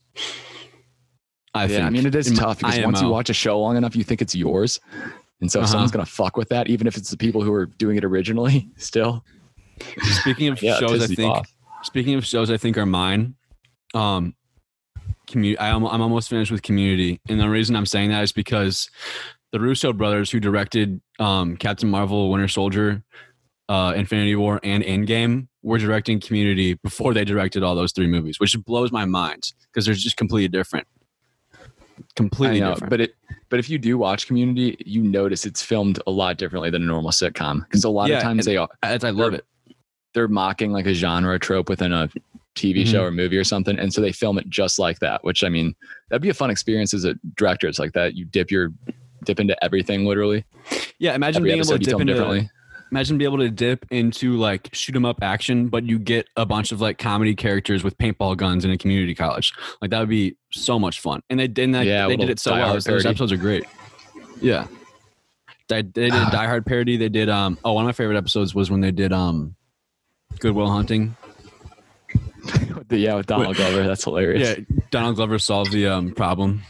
I 1.54 1.64
yeah 1.64 1.68
think. 1.68 1.82
i 1.84 1.90
mean 1.90 2.06
it 2.06 2.14
is 2.14 2.28
in 2.28 2.34
tough 2.36 2.58
because 2.58 2.78
once 2.82 3.02
you 3.02 3.08
watch 3.08 3.28
a 3.28 3.34
show 3.34 3.60
long 3.60 3.76
enough 3.76 3.94
you 3.94 4.04
think 4.04 4.22
it's 4.22 4.34
yours 4.34 4.80
and 5.42 5.52
so 5.52 5.58
if 5.58 5.64
Uh-huh. 5.64 5.72
someone's 5.72 5.90
gonna 5.90 6.06
fuck 6.06 6.38
with 6.38 6.48
that 6.48 6.68
even 6.70 6.86
if 6.86 6.96
it's 6.96 7.10
the 7.10 7.16
people 7.18 7.42
who 7.42 7.52
are 7.52 7.66
doing 7.66 7.98
it 7.98 8.04
originally 8.04 8.70
still 8.76 9.22
Speaking 10.20 10.48
of 10.48 10.62
yeah 10.62 10.78
shows, 10.78 11.02
I 11.02 11.06
think. 11.14 11.30
off. 11.30 11.52
Speaking 11.82 12.14
of 12.14 12.24
shows, 12.24 12.50
I 12.50 12.56
think 12.56 12.78
are 12.78 12.86
mine. 12.86 13.34
Um, 13.94 14.34
commu- 15.28 15.56
I, 15.58 15.68
am 15.68 15.84
I'm 15.84 16.00
almost 16.00 16.28
finished 16.30 16.52
with 16.52 16.62
Community, 16.62 17.20
and 17.28 17.40
the 17.40 17.48
reason 17.48 17.74
I'm 17.74 17.86
saying 17.86 18.10
that 18.10 18.22
is 18.22 18.30
because 18.32 18.88
the 19.50 19.58
Russo 19.58 19.92
brothers, 19.92 20.30
who 20.30 20.38
directed 20.40 21.00
um, 21.18 21.56
Captain 21.56 21.90
Marvel, 21.90 22.30
Winter 22.30 22.46
Soldier, 22.48 23.02
uh, 23.68 23.92
Infinity 23.96 24.36
War, 24.36 24.60
and 24.62 24.84
Endgame, 24.84 25.48
were 25.62 25.78
directing 25.78 26.20
Community 26.20 26.74
before 26.74 27.14
they 27.14 27.24
directed 27.24 27.62
all 27.62 27.74
those 27.74 27.92
three 27.92 28.06
movies, 28.06 28.40
which 28.40 28.56
blows 28.64 28.90
my 28.92 29.04
mind 29.04 29.52
because 29.66 29.86
they're 29.86 29.94
just 29.94 30.16
completely 30.16 30.48
different. 30.48 30.86
completely 32.16 32.60
know, 32.60 32.70
different. 32.72 32.90
but 32.90 33.00
it 33.00 33.14
but 33.48 33.58
if 33.58 33.68
you 33.68 33.78
do 33.78 33.98
watch 33.98 34.26
Community, 34.26 34.76
you 34.84 35.02
notice 35.02 35.44
it's 35.46 35.62
filmed 35.62 36.00
a 36.06 36.10
lot 36.10 36.38
differently 36.38 36.70
than 36.70 36.82
a 36.82 36.86
normal 36.86 37.10
sitcom 37.10 37.62
because 37.64 37.84
a 37.84 37.88
lot 37.90 38.08
Yeah, 38.08 38.16
of 38.16 38.22
times 38.22 38.44
they 38.44 38.56
are 38.56 38.68
As 38.82 39.04
I 39.04 39.10
love 39.10 39.34
it. 39.34 39.44
they're 40.14 40.28
mocking 40.28 40.72
like 40.72 40.86
a 40.86 40.94
genre 40.94 41.38
trope 41.38 41.68
within 41.68 41.92
a 41.92 42.08
TV 42.54 42.84
show 42.86 43.00
Mhm. 43.02 43.06
or 43.06 43.10
movie 43.12 43.36
or 43.38 43.44
something, 43.44 43.78
and 43.78 43.92
so 43.92 44.00
they 44.00 44.12
film 44.12 44.38
it 44.38 44.48
just 44.48 44.78
like 44.78 44.98
that. 45.00 45.22
Which 45.24 45.42
I 45.44 45.48
mean, 45.48 45.74
that'd 46.10 46.22
be 46.22 46.28
a 46.28 46.34
fun 46.34 46.50
experience 46.50 46.92
as 46.92 47.04
a 47.04 47.14
director. 47.36 47.66
It's 47.68 47.78
like 47.78 47.92
that. 47.92 48.14
You 48.14 48.24
dip 48.26 48.50
your 48.50 48.72
dip 49.24 49.38
into 49.40 49.62
everything 49.64 50.04
literally. 50.04 50.44
Yeah, 50.98 51.14
imagine 51.14 51.42
Every 51.42 51.50
being 51.50 51.60
able 51.60 51.72
to 51.72 51.78
dip 51.78 52.00
into 52.00 52.12
differently. 52.14 52.50
Imagine 52.92 53.16
being 53.16 53.30
able 53.30 53.38
to 53.42 53.50
dip 53.50 53.86
into 53.90 54.36
like 54.36 54.68
shoot 54.74 54.94
'em 54.94 55.06
up 55.06 55.22
action, 55.22 55.68
but 55.68 55.84
you 55.84 55.98
get 55.98 56.28
a 56.36 56.44
bunch 56.44 56.72
of 56.72 56.80
like 56.82 56.98
comedy 56.98 57.34
characters 57.34 57.82
with 57.82 57.96
paintball 57.96 58.36
guns 58.36 58.66
in 58.66 58.70
a 58.70 58.76
community 58.76 59.14
college. 59.14 59.54
Like 59.80 59.90
that 59.90 59.98
would 60.00 60.10
be 60.10 60.36
so 60.52 60.78
much 60.78 61.00
fun. 61.00 61.22
And 61.30 61.40
they 61.40 61.48
did 61.48 61.72
that. 61.72 61.86
Yeah, 61.86 62.06
they 62.06 62.16
did 62.16 62.28
it 62.28 62.38
so 62.38 62.52
well. 62.52 62.74
Those 62.78 63.06
episodes 63.06 63.32
are 63.32 63.38
great. 63.38 63.64
Yeah. 64.42 64.66
They, 65.68 65.80
they 65.80 66.10
did 66.10 66.14
a 66.28 66.30
Die 66.30 66.46
Hard 66.46 66.66
parody. 66.66 66.98
They 66.98 67.08
did 67.08 67.30
um 67.30 67.58
oh 67.64 67.72
one 67.72 67.84
of 67.84 67.86
my 67.86 67.92
favorite 67.92 68.18
episodes 68.18 68.54
was 68.54 68.70
when 68.70 68.82
they 68.82 68.90
did 68.92 69.10
um 69.10 69.56
Good 70.38 70.54
Will 70.54 70.70
Hunting. 70.70 71.16
Yeah, 72.90 73.14
with 73.14 73.26
Donald 73.26 73.56
Glover, 73.56 73.84
that's 73.84 74.04
hilarious. 74.04 74.58
Yeah, 74.58 74.64
Donald 74.90 75.16
Glover 75.16 75.38
solved 75.38 75.72
the 75.72 75.86
um 75.86 76.12
problem. 76.12 76.60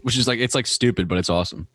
Which 0.00 0.16
is 0.16 0.26
like 0.26 0.38
it's 0.38 0.54
like 0.54 0.66
stupid, 0.66 1.08
but 1.08 1.18
it's 1.18 1.28
awesome. 1.28 1.68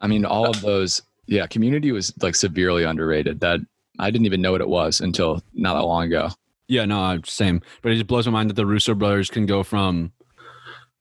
I 0.00 0.06
mean, 0.06 0.24
all 0.24 0.48
of 0.48 0.60
those. 0.60 1.02
Yeah, 1.26 1.46
Community 1.46 1.90
was 1.92 2.12
like 2.22 2.34
severely 2.36 2.84
underrated. 2.84 3.40
That 3.40 3.60
I 3.98 4.10
didn't 4.10 4.26
even 4.26 4.40
know 4.40 4.52
what 4.52 4.60
it 4.60 4.68
was 4.68 5.00
until 5.00 5.42
not 5.54 5.74
that 5.74 5.82
long 5.86 6.04
ago. 6.04 6.28
Yeah, 6.68 6.84
no, 6.84 7.20
same. 7.24 7.62
But 7.82 7.92
it 7.92 7.96
just 7.96 8.06
blows 8.06 8.26
my 8.26 8.32
mind 8.32 8.50
that 8.50 8.54
the 8.54 8.66
Russo 8.66 8.94
brothers 8.94 9.30
can 9.30 9.46
go 9.46 9.62
from 9.62 10.12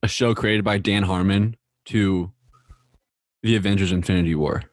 a 0.03 0.07
show 0.07 0.33
created 0.35 0.63
by 0.63 0.77
Dan 0.77 1.03
Harmon 1.03 1.55
to 1.85 2.31
the 3.43 3.55
Avengers 3.55 3.91
Infinity 3.91 4.35
War. 4.35 4.63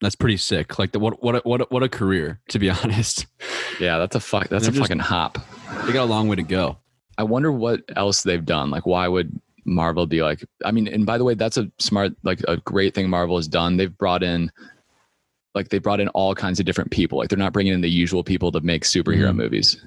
That's 0.00 0.14
pretty 0.16 0.36
sick. 0.36 0.78
Like 0.78 0.92
the, 0.92 0.98
what 0.98 1.22
what 1.22 1.36
a, 1.36 1.38
what 1.44 1.60
a, 1.60 1.64
what 1.70 1.82
a 1.82 1.88
career, 1.88 2.40
to 2.48 2.58
be 2.58 2.68
honest. 2.82 3.26
Yeah, 3.80 3.98
that's 3.98 4.16
a 4.16 4.20
fuck. 4.20 4.48
That's 4.48 4.64
They're 4.64 4.70
a 4.72 4.74
just- 4.74 4.88
fucking 4.88 4.98
hop. 5.00 5.38
They 5.86 5.92
got 5.92 6.02
a 6.04 6.04
long 6.04 6.28
way 6.28 6.36
to 6.36 6.42
go. 6.42 6.78
I 7.16 7.22
wonder 7.24 7.52
what 7.52 7.80
else 7.94 8.22
they've 8.22 8.44
done. 8.44 8.70
Like, 8.70 8.84
why 8.86 9.06
would 9.06 9.38
Marvel 9.64 10.06
be 10.06 10.22
like? 10.22 10.44
I 10.64 10.70
mean, 10.72 10.88
and 10.88 11.06
by 11.06 11.18
the 11.18 11.24
way, 11.24 11.34
that's 11.34 11.56
a 11.56 11.70
smart, 11.78 12.12
like 12.22 12.40
a 12.48 12.56
great 12.58 12.94
thing 12.94 13.08
Marvel 13.08 13.36
has 13.36 13.48
done. 13.48 13.76
They've 13.76 13.96
brought 13.96 14.22
in, 14.22 14.50
like, 15.54 15.68
they 15.68 15.78
brought 15.78 16.00
in 16.00 16.08
all 16.08 16.34
kinds 16.34 16.58
of 16.60 16.66
different 16.66 16.90
people. 16.90 17.18
Like, 17.18 17.28
they're 17.28 17.38
not 17.38 17.52
bringing 17.52 17.72
in 17.74 17.80
the 17.80 17.90
usual 17.90 18.24
people 18.24 18.50
to 18.52 18.60
make 18.60 18.84
superhero 18.84 19.30
Mhm. 19.30 19.36
movies, 19.36 19.84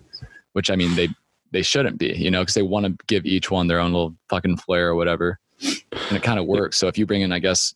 which 0.54 0.70
I 0.70 0.76
mean, 0.76 0.96
they 0.96 1.10
they 1.52 1.62
shouldn't 1.62 1.98
be, 1.98 2.08
you 2.08 2.30
know, 2.30 2.42
because 2.42 2.56
they 2.56 2.62
want 2.64 2.86
to 2.86 3.06
give 3.08 3.26
each 3.26 3.50
one 3.50 3.68
their 3.68 3.80
own 3.80 3.94
little 3.94 4.14
fucking 4.30 4.58
flair 4.58 4.90
or 4.90 4.96
whatever, 4.96 5.40
and 5.62 6.12
it 6.12 6.22
kind 6.22 6.38
of 6.38 6.48
works. 6.48 6.76
So 6.76 6.88
if 6.88 6.98
you 6.98 7.06
bring 7.06 7.22
in, 7.22 7.32
I 7.32 7.40
guess, 7.40 7.74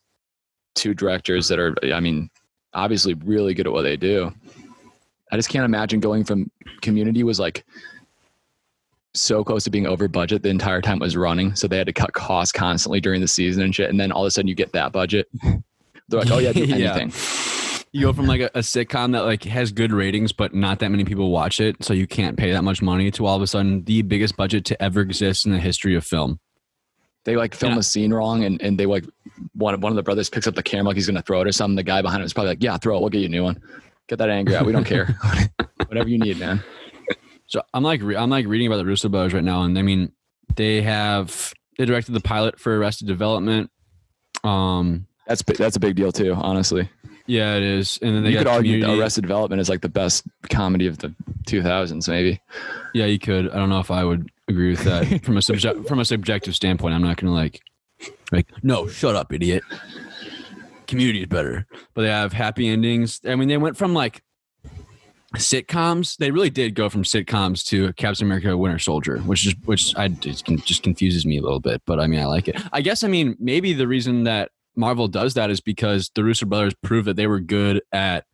two 0.75 0.93
directors 0.93 1.47
that 1.47 1.59
are, 1.59 1.75
I 1.93 2.01
mean, 2.01 2.29
obviously 2.73 3.13
really 3.13 3.53
good 3.53 3.67
at 3.67 3.71
what 3.71 3.83
they 3.83 3.95
do. 3.95 4.33
I 5.31 5.38
just 5.38 5.47
can't 5.47 5.63
imagine 5.63 6.01
going 6.01 6.25
from 6.25 6.51
Community 6.81 7.23
was 7.23 7.39
like 7.39 7.63
so 9.13 9.43
close 9.43 9.63
to 9.63 9.69
being 9.69 9.88
over 9.88 10.08
budget 10.08 10.43
the 10.43 10.50
entire 10.50 10.82
time 10.82 10.98
it 10.98 11.02
was 11.06 11.17
running. 11.17 11.56
So 11.56 11.67
they 11.67 11.78
had 11.78 11.88
to 11.88 11.93
cut 11.93 12.13
costs 12.13 12.52
constantly 12.52 13.02
during 13.02 13.22
the 13.22 13.28
season 13.28 13.63
and 13.63 13.74
shit. 13.74 13.89
And 13.89 14.00
then 14.00 14.12
all 14.12 14.24
of 14.24 14.28
a 14.28 14.32
sudden 14.32 14.48
you 14.48 14.56
get 14.56 14.72
that 14.74 14.91
budget. 14.91 15.28
They're 15.43 16.19
like, 16.22 16.32
oh 16.32 16.38
yeah, 16.39 16.52
do 16.52 16.63
Yeah. 16.65 16.95
anything. 16.95 17.12
You 17.91 18.02
go 18.06 18.13
from 18.13 18.28
like 18.28 18.41
a, 18.41 18.52
a 18.54 18.60
sitcom 18.60 19.13
that 19.13 19.24
like 19.26 19.43
has 19.45 19.72
good 19.72 19.91
ratings, 19.91 20.32
but 20.32 20.54
not 20.54 20.78
that 20.80 20.89
many 20.89 21.06
people 21.06 21.32
watch 21.32 21.60
it, 21.60 21.84
so 21.84 21.91
you 21.93 22.06
can't 22.06 22.38
pay 22.38 22.52
that 22.52 22.63
much 22.63 22.84
money, 22.84 23.10
to 23.12 23.26
all 23.26 23.36
of 23.36 23.41
a 23.41 23.48
sudden 23.48 23.84
the 23.86 24.04
biggest 24.04 24.38
budget 24.38 24.63
to 24.65 24.80
ever 24.82 25.02
exist 25.02 25.48
in 25.48 25.52
the 25.54 25.60
history 25.60 25.95
of 25.95 26.06
film. 26.06 26.39
They 27.26 27.36
like 27.36 27.56
film 27.56 27.74
Yeah. 27.74 27.80
a 27.80 27.84
scene 27.84 28.13
wrong 28.13 28.43
and, 28.43 28.62
and 28.62 28.80
they 28.80 28.86
like 28.86 29.06
one, 29.54 29.80
one 29.82 29.91
of 29.91 29.95
the 29.95 30.04
brothers 30.04 30.30
picks 30.30 30.45
up 30.45 30.54
the 30.54 30.62
camera 30.63 30.86
like 30.89 30.98
he's 30.98 31.08
gonna 31.08 31.24
throw 31.24 31.41
it 31.41 31.48
or 31.48 31.52
something. 31.52 31.76
The 31.76 31.84
guy 31.84 32.04
behind 32.04 32.22
him 32.22 32.26
is 32.28 32.34
probably 32.34 32.52
like, 32.52 32.62
Yeah, 32.63 32.78
throw 32.78 32.98
it, 32.98 33.00
we'll 33.00 33.10
get 33.10 33.19
you 33.22 33.26
a 33.26 33.30
new 33.30 33.43
one. 33.43 33.60
Get 34.08 34.19
that 34.19 34.30
anger 34.30 34.56
out. 34.56 34.65
We 34.67 34.72
don't 34.72 34.86
care. 34.86 35.06
Whatever 35.88 36.10
you 36.10 36.19
need, 36.19 36.38
man. 36.39 36.63
So 37.49 37.62
I'm 37.73 37.83
like 37.83 38.01
re- 38.01 38.15
I'm 38.15 38.29
like 38.29 38.47
reading 38.47 38.67
about 38.67 38.77
the 38.77 38.85
Russo 38.85 39.09
brothers 39.09 39.33
right 39.33 39.43
now, 39.43 39.63
and 39.63 39.77
I 39.77 39.81
mean 39.81 40.12
they 40.55 40.81
have 40.81 41.53
they 41.77 41.85
directed 41.85 42.13
the 42.13 42.21
pilot 42.21 42.59
for 42.59 42.77
Arrested 42.77 43.07
Development. 43.07 43.69
Um, 44.43 45.07
That's 45.27 45.43
that's 45.43 45.75
a 45.75 45.79
big 45.79 45.95
deal 45.95 46.12
too, 46.12 46.33
honestly. 46.33 46.89
yeah, 47.25 47.55
it 47.55 47.63
is, 47.63 47.99
and 48.01 48.15
then 48.15 48.23
they 48.23 48.29
you 48.29 48.35
got 48.35 48.41
could 48.45 48.47
argue. 48.47 48.99
Arrested 49.01 49.21
Development 49.21 49.59
is 49.59 49.67
like 49.69 49.81
the 49.81 49.89
best 49.89 50.25
comedy 50.49 50.88
of 50.88 50.99
the 50.99 51.13
2000s, 51.47 52.07
maybe. 52.07 52.39
Yeah, 52.93 53.05
you 53.05 53.19
could. 53.19 53.49
I 53.49 53.55
don't 53.57 53.69
know 53.69 53.79
if 53.79 53.91
I 53.91 54.03
would 54.03 54.31
agree 54.47 54.69
with 54.71 54.83
that 54.83 55.23
from 55.25 55.38
a 55.38 55.41
subject 55.41 55.88
from 55.88 55.99
a 55.99 56.05
subjective 56.05 56.55
standpoint. 56.55 56.93
I'm 56.93 57.01
not 57.03 57.17
gonna 57.17 57.33
like 57.33 57.62
like 58.31 58.47
no, 58.63 58.88
shut 58.88 59.15
up, 59.15 59.33
idiot. 59.33 59.63
Community 60.88 61.21
is 61.21 61.27
better, 61.27 61.67
but 61.93 62.01
they 62.03 62.09
have 62.09 62.33
happy 62.33 62.67
endings. 62.67 63.21
I 63.25 63.35
mean, 63.35 63.47
they 63.47 63.57
went 63.57 63.77
from 63.77 63.93
like 63.93 64.23
sitcoms. 65.36 66.18
They 66.18 66.32
really 66.32 66.50
did 66.50 66.76
go 66.76 66.89
from 66.89 67.04
sitcoms 67.04 67.65
to 67.68 67.94
Captain 67.94 68.26
America: 68.26 68.58
Winter 68.58 68.80
Soldier, 68.80 69.20
which 69.20 69.46
is 69.46 69.56
which 69.65 69.96
I 69.96 70.08
just, 70.08 70.46
just 70.65 70.84
confuses 70.84 71.26
me 71.26 71.38
a 71.38 71.42
little 71.42 71.60
bit. 71.60 71.82
But 71.86 72.00
I 72.00 72.08
mean, 72.08 72.20
I 72.20 72.26
like 72.26 72.48
it. 72.48 72.62
I 72.74 72.82
guess 72.82 73.04
I 73.04 73.08
mean 73.08 73.36
maybe 73.39 73.74
the 73.74 73.88
reason 73.88 74.24
that 74.24 74.52
Marvel 74.76 75.08
does 75.08 75.36
that 75.36 75.50
is 75.50 75.62
because 75.62 76.12
the 76.15 76.24
Russo 76.24 76.46
brothers 76.46 76.74
proved 76.82 77.08
that 77.08 77.15
they 77.15 77.28
were 77.28 77.39
good 77.39 77.82
at 77.92 78.26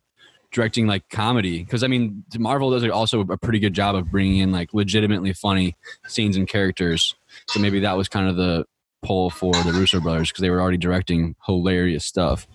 directing 0.52 0.86
like 0.86 1.08
comedy 1.10 1.64
because 1.64 1.82
i 1.82 1.86
mean 1.86 2.24
marvel 2.38 2.70
does 2.70 2.88
also 2.88 3.20
a 3.20 3.36
pretty 3.36 3.58
good 3.58 3.74
job 3.74 3.94
of 3.94 4.10
bringing 4.10 4.38
in 4.38 4.52
like 4.52 4.72
legitimately 4.72 5.32
funny 5.32 5.76
scenes 6.06 6.36
and 6.36 6.48
characters 6.48 7.14
so 7.48 7.58
maybe 7.60 7.80
that 7.80 7.96
was 7.96 8.08
kind 8.08 8.28
of 8.28 8.36
the 8.36 8.64
pull 9.02 9.28
for 9.28 9.52
the 9.64 9.72
russo 9.72 10.00
brothers 10.00 10.30
because 10.30 10.40
they 10.40 10.48
were 10.48 10.60
already 10.60 10.78
directing 10.78 11.34
hilarious 11.44 12.04
stuff 12.04 12.46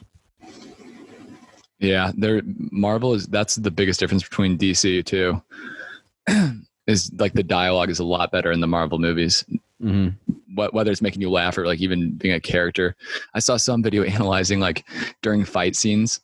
Yeah, 1.82 2.12
there 2.16 2.42
Marvel 2.72 3.14
is 3.16 3.26
that's 3.28 3.56
the 3.56 3.72
biggest 3.72 4.00
difference 4.00 4.24
between 4.24 4.58
DC 4.58 5.04
too. 5.04 5.42
is 6.88 7.12
like 7.18 7.34
the 7.34 7.44
dialogue 7.44 7.90
is 7.90 8.00
a 8.00 8.04
lot 8.04 8.32
better 8.32 8.52
in 8.52 8.62
the 8.62 8.68
Marvel 8.68 9.00
movies. 9.00 9.44
hmm 9.82 10.10
What 10.54 10.74
whether 10.76 10.92
it's 10.92 11.02
making 11.02 11.22
you 11.22 11.32
laugh 11.32 11.58
or 11.58 11.66
like 11.66 11.82
even 11.82 12.14
being 12.14 12.36
a 12.36 12.40
character. 12.40 12.96
I 13.34 13.40
saw 13.40 13.58
some 13.58 13.82
video 13.82 14.04
analyzing 14.18 14.60
like 14.60 14.86
during 15.24 15.44
fight 15.44 15.76
scenes. 15.76 16.22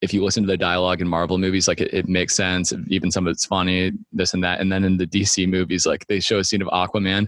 If 0.00 0.14
you 0.14 0.24
listen 0.24 0.44
to 0.44 0.46
the 0.46 0.56
dialogue 0.56 1.02
in 1.02 1.08
Marvel 1.08 1.36
movies, 1.36 1.68
like 1.68 1.80
it, 1.80 1.92
it 1.92 2.08
makes 2.08 2.34
sense. 2.34 2.72
Even 2.86 3.10
some 3.10 3.26
of 3.26 3.32
it's 3.32 3.44
funny, 3.44 3.92
this 4.12 4.32
and 4.32 4.42
that. 4.44 4.60
And 4.60 4.72
then 4.72 4.84
in 4.84 4.96
the 4.96 5.06
DC 5.06 5.46
movies, 5.46 5.84
like 5.86 6.06
they 6.06 6.20
show 6.20 6.38
a 6.38 6.44
scene 6.44 6.62
of 6.62 6.68
Aquaman 6.68 7.26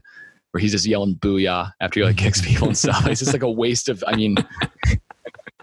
where 0.52 0.60
he's 0.60 0.72
just 0.72 0.86
yelling 0.86 1.16
"booyah" 1.16 1.72
after 1.80 2.00
he 2.00 2.06
like 2.06 2.16
kicks 2.16 2.40
people 2.40 2.68
and 2.68 2.78
stuff. 2.78 3.06
It's 3.08 3.20
just 3.20 3.32
like 3.32 3.42
a 3.42 3.50
waste 3.50 3.88
of. 3.88 4.04
I 4.06 4.14
mean, 4.14 4.36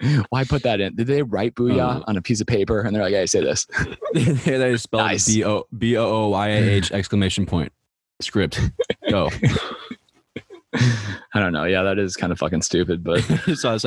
why 0.30 0.44
put 0.44 0.64
that 0.64 0.80
in? 0.80 0.96
Did 0.96 1.08
they 1.08 1.22
write 1.22 1.56
"booyah" 1.56 2.02
Uh, 2.02 2.04
on 2.08 2.18
a 2.18 2.22
piece 2.22 2.42
of 2.42 2.48
paper 2.48 2.82
and 2.82 2.96
they're 2.96 3.04
like, 3.04 3.14
"Hey, 3.14 3.26
say 3.26 3.42
this"? 3.42 3.68
they 4.14 4.78
spelled 4.78 5.04
Nice. 5.04 5.28
B 5.28 5.44
O 5.44 5.66
B 5.78 5.98
O 5.98 6.06
O 6.06 6.30
Y 6.30 6.48
A 6.48 6.62
H 6.62 6.92
exclamation 6.94 7.46
point 7.46 7.72
script 8.22 8.60
go 9.10 9.30
I 11.34 11.40
don't 11.40 11.52
know. 11.52 11.64
Yeah, 11.64 11.84
that 11.84 11.98
is 11.98 12.16
kind 12.16 12.32
of 12.32 12.38
fucking 12.38 12.62
stupid, 12.62 13.04
but 13.04 13.22
so 13.56 13.78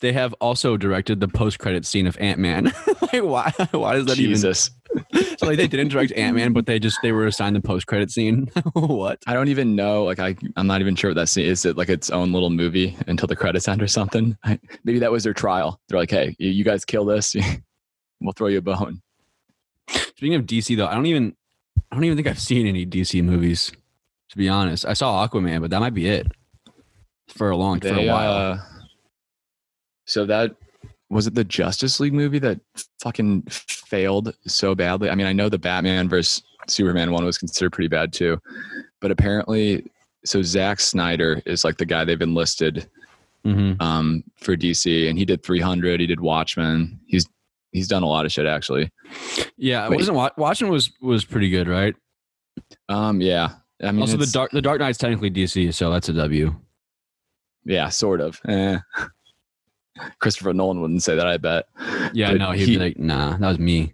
they 0.00 0.12
have 0.12 0.34
also 0.40 0.76
directed 0.76 1.20
the 1.20 1.28
post 1.28 1.58
credit 1.58 1.84
scene 1.86 2.06
of 2.06 2.16
ant-man 2.18 2.72
like 3.00 3.22
why 3.22 3.52
why 3.70 3.94
does 3.94 4.06
that 4.06 4.16
Jesus. 4.16 4.70
even 4.70 4.80
so 5.38 5.46
like 5.46 5.56
they 5.56 5.66
didn't 5.66 5.88
direct 5.88 6.12
ant-man 6.12 6.52
but 6.52 6.66
they 6.66 6.78
just 6.78 6.98
they 7.02 7.12
were 7.12 7.26
assigned 7.26 7.56
the 7.56 7.60
post 7.60 7.86
credit 7.86 8.10
scene 8.10 8.50
what 8.74 9.22
I 9.26 9.34
don't 9.34 9.48
even 9.48 9.74
know. 9.74 10.04
Like, 10.04 10.18
I, 10.18 10.36
I'm 10.56 10.66
not 10.66 10.80
even 10.80 10.94
sure 10.94 11.10
what 11.10 11.16
that 11.16 11.28
scene 11.28 11.46
is. 11.46 11.64
It 11.64 11.76
like 11.76 11.88
its 11.88 12.10
own 12.10 12.32
little 12.32 12.50
movie 12.50 12.96
until 13.06 13.26
the 13.26 13.36
credits 13.36 13.68
end 13.68 13.82
or 13.82 13.88
something. 13.88 14.36
I, 14.44 14.58
maybe 14.84 14.98
that 15.00 15.12
was 15.12 15.24
their 15.24 15.34
trial. 15.34 15.80
They're 15.88 15.98
like, 15.98 16.10
hey, 16.10 16.34
you, 16.38 16.64
guys 16.64 16.84
kill 16.84 17.04
this, 17.04 17.34
we'll 18.20 18.32
throw 18.32 18.48
you 18.48 18.58
a 18.58 18.62
bone. 18.62 19.00
Speaking 19.88 20.34
of 20.34 20.42
DC 20.42 20.76
though, 20.76 20.86
I 20.86 20.94
don't 20.94 21.06
even 21.06 21.34
I 21.90 21.96
don't 21.96 22.04
even 22.04 22.16
think 22.16 22.28
I've 22.28 22.38
seen 22.38 22.66
any 22.66 22.86
DC 22.86 23.22
movies. 23.22 23.72
To 24.30 24.38
be 24.38 24.48
honest, 24.48 24.86
I 24.86 24.94
saw 24.94 25.26
Aquaman, 25.26 25.60
but 25.60 25.70
that 25.70 25.80
might 25.80 25.92
be 25.92 26.08
it 26.08 26.26
for 27.28 27.50
a 27.50 27.56
long 27.56 27.80
for 27.80 27.88
a 27.88 28.06
while. 28.06 28.32
uh, 28.32 28.58
so 30.06 30.24
that 30.24 30.56
was 31.12 31.26
it. 31.26 31.34
The 31.34 31.44
Justice 31.44 32.00
League 32.00 32.14
movie 32.14 32.38
that 32.40 32.60
fucking 33.00 33.42
failed 33.42 34.34
so 34.46 34.74
badly. 34.74 35.10
I 35.10 35.14
mean, 35.14 35.26
I 35.26 35.32
know 35.32 35.48
the 35.48 35.58
Batman 35.58 36.08
versus 36.08 36.42
Superman 36.68 37.12
one 37.12 37.24
was 37.24 37.38
considered 37.38 37.72
pretty 37.72 37.88
bad 37.88 38.12
too, 38.12 38.40
but 39.00 39.10
apparently, 39.10 39.90
so 40.24 40.42
Zack 40.42 40.80
Snyder 40.80 41.42
is 41.46 41.64
like 41.64 41.76
the 41.76 41.86
guy 41.86 42.04
they've 42.04 42.20
enlisted 42.20 42.88
hmm 43.44 43.72
um, 43.80 44.22
for 44.36 44.56
DC, 44.56 45.08
and 45.08 45.18
he 45.18 45.24
did 45.24 45.42
300. 45.42 46.00
He 46.00 46.06
did 46.06 46.20
Watchmen. 46.20 47.00
He's 47.06 47.28
he's 47.72 47.88
done 47.88 48.02
a 48.02 48.06
lot 48.06 48.24
of 48.24 48.32
shit 48.32 48.46
actually. 48.46 48.90
Yeah, 49.56 49.84
I 49.84 49.88
wasn't 49.88 50.16
wa- 50.16 50.30
Watchmen 50.36 50.70
was 50.70 50.92
was 51.00 51.24
pretty 51.24 51.50
good, 51.50 51.68
right? 51.68 51.94
Um, 52.88 53.20
yeah. 53.20 53.50
I 53.82 53.90
mean, 53.90 54.02
also, 54.02 54.16
the 54.16 54.26
dark 54.26 54.52
the 54.52 54.62
Dark 54.62 54.78
Knight's 54.78 54.98
technically 54.98 55.30
DC, 55.30 55.74
so 55.74 55.90
that's 55.90 56.08
a 56.08 56.12
W. 56.12 56.54
yeah, 57.64 57.88
sort 57.88 58.20
of. 58.20 58.40
Eh. 58.46 58.78
Christopher 60.20 60.52
Nolan 60.54 60.80
wouldn't 60.80 61.02
say 61.02 61.16
that, 61.16 61.26
I 61.26 61.36
bet. 61.36 61.66
Yeah, 62.12 62.32
But 62.32 62.38
no, 62.38 62.50
he'd 62.52 62.66
he- 62.68 62.76
be 62.76 62.82
like, 62.82 62.98
nah, 62.98 63.36
that 63.36 63.48
was 63.48 63.58
me. 63.58 63.92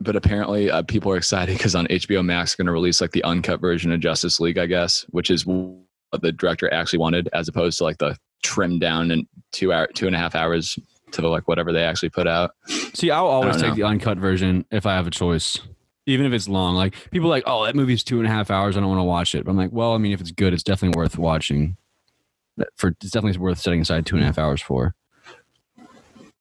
But 0.00 0.14
apparently, 0.14 0.70
uh, 0.70 0.82
people 0.82 1.10
are 1.10 1.16
excited 1.16 1.56
because 1.58 1.74
on 1.74 1.86
HBO 1.88 2.24
Max, 2.24 2.54
going 2.54 2.66
to 2.66 2.72
release 2.72 3.00
like 3.00 3.10
the 3.10 3.24
uncut 3.24 3.60
version 3.60 3.90
of 3.90 3.98
Justice 3.98 4.38
League, 4.38 4.56
I 4.58 4.66
guess, 4.66 5.04
which 5.10 5.28
is 5.28 5.44
what 5.44 6.22
the 6.22 6.30
director 6.30 6.72
actually 6.72 7.00
wanted, 7.00 7.28
as 7.32 7.48
opposed 7.48 7.78
to 7.78 7.84
like 7.84 7.98
the 7.98 8.16
trimmed 8.44 8.80
down 8.80 9.10
and 9.10 9.26
two 9.50 9.72
hour, 9.72 9.88
two 9.94 10.06
and 10.06 10.14
a 10.14 10.18
half 10.18 10.36
hours 10.36 10.78
to 11.10 11.26
like 11.28 11.48
whatever 11.48 11.72
they 11.72 11.82
actually 11.82 12.10
put 12.10 12.28
out. 12.28 12.52
See, 12.94 13.10
I'll 13.10 13.26
always 13.26 13.56
take 13.56 13.70
know. 13.70 13.74
the 13.74 13.82
uncut 13.84 14.18
version 14.18 14.64
if 14.70 14.86
I 14.86 14.94
have 14.94 15.06
a 15.08 15.10
choice, 15.10 15.58
even 16.06 16.26
if 16.26 16.32
it's 16.32 16.48
long. 16.48 16.76
Like 16.76 16.94
people 17.10 17.26
are 17.26 17.30
like, 17.30 17.44
oh, 17.46 17.64
that 17.64 17.74
movie's 17.74 18.04
two 18.04 18.18
and 18.18 18.26
a 18.28 18.30
half 18.30 18.52
hours. 18.52 18.76
I 18.76 18.80
don't 18.80 18.88
want 18.90 19.00
to 19.00 19.04
watch 19.04 19.34
it. 19.34 19.44
But 19.44 19.50
I'm 19.50 19.56
like, 19.56 19.72
well, 19.72 19.94
I 19.94 19.98
mean, 19.98 20.12
if 20.12 20.20
it's 20.20 20.30
good, 20.30 20.52
it's 20.52 20.62
definitely 20.62 20.96
worth 20.96 21.18
watching. 21.18 21.76
That- 22.58 22.68
For 22.76 22.88
it's 22.88 23.10
definitely 23.10 23.38
worth 23.38 23.58
setting 23.58 23.80
aside 23.80 24.04
two 24.06 24.16
and 24.16 24.22
a 24.22 24.26
half 24.26 24.36
hmm. 24.36 24.42
hours 24.42 24.60
for. 24.62 24.94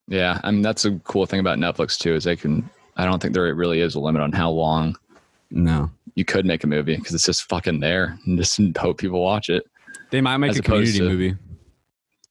Yeah, 0.07 0.39
I 0.43 0.51
mean 0.51 0.61
that's 0.61 0.85
a 0.85 0.91
cool 0.99 1.25
thing 1.25 1.39
about 1.39 1.57
Netflix 1.57 1.97
too 1.97 2.13
is 2.15 2.23
they 2.23 2.35
can. 2.35 2.69
I 2.95 3.05
don't 3.05 3.21
think 3.21 3.33
there 3.33 3.53
really 3.53 3.81
is 3.81 3.95
a 3.95 3.99
limit 3.99 4.21
on 4.21 4.31
how 4.31 4.49
long 4.49 4.97
No, 5.51 5.91
you 6.15 6.25
could 6.25 6.45
make 6.45 6.63
a 6.63 6.67
movie 6.67 6.95
because 6.95 7.13
it's 7.13 7.25
just 7.25 7.43
fucking 7.49 7.79
there 7.79 8.17
and 8.25 8.37
just 8.37 8.59
hope 8.77 8.97
people 8.97 9.21
watch 9.21 9.49
it. 9.49 9.65
they 10.09 10.21
might 10.21 10.37
make 10.37 10.51
As 10.51 10.59
a 10.59 10.61
community 10.63 10.97
to- 10.99 11.03
movie. 11.09 11.35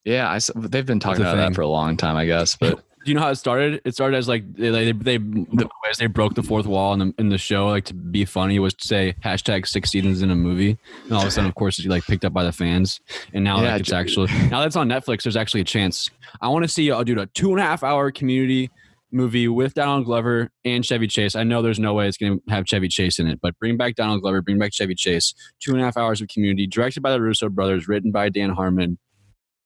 Yeah, 0.04 0.28
I, 0.30 0.36
s- 0.36 0.52
they've 0.54 0.86
been 0.86 1.00
talking 1.00 1.20
about 1.22 1.32
thing. 1.32 1.40
that 1.40 1.54
for 1.54 1.62
a 1.62 1.66
long 1.68 1.96
time, 1.96 2.14
I 2.16 2.26
guess. 2.26 2.56
But 2.56 2.80
Do 3.06 3.12
you 3.12 3.14
know 3.14 3.20
how 3.22 3.30
it 3.30 3.36
started? 3.36 3.80
It 3.84 3.94
started 3.94 4.16
as 4.16 4.26
like 4.26 4.52
they 4.54 4.68
they, 4.68 4.90
they 4.90 5.16
the 5.18 5.68
ways 5.84 5.96
they 5.96 6.08
broke 6.08 6.34
the 6.34 6.42
fourth 6.42 6.66
wall 6.66 6.92
in 6.92 6.98
the 6.98 7.14
in 7.18 7.28
the 7.28 7.38
show, 7.38 7.68
like 7.68 7.84
to 7.84 7.94
be 7.94 8.24
funny, 8.24 8.58
was 8.58 8.74
to 8.74 8.84
say 8.84 9.14
hashtag 9.24 9.68
six 9.68 9.92
seasons 9.92 10.22
in 10.22 10.30
a 10.32 10.34
movie, 10.34 10.76
and 11.04 11.12
all 11.12 11.20
of 11.20 11.28
a 11.28 11.30
sudden, 11.30 11.48
of 11.48 11.54
course, 11.54 11.78
it's 11.78 11.86
like 11.86 12.04
picked 12.04 12.24
up 12.24 12.32
by 12.32 12.42
the 12.42 12.50
fans, 12.50 12.98
and 13.32 13.44
now 13.44 13.62
Yeah, 13.62 13.74
like 13.74 13.82
it's 13.82 13.92
actually 13.92 14.32
now 14.48 14.60
that's 14.60 14.74
on 14.74 14.88
Netflix. 14.88 15.22
There's 15.22 15.36
actually 15.36 15.60
a 15.60 15.64
chance. 15.64 16.10
I 16.40 16.48
want 16.48 16.64
to 16.64 16.68
see, 16.68 16.90
uh, 16.90 17.04
do 17.04 17.20
a 17.20 17.26
two 17.26 17.52
and 17.52 17.60
a 17.60 17.62
half 17.62 17.84
hour 17.84 18.10
community 18.10 18.70
movie 19.12 19.46
with 19.46 19.74
Donald 19.74 20.04
Glover 20.04 20.50
and 20.64 20.84
Chevy 20.84 21.06
Chase. 21.06 21.36
I 21.36 21.44
know 21.44 21.62
there's 21.62 21.78
no 21.78 21.94
way 21.94 22.08
it's 22.08 22.16
going 22.18 22.40
to 22.40 22.52
have 22.52 22.66
Chevy 22.66 22.88
Chase 22.88 23.20
in 23.20 23.28
it, 23.28 23.38
but 23.40 23.56
bring 23.60 23.76
back 23.76 23.94
Donald 23.94 24.20
Glover, 24.20 24.42
bring 24.42 24.58
back 24.58 24.72
Chevy 24.74 24.96
Chase. 24.96 25.32
Two 25.60 25.70
and 25.70 25.80
a 25.80 25.84
half 25.84 25.96
hours 25.96 26.20
of 26.20 26.26
community, 26.26 26.66
directed 26.66 27.02
by 27.02 27.12
the 27.12 27.20
Russo 27.20 27.48
brothers, 27.48 27.86
written 27.86 28.10
by 28.10 28.30
Dan 28.30 28.50
Harmon. 28.50 28.98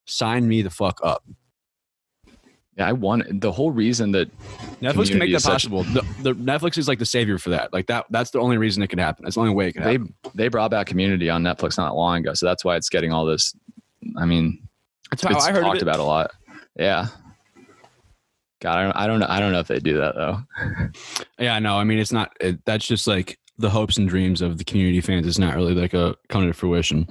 Sign 0.07 0.47
me 0.47 0.61
the 0.61 0.69
fuck 0.69 1.01
up. 1.03 1.25
Yeah, 2.81 2.89
I 2.89 2.93
want 2.93 3.41
the 3.43 3.53
whole 3.53 3.71
reason 3.71 4.13
that 4.13 4.31
Netflix 4.81 5.11
can 5.11 5.19
make 5.19 5.31
that 5.31 5.37
is 5.37 5.43
such- 5.45 5.53
possible. 5.53 5.83
The, 5.85 6.01
the 6.23 6.33
Netflix 6.33 6.79
is 6.79 6.89
like 6.89 6.99
the 6.99 7.05
savior 7.05 7.37
for 7.37 7.51
that. 7.51 7.73
Like 7.75 7.87
that. 7.89 8.07
That's 8.09 8.31
the 8.31 8.41
only 8.41 8.57
reason 8.57 8.83
it 8.83 8.87
could 8.89 8.99
happen. 8.99 9.25
That's 9.25 9.35
the 9.35 9.43
only 9.43 9.53
way 9.53 9.69
it 9.69 9.73
could 9.73 9.85
they 9.85 9.93
happen. 9.93 10.15
they 10.35 10.49
brought 10.49 10.71
back 10.71 10.87
Community 10.87 11.29
on 11.29 11.43
Netflix 11.43 11.77
not 11.77 11.95
long 11.95 12.21
ago, 12.21 12.33
so 12.33 12.47
that's 12.47 12.65
why 12.65 12.77
it's 12.77 12.89
getting 12.89 13.13
all 13.13 13.27
this. 13.27 13.55
I 14.17 14.25
mean, 14.25 14.67
That's 15.11 15.23
how 15.23 15.31
it's 15.37 15.47
I 15.47 15.53
heard 15.53 15.63
talked 15.63 15.77
it. 15.77 15.83
about 15.83 16.01
a 16.01 16.05
lot. 16.05 16.31
Yeah. 16.75 17.09
God, 18.63 18.79
I 18.79 18.83
don't, 18.85 18.97
I 18.97 19.07
don't 19.07 19.21
know. 19.21 19.27
I 19.29 19.41
don't 19.41 19.53
know 19.53 19.61
if 19.61 19.69
they 19.69 19.79
do 19.79 19.99
that 19.99 20.15
though. 20.15 20.39
Yeah, 21.39 21.59
no. 21.59 21.77
I 21.77 21.85
mean, 21.85 21.99
it's 21.99 22.13
not. 22.13 22.33
It, 22.41 22.65
that's 22.65 22.87
just 22.87 23.07
like 23.07 23.39
the 23.59 23.69
hopes 23.71 23.97
and 23.99 24.09
dreams 24.09 24.41
of 24.43 24.57
the 24.59 24.65
community 24.65 25.01
fans. 25.03 25.27
It's 25.27 25.39
not 25.39 25.55
really 25.55 25.75
like 25.75 25.93
a 25.95 26.17
coming 26.29 26.49
to 26.49 26.55
fruition. 26.55 27.07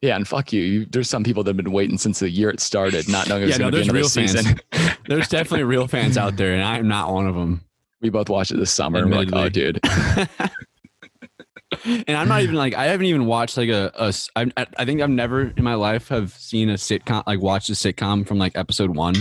Yeah, 0.00 0.14
and 0.16 0.26
fuck 0.28 0.52
you. 0.52 0.62
you 0.62 0.86
there's 0.86 1.10
some 1.10 1.24
people 1.24 1.42
that 1.42 1.50
have 1.50 1.56
been 1.56 1.72
waiting 1.72 1.98
since 1.98 2.20
the 2.20 2.30
year 2.30 2.50
it 2.50 2.60
started, 2.60 3.08
not 3.08 3.28
knowing 3.28 3.42
it 3.42 3.46
was 3.46 3.58
Yeah, 3.58 3.70
going 3.70 3.72
to 3.72 3.78
be 3.78 3.78
there's 3.78 3.88
another 3.88 3.98
real 3.98 4.08
season. 4.08 4.60
fans. 4.72 4.96
There's 5.08 5.28
definitely 5.28 5.64
real 5.64 5.88
fans 5.88 6.16
out 6.18 6.36
there, 6.36 6.52
and 6.52 6.62
I'm 6.62 6.86
not 6.86 7.10
one 7.12 7.26
of 7.26 7.34
them. 7.34 7.64
we 8.02 8.10
both 8.10 8.28
watched 8.28 8.50
it 8.52 8.58
this 8.58 8.70
summer. 8.70 8.98
And 9.00 9.10
we're 9.10 9.24
like, 9.24 9.32
oh, 9.32 9.48
dude. 9.48 9.80
and 11.84 12.10
I'm 12.16 12.28
not 12.28 12.42
even 12.42 12.54
like 12.54 12.74
I 12.74 12.84
haven't 12.86 13.06
even 13.06 13.26
watched 13.26 13.56
like 13.56 13.68
a, 13.70 13.90
a 13.94 14.12
I, 14.36 14.50
I 14.78 14.84
think 14.84 15.00
I've 15.00 15.10
never 15.10 15.52
in 15.56 15.64
my 15.64 15.74
life 15.74 16.08
have 16.08 16.32
seen 16.32 16.70
a 16.70 16.74
sitcom 16.74 17.24
like 17.26 17.40
watched 17.40 17.68
a 17.70 17.72
sitcom 17.72 18.26
from 18.26 18.38
like 18.38 18.56
episode 18.56 18.94
one. 18.94 19.14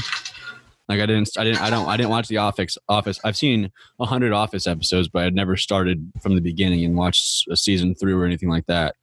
Like 0.90 1.02
I 1.02 1.06
didn't 1.06 1.30
I 1.38 1.44
didn't 1.44 1.62
I 1.62 1.70
don't 1.70 1.88
I 1.88 1.98
didn't 1.98 2.10
watch 2.10 2.28
the 2.30 2.38
Office 2.38 2.78
Office. 2.88 3.20
I've 3.24 3.36
seen 3.38 3.72
a 4.00 4.06
hundred 4.06 4.32
Office 4.34 4.66
episodes, 4.68 5.10
but 5.10 5.24
I'd 5.24 5.36
never 5.36 5.58
started 5.58 6.12
from 6.22 6.36
the 6.36 6.42
beginning 6.42 6.86
and 6.86 6.96
watched 6.96 7.48
a 7.50 7.58
season 7.58 7.96
through 7.96 8.20
or 8.22 8.26
anything 8.26 8.50
like 8.50 8.66
that. 8.68 8.96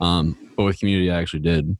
Um, 0.00 0.36
but 0.56 0.64
with 0.64 0.78
Community, 0.78 1.10
I 1.10 1.20
actually 1.20 1.40
did. 1.40 1.76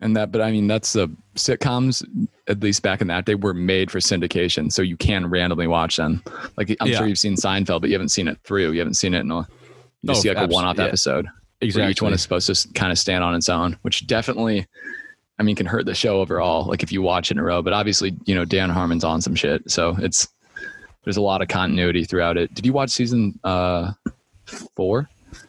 And 0.00 0.16
that, 0.16 0.30
but 0.30 0.40
I 0.40 0.52
mean, 0.52 0.68
that's 0.68 0.92
the 0.92 1.08
sitcoms, 1.34 2.04
at 2.46 2.60
least 2.60 2.82
back 2.82 3.00
in 3.00 3.08
that 3.08 3.24
day, 3.24 3.34
were 3.34 3.52
made 3.54 3.90
for 3.90 3.98
syndication. 3.98 4.72
So 4.72 4.80
you 4.82 4.96
can 4.96 5.26
randomly 5.28 5.66
watch 5.66 5.96
them. 5.96 6.22
Like, 6.56 6.74
I'm 6.80 6.86
Yeah. 6.88 6.98
sure 6.98 7.06
you've 7.08 7.18
seen 7.18 7.34
Seinfeld, 7.34 7.80
but 7.80 7.90
you 7.90 7.94
haven't 7.94 8.10
seen 8.10 8.28
it 8.28 8.38
through. 8.44 8.72
You 8.72 8.78
haven't 8.78 8.94
seen 8.94 9.12
it 9.14 9.20
in 9.20 9.30
a, 9.30 9.38
you 9.38 9.44
just 10.06 10.20
Oh, 10.20 10.22
see 10.22 10.28
like 10.32 10.48
a 10.48 10.52
one 10.52 10.64
off 10.64 10.78
yeah. 10.78 10.84
episode. 10.84 11.26
Exactly. 11.60 11.90
Each 11.90 12.00
one 12.00 12.12
is 12.12 12.22
supposed 12.22 12.46
to 12.46 12.72
kind 12.74 12.92
of 12.92 12.98
stand 12.98 13.24
on 13.24 13.34
its 13.34 13.48
own, 13.48 13.76
which 13.82 14.06
definitely, 14.06 14.66
I 15.40 15.42
mean, 15.42 15.56
can 15.56 15.66
hurt 15.66 15.84
the 15.86 15.94
show 15.94 16.20
overall. 16.20 16.64
Like 16.66 16.84
if 16.84 16.92
you 16.92 17.02
watch 17.02 17.30
it 17.30 17.34
in 17.34 17.38
a 17.40 17.42
row, 17.42 17.60
but 17.62 17.72
obviously, 17.72 18.14
you 18.24 18.36
know, 18.36 18.44
Dan 18.44 18.70
Harmon's 18.70 19.02
on 19.02 19.20
some 19.20 19.34
shit. 19.34 19.68
So 19.68 19.96
it's, 19.98 20.28
there's 21.02 21.16
a 21.16 21.20
lot 21.22 21.42
of 21.42 21.48
continuity 21.48 22.04
throughout 22.04 22.36
it. 22.36 22.54
Did 22.54 22.64
you 22.64 22.72
watch 22.72 22.90
season 22.90 23.40
uh, 23.42 23.92
four? 24.76 25.08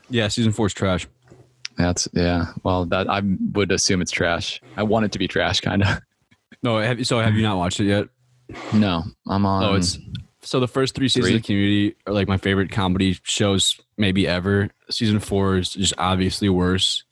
yeah, 0.09 0.27
season 0.27 0.51
four 0.51 0.65
is 0.65 0.73
trash. 0.73 1.07
That's, 1.79 2.09
yeah. 2.11 2.47
Well, 2.63 2.85
that 2.87 3.09
I 3.09 3.21
would 3.53 3.71
assume 3.71 4.01
it's 4.01 4.11
trash. 4.11 4.61
I 4.75 4.83
want 4.83 5.05
it 5.05 5.13
to 5.13 5.19
be 5.19 5.29
trash, 5.29 5.61
kind 5.61 5.81
of. 5.81 6.01
No, 6.61 6.77
have, 6.77 6.99
you 6.99 7.05
so 7.05 7.19
have 7.21 7.35
you 7.35 7.41
not 7.41 7.57
watched 7.57 7.79
it 7.79 7.85
yet? 7.85 8.09
No, 8.73 9.03
I'm 9.27 9.45
oh, 9.45 9.49
on. 9.49 9.63
Oh, 9.63 9.73
it's 9.75 9.97
so 10.41 10.59
the 10.59 10.67
first 10.67 10.93
three 10.93 11.07
seasons 11.07 11.31
Three? 11.31 11.37
of 11.37 11.43
Community 11.43 11.95
are 12.05 12.11
like 12.11 12.27
my 12.27 12.35
favorite 12.35 12.69
comedy 12.69 13.17
shows 13.23 13.79
maybe 13.97 14.27
ever. 14.27 14.69
Season 14.89 15.21
four 15.21 15.57
is 15.57 15.69
just 15.69 15.93
obviously 15.97 16.49
worse, 16.49 17.05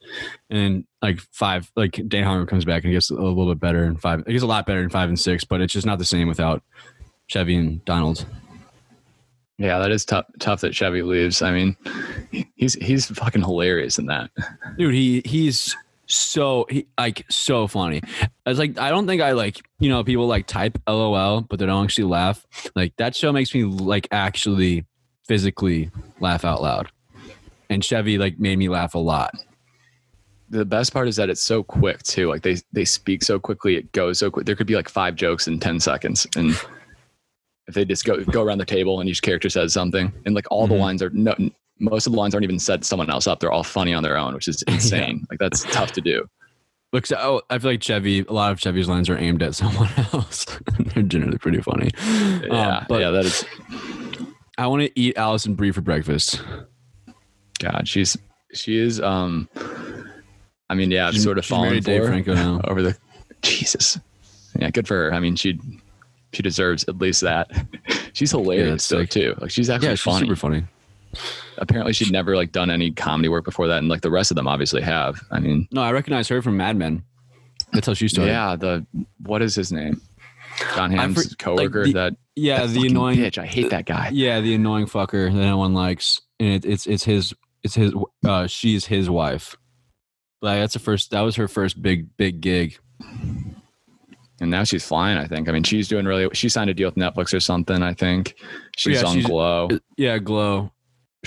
and 0.50 0.86
like 1.02 1.22
five, 1.32 1.72
like 1.78 2.02
Dan 2.10 2.26
Harmon 2.26 2.48
comes 2.48 2.66
back 2.66 2.84
and 2.84 2.92
gets 2.92 3.10
a 3.10 3.14
little 3.14 3.48
bit 3.48 3.62
better 3.62 3.86
in 3.86 3.96
five. 3.96 4.20
It 4.28 4.32
gets 4.34 4.44
a 4.44 4.48
lot 4.48 4.66
better 4.66 4.82
in 4.82 4.90
five 4.90 5.08
and 5.08 5.18
six, 5.18 5.46
but 5.46 5.62
it's 5.62 5.72
just 5.72 5.88
not 5.88 5.98
the 5.98 6.06
same 6.06 6.28
without 6.28 6.62
Chevy 7.28 7.56
and 7.56 7.86
Donald. 7.86 8.26
Yeah, 9.58 9.80
that 9.80 9.92
is 9.92 10.04
tough. 10.04 10.26
Tough 10.40 10.62
that 10.62 10.76
Chevy 10.76 11.04
leaves. 11.04 11.42
I 11.42 11.52
mean, 11.52 11.78
he's 12.58 12.74
he's 12.76 13.06
fucking 13.08 13.42
hilarious 13.42 13.98
in 13.98 14.08
that. 14.08 14.30
Dude, 14.78 14.94
he 14.94 15.22
he's 15.26 15.76
so 16.08 16.66
he 16.70 16.86
like 17.00 17.26
so 17.30 17.68
funny. 17.68 18.02
It's 18.46 18.60
like 18.60 18.78
I 18.78 18.90
don't 18.90 19.08
think 19.08 19.22
I 19.22 19.32
like 19.32 19.62
you 19.80 19.90
know 19.90 20.04
people 20.04 20.28
like 20.28 20.46
type 20.48 20.78
LOL, 20.88 21.42
but 21.42 21.60
they 21.60 21.66
don't 21.66 21.84
actually 21.86 22.06
laugh. 22.06 22.46
Like 22.76 22.96
that 22.98 23.16
show 23.16 23.32
makes 23.32 23.54
me 23.54 23.64
like 23.64 24.08
actually 24.12 24.86
physically 25.26 25.90
laugh 26.20 26.44
out 26.46 26.62
loud. 26.62 26.90
And 27.70 27.84
Chevy 27.84 28.18
like 28.18 28.40
made 28.40 28.58
me 28.58 28.70
laugh 28.70 28.96
a 28.96 29.00
lot. 29.00 29.36
The 30.50 30.64
best 30.64 30.94
part 30.94 31.10
is 31.10 31.18
that 31.18 31.30
it's 31.30 31.44
so 31.44 31.62
quick 31.62 32.02
too. 32.04 32.30
Like 32.30 32.42
they 32.42 32.56
they 32.72 32.86
speak 32.86 33.22
so 33.24 33.38
quickly, 33.38 33.76
it 33.76 33.92
goes 33.92 34.20
so 34.20 34.32
quick. 34.32 34.46
There 34.46 34.56
could 34.56 34.68
be 34.68 34.76
like 34.76 34.88
five 34.88 35.16
jokes 35.16 35.48
in 35.48 35.60
ten 35.60 35.80
seconds, 35.82 36.26
and 36.38 36.52
if 37.68 37.74
they 37.74 37.84
just 37.84 38.06
go 38.06 38.24
go 38.24 38.44
around 38.44 38.60
the 38.60 38.66
table 38.66 39.02
and 39.02 39.10
each 39.10 39.22
character 39.22 39.50
says 39.50 39.74
something, 39.74 40.14
and 40.26 40.34
like 40.34 40.48
all 40.50 40.66
Mhm. 40.66 40.70
the 40.70 40.76
lines 40.76 41.04
are 41.04 41.10
no. 41.10 41.36
Most 41.80 42.08
of 42.08 42.14
the 42.14 42.18
lines 42.20 42.34
aren't 42.34 42.44
even 42.44 42.60
set 42.60 42.84
someone 42.84 43.10
else 43.10 43.28
up. 43.28 43.40
They're 43.40 43.52
all 43.52 43.64
funny 43.64 43.94
on 43.94 44.04
their 44.04 44.18
own, 44.18 44.34
which 44.34 44.48
is 44.48 44.62
insane. 44.68 45.26
Like 45.30 45.40
that's 45.40 45.64
tough 45.66 45.92
to 45.94 46.02
do. 46.02 46.26
Looks 46.94 47.12
oh, 47.12 47.42
I 47.50 47.60
feel 47.60 47.72
like 47.72 47.82
Chevy. 47.84 48.20
A 48.28 48.32
lot 48.34 48.52
of 48.52 48.60
Chevy's 48.60 48.88
lines 48.88 49.10
are 49.10 49.18
aimed 49.18 49.44
at 49.44 49.56
someone 49.62 49.90
else. 50.14 50.46
They're 50.80 51.04
generally 51.04 51.38
pretty 51.38 51.62
funny. 51.62 51.90
Um, 52.00 52.42
Yeah, 52.50 52.86
but 52.88 53.02
yeah, 53.02 53.10
that 53.12 53.26
is. 53.26 53.46
I 54.58 54.68
want 54.68 54.82
to 54.84 55.00
eat 55.00 55.18
Alison 55.18 55.54
Brie 55.54 55.72
for 55.72 55.82
breakfast. 55.82 56.42
God, 57.60 57.88
she's 57.88 58.18
she 58.54 58.78
is. 58.78 59.02
Um, 59.02 59.50
I 60.70 60.76
mean, 60.76 60.90
yeah, 60.92 61.08
I've 61.08 61.18
sort 61.20 61.38
of 61.38 61.46
fallen 61.46 61.82
for 61.82 62.06
Franco 62.08 62.34
now. 62.34 62.62
over 62.64 62.82
the 62.82 62.98
Jesus. 63.42 64.00
Yeah, 64.58 64.70
good 64.72 64.88
for 64.88 64.96
her. 64.96 65.14
I 65.14 65.20
mean, 65.20 65.36
she 65.36 65.60
she 66.34 66.42
deserves 66.42 66.86
at 66.88 66.98
least 66.98 67.22
that. 67.22 67.50
she's 68.14 68.32
hilarious 68.32 68.88
that's 68.88 68.90
though 68.90 69.06
too. 69.22 69.36
Like 69.40 69.52
she's 69.52 69.70
actually 69.70 69.90
Yeah, 69.90 69.96
she's 69.96 70.02
funny. 70.04 70.26
super 70.26 70.36
funny. 70.36 70.64
Apparently, 71.58 71.94
she'd 71.94 72.12
never 72.12 72.36
like 72.36 72.52
done 72.52 72.70
any 72.70 72.92
comedy 72.92 73.30
work 73.30 73.46
before 73.46 73.68
that, 73.68 73.78
and 73.80 73.88
like 73.90 74.02
the 74.02 74.12
rest 74.12 74.32
of 74.32 74.36
them 74.36 74.48
obviously 74.48 74.82
have. 74.82 75.20
I 75.32 75.40
mean, 75.40 75.68
No, 75.72 75.82
I 75.82 75.92
recognize 75.92 76.28
her 76.30 76.42
from 76.42 76.58
Mad 76.58 76.76
Men. 76.78 77.04
That's 77.74 77.88
how 77.88 77.94
she 77.94 78.08
started. 78.08 78.32
yeah, 78.32 78.56
the 78.56 78.86
what 79.22 79.42
is 79.42 79.56
his 79.56 79.72
name? 79.72 80.02
John 80.76 80.94
I 80.98 81.02
Hamm's 81.02 81.30
for- 81.30 81.36
coworker. 81.36 81.84
like 81.86 81.94
the- 81.94 82.00
that 82.00 82.16
yeah, 82.36 82.66
that 82.66 82.70
the 82.80 82.88
annoying 82.88 83.18
bitch. 83.20 83.38
I 83.38 83.46
hate 83.46 83.70
that 83.72 83.86
guy. 83.86 84.10
Yeah, 84.14 84.40
the 84.42 84.54
annoying 84.54 84.86
fucker 84.86 85.32
that 85.32 85.38
no 85.38 85.58
one 85.58 85.74
likes, 85.74 86.22
and 86.40 86.50
it, 86.50 86.66
it's 86.66 86.86
it's 86.88 87.04
his 87.04 87.34
it's 87.64 87.76
his 87.76 87.94
uh 88.26 88.48
she's 88.48 88.86
his 88.86 89.10
wife. 89.10 89.56
Like 90.42 90.60
that's 90.60 90.74
the 90.74 90.80
first 90.80 91.12
that 91.12 91.22
was 91.22 91.36
her 91.36 91.48
first 91.48 91.82
big 91.82 92.16
big 92.18 92.42
gig. 92.42 92.78
And 94.40 94.52
now 94.52 94.64
she's 94.64 94.86
flying. 94.86 95.18
I 95.18 95.26
think. 95.26 95.50
I 95.50 95.52
mean, 95.52 95.64
she's 95.64 95.88
doing 95.88 96.06
really. 96.06 96.30
She 96.34 96.48
signed 96.48 96.70
a 96.70 96.74
deal 96.74 96.88
with 96.88 96.96
Netflix 96.96 97.34
or 97.34 97.40
something. 97.40 97.82
I 97.82 97.94
think 97.94 98.36
she's 98.78 99.02
Yeah, 99.02 99.08
on 99.08 99.16
she's- 99.16 99.26
Glow. 99.26 99.68
Yeah, 99.98 100.20
Glow. 100.20 100.72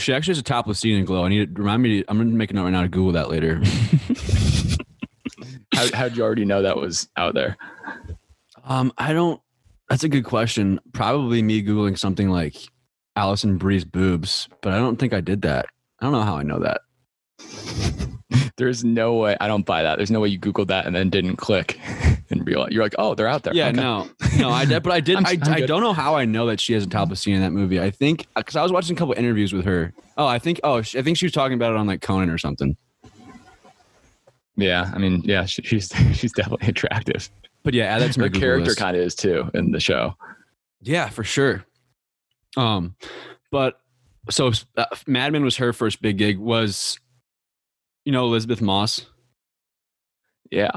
She 0.01 0.13
actually 0.15 0.33
has 0.33 0.39
a 0.39 0.43
topless 0.43 0.81
scene 0.81 0.97
in 0.97 1.05
Glow. 1.05 1.25
I 1.25 1.29
need 1.29 1.55
to 1.55 1.63
remind 1.63 1.83
me. 1.83 2.03
To, 2.03 2.11
I'm 2.11 2.19
gonna 2.19 2.31
make 2.31 2.51
a 2.51 2.55
note 2.55 2.65
right 2.65 2.71
now 2.71 2.83
to 2.83 2.89
Google 2.89 3.13
that 3.13 3.31
later. 3.31 3.61
How 5.75 5.87
how'd 5.97 6.17
you 6.17 6.23
already 6.23 6.45
know 6.45 6.63
that 6.63 6.77
was 6.77 7.09
out 7.17 7.35
there? 7.35 7.57
um, 8.65 8.93
I 8.99 9.13
don't. 9.13 9.41
That's 9.89 10.05
a 10.05 10.09
good 10.09 10.25
question. 10.25 10.81
Probably 10.93 11.43
me 11.43 11.63
googling 11.63 11.99
something 11.99 12.29
like 12.31 12.57
Alison 13.17 13.59
Brie's 13.59 13.85
boobs, 13.85 14.49
but 14.63 14.73
I 14.73 14.79
don't 14.79 14.97
think 14.97 15.13
I 15.13 15.21
did 15.21 15.43
that. 15.43 15.67
I 16.01 16.07
don't 16.07 16.13
know 16.13 16.23
how 16.23 16.37
I 16.37 16.43
know 16.43 16.61
that. 16.61 16.81
There's 18.57 18.85
no 18.85 19.15
way. 19.15 19.37
I 19.41 19.49
don't 19.49 19.67
buy 19.67 19.83
that. 19.83 19.97
There's 19.97 20.11
no 20.11 20.21
way 20.21 20.29
you 20.29 20.39
Googled 20.39 20.69
that 20.69 20.87
and 20.87 20.95
then 20.95 21.11
didn't 21.11 21.37
click 21.37 21.79
and 22.31 22.47
realize 22.47 22.71
you're 22.73 22.83
like, 22.83 22.95
oh, 22.99 23.15
they're 23.15 23.27
out 23.29 23.43
there. 23.43 23.53
Yeah, 23.55 23.69
Okay. 23.69 23.77
no, 23.77 24.09
no, 24.39 24.51
I 24.51 24.65
did, 24.65 24.83
but 24.83 24.93
I 24.93 25.01
did. 25.01 25.17
I'm- 25.17 25.27
I, 25.27 25.39
I'm 25.43 25.53
I 25.53 25.61
don't 25.67 25.83
know 25.83 25.93
how 25.93 26.15
I 26.15 26.25
know 26.25 26.47
that 26.47 26.61
she 26.61 26.73
has 26.75 26.85
a 26.85 26.89
topless 26.89 27.21
scene 27.21 27.35
in 27.35 27.41
that 27.43 27.51
movie. 27.53 27.81
I 27.81 27.91
think 27.91 28.27
because 28.37 28.57
I 28.57 28.63
was 28.63 28.71
watching 28.73 28.97
a 28.97 28.99
couple 28.99 29.15
interviews 29.15 29.53
with 29.53 29.65
her. 29.65 29.93
Oh, 30.17 30.27
I 30.27 30.39
think. 30.39 30.61
Oh, 30.65 30.83
she, 30.83 30.99
I 30.99 31.03
think 31.03 31.17
she 31.17 31.27
was 31.27 31.33
talking 31.33 31.55
about 31.55 31.73
it 31.73 31.77
on 31.79 31.87
like 31.87 32.01
Conan 32.03 32.31
or 32.31 32.39
something. 32.39 32.77
Yeah, 34.57 34.91
I 34.95 34.99
mean, 34.99 35.23
yeah, 35.25 35.45
she, 35.47 35.63
she's 35.63 35.91
she's 36.15 36.33
definitely 36.33 36.69
attractive. 36.69 37.29
But 37.63 37.75
yeah, 37.75 37.99
that's 37.99 38.17
that 38.17 38.23
Her 38.23 38.29
Google 38.29 38.41
character 38.41 38.75
kind 38.75 38.97
of 38.97 39.03
is 39.03 39.15
too 39.15 39.51
in 39.55 39.71
the 39.71 39.81
show. 39.81 40.15
Yeah, 40.83 41.09
for 41.09 41.25
sure. 41.25 41.65
Um, 42.57 42.95
but 43.51 43.81
so 44.31 44.53
uh, 44.77 44.87
Mad 45.07 45.33
Men 45.33 45.45
was 45.45 45.57
her 45.59 45.73
first 45.73 46.01
big 46.03 46.19
gig. 46.19 46.39
Was 46.39 46.99
you 48.05 48.13
know 48.13 48.25
Elisabeth 48.27 48.61
Moss? 48.61 49.07
Yeah, 50.51 50.71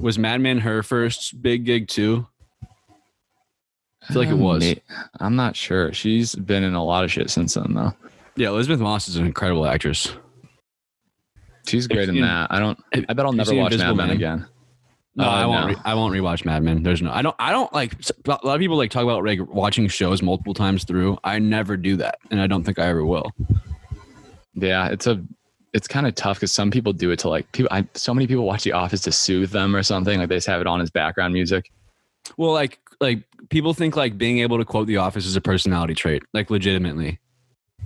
Was 0.00 0.18
Mad 0.18 0.40
Men 0.40 0.58
her 0.58 0.82
first 0.82 1.40
big 1.42 1.64
gig 1.64 1.88
too? 1.88 2.26
I 4.08 4.12
feel 4.12 4.22
like 4.22 4.28
it 4.30 4.32
Um, 4.34 4.40
was. 4.40 4.74
I'm 5.20 5.36
not 5.36 5.54
sure. 5.56 5.92
She's 5.92 6.34
been 6.34 6.64
in 6.64 6.74
a 6.74 6.82
lot 6.82 7.04
of 7.04 7.12
shit 7.12 7.28
since 7.30 7.54
then, 7.54 7.74
though. 7.74 7.92
Yeah, 8.36 8.48
Elisabeth 8.48 8.80
Moss 8.80 9.08
is 9.08 9.16
an 9.16 9.26
incredible 9.26 9.66
actress. 9.66 10.12
She's 11.68 11.86
great 11.86 12.08
in 12.08 12.20
that. 12.22 12.48
I 12.50 12.58
don't. 12.58 12.78
I 13.08 13.12
bet 13.12 13.26
I'll 13.26 13.32
never 13.32 13.54
watch 13.54 13.76
Mad 13.76 13.94
Men 13.96 14.10
again. 14.10 14.46
No, 15.16 15.24
Uh, 15.24 15.28
I 15.28 15.46
won't. 15.46 15.60
no. 15.60 15.66
Re- 15.74 15.80
I 15.84 15.94
won't 15.94 16.14
rewatch 16.14 16.44
Mad 16.46 16.62
Men. 16.62 16.82
There's 16.82 17.02
no. 17.02 17.10
I 17.12 17.20
don't. 17.20 17.36
I 17.38 17.50
don't. 17.52 17.68
I 17.74 17.86
don't 17.88 17.94
like. 17.94 17.94
A 18.42 18.46
lot 18.46 18.54
of 18.54 18.60
people 18.60 18.76
like 18.78 18.90
talk 18.90 19.02
about 19.02 19.22
like 19.24 19.40
watching 19.52 19.86
shows 19.88 20.22
multiple 20.22 20.54
times 20.54 20.84
through. 20.84 21.18
I 21.22 21.38
never 21.38 21.76
do 21.76 21.96
that, 21.96 22.18
and 22.30 22.40
I 22.40 22.46
don't 22.46 22.64
think 22.64 22.78
I 22.78 22.86
ever 22.86 23.04
will. 23.04 23.30
Yeah, 24.54 24.88
it's 24.88 25.06
a. 25.06 25.22
It's 25.72 25.86
kind 25.86 26.06
of 26.06 26.14
tough 26.14 26.38
because 26.38 26.52
some 26.52 26.70
people 26.70 26.92
do 26.92 27.10
it 27.10 27.18
to 27.20 27.28
like 27.28 27.50
people. 27.52 27.68
I, 27.70 27.86
so 27.94 28.12
many 28.12 28.26
people 28.26 28.44
watch 28.44 28.64
The 28.64 28.72
Office 28.72 29.02
to 29.02 29.12
soothe 29.12 29.50
them 29.50 29.76
or 29.76 29.82
something. 29.82 30.18
Like 30.18 30.28
they 30.28 30.36
just 30.36 30.48
have 30.48 30.60
it 30.60 30.66
on 30.66 30.80
as 30.80 30.90
background 30.90 31.32
music. 31.32 31.70
Well, 32.36 32.52
like 32.52 32.78
like 33.00 33.22
people 33.50 33.72
think 33.72 33.96
like 33.96 34.18
being 34.18 34.38
able 34.40 34.58
to 34.58 34.64
quote 34.64 34.86
The 34.86 34.96
Office 34.96 35.26
is 35.26 35.36
a 35.36 35.40
personality 35.40 35.94
trait, 35.94 36.22
like 36.34 36.50
legitimately. 36.50 37.20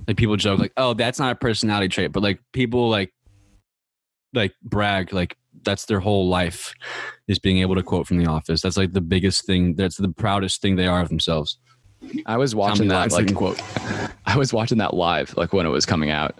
Like 0.09 0.16
people 0.16 0.37
joke 0.37 0.59
like, 0.59 0.72
"Oh, 0.76 0.95
that's 0.95 1.18
not 1.18 1.32
a 1.32 1.35
personality 1.35 1.89
trait," 1.89 2.12
but 2.12 2.22
like 2.22 2.41
people 2.53 2.89
like 2.89 3.12
like 4.32 4.53
brag 4.62 5.12
like 5.12 5.37
that's 5.62 5.87
their 5.87 6.01
whole 6.01 6.28
life 6.28 6.74
is 7.28 7.39
being 7.39 7.59
able 7.59 7.74
to 7.74 7.82
quote 7.82 8.07
from 8.07 8.18
The 8.18 8.26
Office. 8.26 8.61
That's 8.61 8.76
like 8.76 8.93
the 8.93 9.01
biggest 9.01 9.47
thing. 9.47 9.74
That's 9.76 9.97
the 9.97 10.11
proudest 10.11 10.61
thing 10.61 10.76
they 10.76 10.87
are 10.87 11.01
of 11.01 11.09
themselves. 11.09 11.59
I 12.26 12.36
was 12.36 12.55
watching 12.55 12.88
that 12.88 13.12
like 13.12 13.34
quote. 13.34 13.61
I 14.26 14.36
was 14.36 14.52
watching 14.52 14.78
that 14.78 14.94
live, 14.94 15.36
like 15.36 15.52
when 15.52 15.66
it 15.66 15.70
was 15.70 15.86
coming 15.86 16.11
out, 16.11 16.36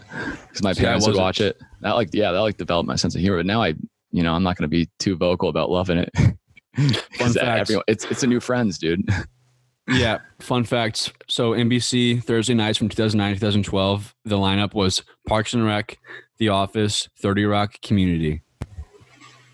because 0.49 0.63
my 0.63 0.75
parents 0.75 1.07
would 1.07 1.17
watch 1.17 1.41
it. 1.41 1.59
That 1.81 1.93
like, 1.93 2.11
yeah, 2.13 2.33
that 2.33 2.41
like 2.41 2.57
developed 2.57 2.87
my 2.89 2.97
sense 2.97 3.15
of 3.15 3.21
humor. 3.21 3.39
But 3.39 3.47
now 3.47 3.63
I, 3.63 3.75
you 4.11 4.23
know, 4.23 4.33
I'm 4.35 4.43
not 4.43 4.57
going 4.57 4.65
to 4.65 4.69
be 4.69 4.89
too 4.99 5.17
vocal 5.17 5.49
about 5.49 5.71
loving 5.71 5.99
it. 5.99 6.11
'Cause 6.77 7.35
facts. 7.35 7.61
everyone, 7.71 7.85
it's 7.87 8.05
it's 8.07 8.23
a 8.25 8.27
new 8.27 8.41
Friends, 8.41 8.79
dude. 8.79 9.09
yeah. 9.89 10.19
Fun 10.41 10.65
facts. 10.65 11.13
So 11.29 11.53
NBC 11.53 12.23
Thursday 12.25 12.55
nights 12.55 12.79
from 12.79 12.89
2009 12.89 13.35
to 13.35 13.39
2012, 13.41 14.15
the 14.25 14.37
lineup 14.37 14.75
was 14.75 15.03
Parks 15.29 15.55
and 15.55 15.65
Rec, 15.65 15.99
The 16.39 16.49
Office, 16.49 17.09
30 17.21 17.45
Rock, 17.45 17.81
Community. 17.83 18.43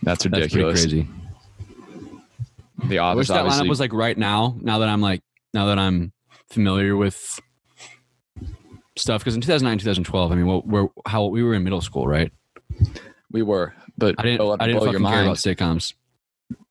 That's 0.03 0.25
That's 0.25 0.27
ridiculous. 0.27 0.81
crazy. 0.83 1.07
The 2.87 2.99
I 3.01 3.13
wish 3.15 3.29
Office, 3.29 3.57
that 3.59 3.65
lineup 3.65 3.69
was 3.69 3.81
like 3.81 3.93
right 3.93 4.17
now. 4.17 4.57
Now 4.63 4.79
that 4.79 4.89
I'm 4.89 5.03
like, 5.03 5.21
now 5.55 5.67
that 5.67 5.79
I'm 5.79 6.13
familiar 6.51 6.97
with 6.97 7.39
stuff, 8.97 9.21
because 9.23 9.35
in 9.35 9.41
2009, 9.41 9.79
2012, 9.79 10.33
I 10.33 10.35
mean, 10.35 10.47
what 10.47 10.67
we're 10.67 10.89
how 11.07 11.27
we 11.27 11.43
were 11.43 11.55
in 11.55 11.65
middle 11.65 11.81
school, 11.81 12.07
right? 12.07 12.33
we 13.33 13.43
were, 13.43 13.73
but 13.97 14.15
I 14.19 14.23
didn't, 14.23 14.61
I 14.61 14.67
didn't 14.67 14.81
fucking 14.81 15.01
your 15.01 15.11
care 15.11 15.23
about 15.23 15.37
sitcoms. 15.37 15.95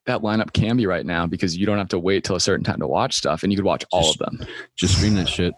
that 0.07 0.21
lineup 0.21 0.51
can 0.51 0.75
be 0.75 0.85
right 0.87 1.05
now 1.05 1.25
because 1.25 1.55
you 1.55 1.65
don't 1.65 1.77
have 1.77 1.87
to 1.89 1.99
wait 1.99 2.23
till 2.25 2.35
a 2.35 2.39
certain 2.39 2.63
time 2.65 2.79
to 2.79 2.87
watch 2.87 3.15
stuff, 3.15 3.43
and 3.43 3.51
you 3.51 3.57
could 3.57 3.65
watch 3.65 3.85
all 3.91 4.01
Just- 4.13 4.21
of 4.21 4.37
them 4.37 4.47
Just 4.75 4.97
stream 4.97 5.15
that 5.15 5.29
shit. 5.29 5.53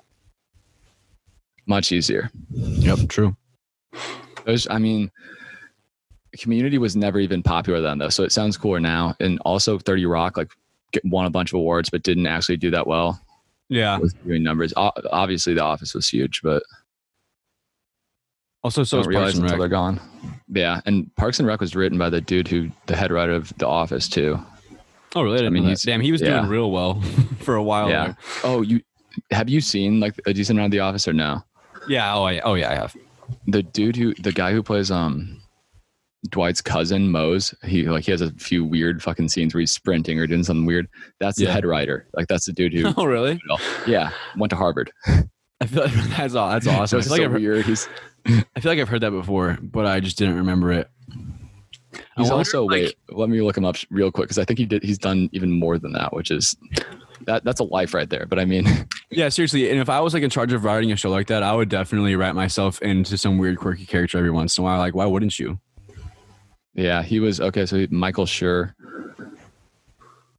much 1.68 1.92
easier. 1.92 2.30
Yep, 2.52 3.10
true. 3.10 3.36
Those, 4.46 4.68
I 4.70 4.78
mean, 4.78 5.12
Community 6.40 6.78
was 6.78 6.96
never 6.96 7.20
even 7.20 7.44
popular 7.44 7.82
then, 7.82 7.98
though, 7.98 8.10
so 8.10 8.24
it 8.24 8.32
sounds 8.32 8.56
cooler 8.58 8.80
now. 8.80 9.16
And 9.20 9.40
also, 9.44 9.78
Thirty 9.78 10.06
Rock 10.06 10.38
like 10.38 10.52
won 11.04 11.26
a 11.26 11.30
bunch 11.30 11.52
of 11.52 11.56
awards, 11.56 11.90
but 11.90 12.04
didn't 12.04 12.28
actually 12.28 12.58
do 12.58 12.72
that 12.72 12.88
well. 12.88 13.22
Yeah. 13.70 13.98
Was 13.98 14.14
doing 14.14 14.44
numbers. 14.44 14.74
Obviously, 14.76 15.54
The 15.54 15.64
Office 15.64 15.94
was 15.94 16.08
huge, 16.10 16.42
but 16.44 16.64
Also, 18.64 18.84
so 18.84 19.02
don't 19.02 19.12
is 19.12 19.16
Parks 19.18 19.34
and 19.36 19.44
until 19.44 19.60
they're 19.60 19.68
gone. 19.70 20.00
Yeah, 20.50 20.82
and 20.86 21.14
Parks 21.16 21.40
and 21.40 21.48
Rec 21.48 21.62
was 21.62 21.76
written 21.76 21.98
by 21.98 22.10
the 22.10 22.22
dude 22.22 22.48
who, 22.48 22.70
the 22.88 22.96
head 22.96 23.12
writer 23.12 23.32
of 23.32 23.56
The 23.58 23.68
Office, 23.68 24.08
too. 24.10 24.40
Oh, 25.16 25.24
really? 25.24 25.40
I, 25.40 25.44
mean, 25.44 25.54
mean, 25.54 25.64
he's- 25.66 25.84
damn, 25.84 26.02
he 26.02 26.12
was 26.12 26.22
yeah. 26.22 26.40
doing 26.40 26.50
real 26.50 26.72
well 26.72 27.02
for 27.40 27.56
a 27.56 27.64
while. 27.64 27.90
Yeah. 27.90 28.06
there. 28.06 28.18
Oh, 28.44 28.62
you 28.62 28.82
have 29.32 29.50
you 29.50 29.60
seen 29.60 30.00
like 30.00 30.16
a 30.26 30.34
decent 30.34 30.58
amount 30.58 30.68
of 30.68 30.72
The 30.72 30.80
Office 30.80 31.06
or 31.08 31.12
no? 31.14 31.44
Yeah. 31.88 32.14
Oh, 32.16 32.28
yeah. 32.28 32.42
Oh, 32.46 32.54
yeah. 32.54 32.72
I 32.72 32.76
have. 32.76 32.96
the 33.48 33.62
dude 33.64 33.96
who 33.98 34.14
the 34.16 34.32
guy 34.32 34.52
who 34.54 34.62
plays 34.64 34.90
um 34.92 35.41
Dwight's 36.30 36.62
cousin 36.62 37.10
Mose, 37.12 37.54
he 37.66 37.84
like 37.84 38.04
he 38.06 38.12
has 38.12 38.22
a 38.22 38.32
few 38.34 38.64
weird 38.64 39.02
fucking 39.02 39.30
scenes 39.30 39.54
where 39.54 39.60
he's 39.60 39.74
sprinting 39.74 40.20
or 40.20 40.28
doing 40.28 40.44
something 40.44 40.66
weird. 40.66 40.88
That's 41.20 41.38
the 41.38 41.46
head 41.52 41.66
writer. 41.66 42.08
Like 42.14 42.28
that's 42.28 42.46
the 42.46 42.54
dude 42.54 42.74
who 42.74 42.94
Oh, 42.98 43.06
really? 43.06 43.40
yeah, 43.88 44.12
went 44.38 44.52
to 44.52 44.56
Harvard. 44.56 44.92
I 45.62 45.66
feel 45.66 45.84
like 45.84 45.94
that's 46.18 46.36
all. 46.36 46.50
That's 46.50 46.68
awesome. 46.68 46.98
I 46.98 47.00
it's 47.00 47.08
feel, 47.08 47.12
like 47.12 47.20
so 47.22 47.26
I've 47.26 47.32
heard, 47.32 47.42
weird. 47.42 47.66
He's 47.66 47.90
I 48.28 48.60
feel 48.60 48.72
like 48.72 48.80
I've 48.80 48.90
heard 48.90 49.02
that 49.02 49.12
before, 49.12 49.58
but 49.62 49.86
I 49.86 50.00
just 50.00 50.18
didn't 50.18 50.36
remember 50.36 50.72
it. 50.72 50.90
He's 52.18 52.30
wonder, 52.30 52.34
also 52.36 52.64
like- 52.66 52.72
wait, 52.84 52.96
let 53.10 53.30
me 53.30 53.42
look 53.42 53.58
him 53.58 53.66
up 53.66 53.76
real 53.90 54.12
quick 54.12 54.26
because 54.28 54.38
I 54.38 54.46
think 54.46 54.60
he 54.60 54.66
did 54.66 54.84
he's 54.84 54.98
done 54.98 55.28
even 55.34 55.52
more 55.52 55.78
than 55.78 55.92
that, 55.94 56.14
which 56.14 56.32
is 56.32 56.56
that 57.26 57.44
that's 57.44 57.60
a 57.60 57.64
life 57.66 57.94
right 57.94 58.10
there. 58.10 58.26
But 58.26 58.40
I 58.40 58.46
mean 58.46 58.66
Yeah, 59.10 59.30
seriously. 59.30 59.70
And 59.70 59.80
if 59.80 59.90
I 59.90 60.00
was 60.00 60.14
like 60.14 60.24
in 60.24 60.30
charge 60.30 60.54
of 60.54 60.64
writing 60.64 60.92
a 60.92 60.96
show 60.96 61.10
like 61.10 61.28
that, 61.28 61.44
I 61.44 61.54
would 61.54 61.70
definitely 61.70 62.16
write 62.16 62.34
myself 62.36 62.82
into 62.82 63.18
some 63.18 63.38
weird, 63.38 63.58
quirky 63.58 63.86
character 63.86 64.18
every 64.18 64.32
once 64.32 64.58
in 64.58 64.62
a 64.62 64.66
while. 64.66 64.78
Like, 64.80 64.96
why 64.96 65.06
wouldn't 65.06 65.38
you? 65.40 65.60
Yeah, 66.74 67.04
he 67.04 67.20
was 67.20 67.42
okay. 67.42 67.66
So 67.66 67.86
Michael 67.90 68.26
Schur. 68.26 68.74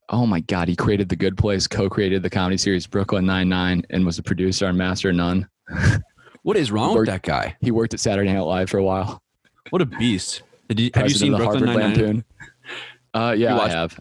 Oh 0.09 0.27
my 0.27 0.41
God, 0.41 0.69
he 0.69 0.77
created 0.77 1.09
The 1.09 1.17
Good 1.17 1.39
Place, 1.39 1.67
co-created 1.67 2.23
the 2.23 2.29
comedy 2.31 2.59
series 2.59 2.87
Brooklyn 2.87 3.25
Nine 3.25 3.49
Nine, 3.49 3.83
and 3.91 4.05
was 4.05 4.19
a 4.19 4.23
producer 4.23 4.67
on 4.67 4.77
Master 4.77 5.13
None. 5.13 5.49
What 6.45 6.57
is 6.57 6.73
wrong 6.73 6.97
with 6.99 7.07
that 7.07 7.23
guy? 7.23 7.57
He 7.61 7.71
worked 7.71 7.95
at 7.95 8.01
Saturday 8.01 8.33
Night 8.33 8.41
Live 8.41 8.69
for 8.69 8.79
a 8.79 8.83
while. 8.83 9.23
What 9.71 9.81
a 9.81 9.87
beast! 9.87 10.43
Did 10.69 10.81
you, 10.81 10.91
have 10.95 11.05
you 11.09 11.15
seen 11.15 11.31
the 11.31 11.39
Brooklyn 11.39 11.65
Harvard 11.69 11.81
Nine 11.81 11.93
Nine? 11.93 12.05
Lampoon? 12.05 12.25
Uh, 13.15 13.35
yeah, 13.39 13.51
You 13.51 13.55
I 13.55 13.59
watched- 13.59 13.75
have. 13.75 14.01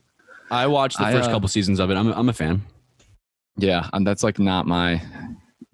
I 0.50 0.66
watched 0.66 0.98
the 0.98 1.04
I, 1.06 1.12
first 1.12 1.30
uh, 1.30 1.34
couple 1.34 1.48
seasons 1.50 1.80
of 1.80 1.92
it. 1.92 1.98
I'm, 1.98 2.08
a- 2.08 2.14
I'm 2.14 2.30
a 2.30 2.34
fan. 2.34 2.64
Yeah, 3.58 3.88
and 3.94 4.08
that's 4.08 4.24
like 4.24 4.40
not 4.40 4.66
my 4.66 5.00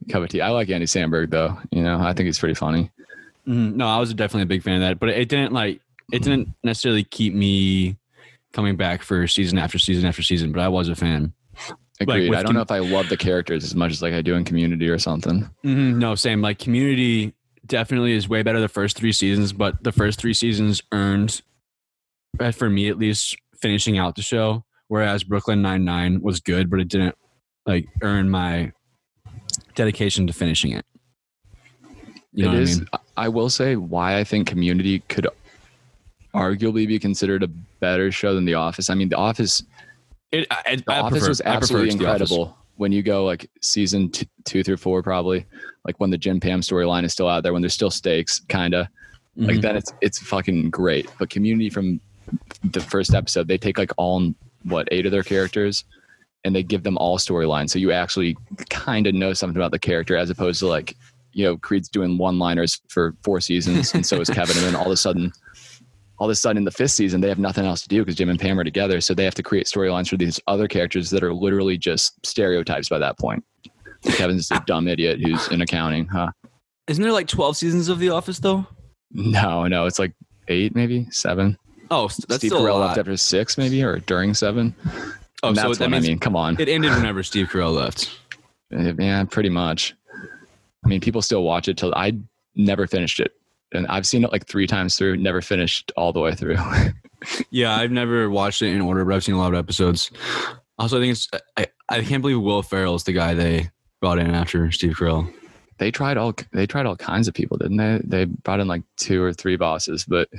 cup 0.09 0.23
of 0.23 0.27
tea. 0.29 0.41
I 0.41 0.49
like 0.49 0.69
Andy 0.69 0.87
Samberg 0.87 1.29
though. 1.29 1.57
You 1.71 1.83
know, 1.83 2.01
I 2.01 2.11
think 2.11 2.25
he's 2.25 2.37
pretty 2.37 2.55
funny. 2.55 2.91
Mhm. 3.47 3.75
No, 3.75 3.87
I 3.87 3.97
was 3.99 4.13
definitely 4.13 4.43
a 4.43 4.47
big 4.47 4.61
fan 4.63 4.75
of 4.75 4.81
that, 4.81 4.99
but 4.99 5.07
it 5.07 5.29
didn't 5.29 5.53
like 5.53 5.79
it 6.11 6.23
didn't 6.23 6.49
necessarily 6.63 7.03
keep 7.03 7.33
me 7.33 7.97
coming 8.53 8.75
back 8.75 9.01
for 9.01 9.27
season 9.27 9.57
after 9.57 9.77
season 9.77 10.05
after 10.05 10.21
season. 10.21 10.51
But 10.51 10.61
I 10.61 10.67
was 10.67 10.89
a 10.89 10.95
fan. 10.95 11.33
Agreed. 11.99 12.29
with 12.29 12.37
I 12.37 12.43
don't 12.43 12.49
com- 12.49 12.55
know 12.55 12.61
if 12.61 12.71
I 12.71 12.79
love 12.79 13.09
the 13.09 13.17
characters 13.17 13.63
as 13.63 13.73
much 13.75 13.91
as 13.91 14.01
like 14.01 14.13
I 14.13 14.21
do 14.21 14.35
in 14.35 14.43
Community 14.43 14.87
or 14.87 14.99
something. 14.99 15.49
Mhm. 15.65 15.95
No, 15.97 16.13
same. 16.15 16.41
Like 16.41 16.59
Community 16.59 17.33
definitely 17.65 18.13
is 18.13 18.29
way 18.29 18.43
better 18.43 18.59
the 18.61 18.67
first 18.69 18.95
three 18.97 19.11
seasons, 19.11 19.51
but 19.51 19.83
the 19.83 19.91
first 19.91 20.19
three 20.19 20.33
seasons 20.33 20.81
earned, 20.91 21.41
uh, 22.39 22.51
for 22.51 22.69
me 22.69 22.87
at 22.87 22.97
least, 22.99 23.35
finishing 23.59 23.97
out 23.97 24.15
the 24.15 24.21
show. 24.21 24.63
Whereas 24.89 25.23
Brooklyn 25.23 25.61
Nine 25.61 25.83
Nine 25.83 26.21
was 26.21 26.39
good, 26.39 26.69
but 26.69 26.79
it 26.79 26.87
didn't 26.87 27.15
like 27.65 27.87
earn 28.03 28.29
my 28.29 28.71
dedication 29.75 30.27
to 30.27 30.33
finishing 30.33 30.71
it. 30.71 30.85
You 32.31 32.45
know 32.45 32.51
it 32.51 32.53
what 32.53 32.61
is. 32.61 32.77
I 32.77 32.79
mean? 32.79 32.87
I 33.17 33.29
will 33.29 33.49
say 33.49 33.75
why 33.75 34.17
I 34.17 34.23
think 34.23 34.47
Community 34.47 34.99
could 35.09 35.27
arguably 36.37 36.87
be 36.87 36.99
considered 36.99 37.43
a 37.43 37.47
better 37.79 38.11
show 38.11 38.35
than 38.35 38.45
The 38.45 38.53
Office. 38.53 38.89
I 38.89 38.93
mean, 38.95 39.09
The 39.09 39.17
Office 39.17 39.63
It, 40.31 40.47
I, 40.51 40.75
The 40.77 40.83
I 40.93 40.99
Office 40.99 41.19
prefer, 41.19 41.29
was 41.29 41.41
absolutely 41.41 41.89
it 41.89 41.91
to 41.93 41.97
The 41.97 42.05
Office. 42.09 42.21
incredible. 42.31 42.57
When 42.75 42.91
you 42.91 43.01
go 43.01 43.25
like 43.25 43.49
season 43.61 44.11
two, 44.11 44.25
two 44.45 44.63
through 44.63 44.77
four, 44.77 45.01
probably 45.01 45.45
like 45.83 45.99
when 45.99 46.11
the 46.11 46.17
Jim 46.17 46.39
Pam 46.39 46.61
storyline 46.61 47.03
is 47.05 47.11
still 47.13 47.27
out 47.27 47.41
there, 47.41 47.51
when 47.53 47.61
there's 47.63 47.73
still 47.73 47.89
stakes, 47.89 48.39
kind 48.49 48.75
of 48.75 48.87
like 49.35 49.57
Mhm. 49.57 49.61
then 49.61 49.75
it's 49.75 49.91
it's 50.01 50.19
fucking 50.19 50.69
great. 50.69 51.09
But 51.17 51.29
Community 51.31 51.69
from 51.71 51.99
the 52.63 52.79
first 52.79 53.13
episode, 53.15 53.47
they 53.47 53.57
take 53.57 53.77
like 53.79 53.91
all 53.97 54.33
what 54.63 54.87
eight 54.91 55.05
of 55.07 55.11
their 55.11 55.23
characters, 55.23 55.85
and 56.43 56.55
they 56.55 56.61
give 56.61 56.83
them 56.83 56.97
all 56.99 57.17
storylines, 57.17 57.71
so 57.71 57.79
you 57.79 57.91
actually 57.91 58.37
kind 58.69 59.07
of 59.07 59.15
know 59.15 59.33
something 59.33 59.57
about 59.57 59.71
the 59.71 59.79
character 59.79 60.15
as 60.15 60.29
opposed 60.29 60.59
to 60.59 60.67
like 60.67 60.95
you 61.33 61.45
know 61.45 61.57
Creed's 61.57 61.89
doing 61.89 62.17
one 62.19 62.37
liners 62.37 62.79
for 62.89 63.15
four 63.23 63.41
seasons, 63.41 63.93
and 63.95 64.05
so 64.05 64.19
is 64.21 64.29
Kevin, 64.37 64.55
and 64.57 64.65
then 64.67 64.75
all 64.75 64.85
of 64.85 64.91
a 64.91 64.97
sudden. 64.97 65.31
All 66.19 66.27
of 66.27 66.31
a 66.31 66.35
sudden, 66.35 66.57
in 66.57 66.63
the 66.63 66.71
fifth 66.71 66.91
season, 66.91 67.21
they 67.21 67.29
have 67.29 67.37
nothing 67.39 67.65
else 67.65 67.81
to 67.83 67.87
do 67.89 68.01
because 68.01 68.15
Jim 68.15 68.29
and 68.29 68.39
Pam 68.39 68.59
are 68.59 68.63
together. 68.63 69.01
So 69.01 69.13
they 69.13 69.23
have 69.23 69.35
to 69.35 69.43
create 69.43 69.67
storylines 69.67 70.09
for 70.09 70.17
these 70.17 70.39
other 70.47 70.67
characters 70.67 71.09
that 71.11 71.23
are 71.23 71.33
literally 71.33 71.77
just 71.77 72.13
stereotypes 72.25 72.89
by 72.89 72.97
that 72.99 73.17
point. 73.19 73.43
Kevin's 74.03 74.49
a 74.51 74.61
dumb 74.65 74.87
idiot 74.87 75.19
who's 75.23 75.47
in 75.49 75.61
accounting, 75.61 76.07
huh? 76.07 76.31
Isn't 76.87 77.03
there 77.03 77.11
like 77.11 77.27
12 77.27 77.57
seasons 77.57 77.89
of 77.89 77.99
The 77.99 78.09
Office 78.09 78.39
though? 78.39 78.65
No, 79.11 79.67
no, 79.67 79.85
it's 79.85 79.99
like 79.99 80.13
eight, 80.47 80.75
maybe 80.75 81.07
seven. 81.11 81.57
Oh, 81.89 82.07
that's 82.07 82.35
Steve 82.37 82.51
still 82.51 82.61
Carell 82.61 82.79
left 82.79 82.97
after 82.97 83.15
six, 83.17 83.57
maybe, 83.57 83.83
or 83.83 83.99
during 83.99 84.33
seven. 84.33 84.75
Oh, 85.43 85.49
And 85.49 85.57
so 85.57 85.67
that's 85.67 85.77
that 85.79 85.89
what 85.89 85.97
I 85.97 85.99
mean. 85.99 86.19
Come 86.19 86.35
on, 86.35 86.59
it 86.59 86.67
ended 86.67 86.91
whenever 86.91 87.23
Steve 87.23 87.47
Carell 87.47 87.73
left. 87.73 88.09
Eh, 88.73 88.93
yeah, 88.99 89.23
pretty 89.23 89.49
much. 89.49 89.95
I 90.83 90.87
mean, 90.87 90.99
people 90.99 91.21
still 91.21 91.43
watch 91.43 91.67
it 91.67 91.77
till 91.77 91.93
I 91.95 92.17
never 92.55 92.87
finished 92.87 93.19
it. 93.19 93.33
And 93.73 93.85
I've 93.87 94.05
seen 94.07 94.23
it 94.23 94.31
like 94.31 94.45
three 94.47 94.67
times 94.67 94.95
through. 94.97 95.17
Never 95.17 95.41
finished 95.41 95.91
all 95.97 96.13
the 96.13 96.19
way 96.19 96.33
through. 96.35 96.57
Yeah, 97.49 97.75
I've 97.75 97.89
never 97.91 98.29
watched 98.29 98.61
it 98.61 98.67
in 98.67 98.79
order, 98.79 99.03
but 99.03 99.15
I've 99.15 99.23
seen 99.23 99.33
a 99.33 99.39
lot 99.39 99.51
of 99.51 99.57
episodes. 99.57 100.11
Also, 100.77 100.97
I 100.97 101.01
think 101.01 101.11
it's 101.13 101.27
I, 101.57 101.65
I 101.89 102.03
can't 102.03 102.21
believe 102.21 102.39
Will 102.39 102.61
Ferrell 102.61 102.93
is 102.93 103.03
the 103.05 103.11
guy 103.11 103.33
they 103.33 103.71
brought 103.99 104.19
in 104.19 104.35
after 104.35 104.71
Steve 104.71 104.93
Carell. 104.95 105.33
they 105.79 105.89
tried 105.89 106.17
all 106.17 106.35
they 106.53 106.67
tried 106.67 106.85
all 106.85 106.95
kinds 106.95 107.27
of 107.27 107.33
people, 107.33 107.57
didn't 107.57 107.77
they? 107.77 107.99
They 108.03 108.25
brought 108.25 108.59
in 108.59 108.67
like 108.67 108.83
two 108.97 109.23
or 109.23 109.33
three 109.33 109.55
bosses, 109.55 110.05
but 110.05 110.29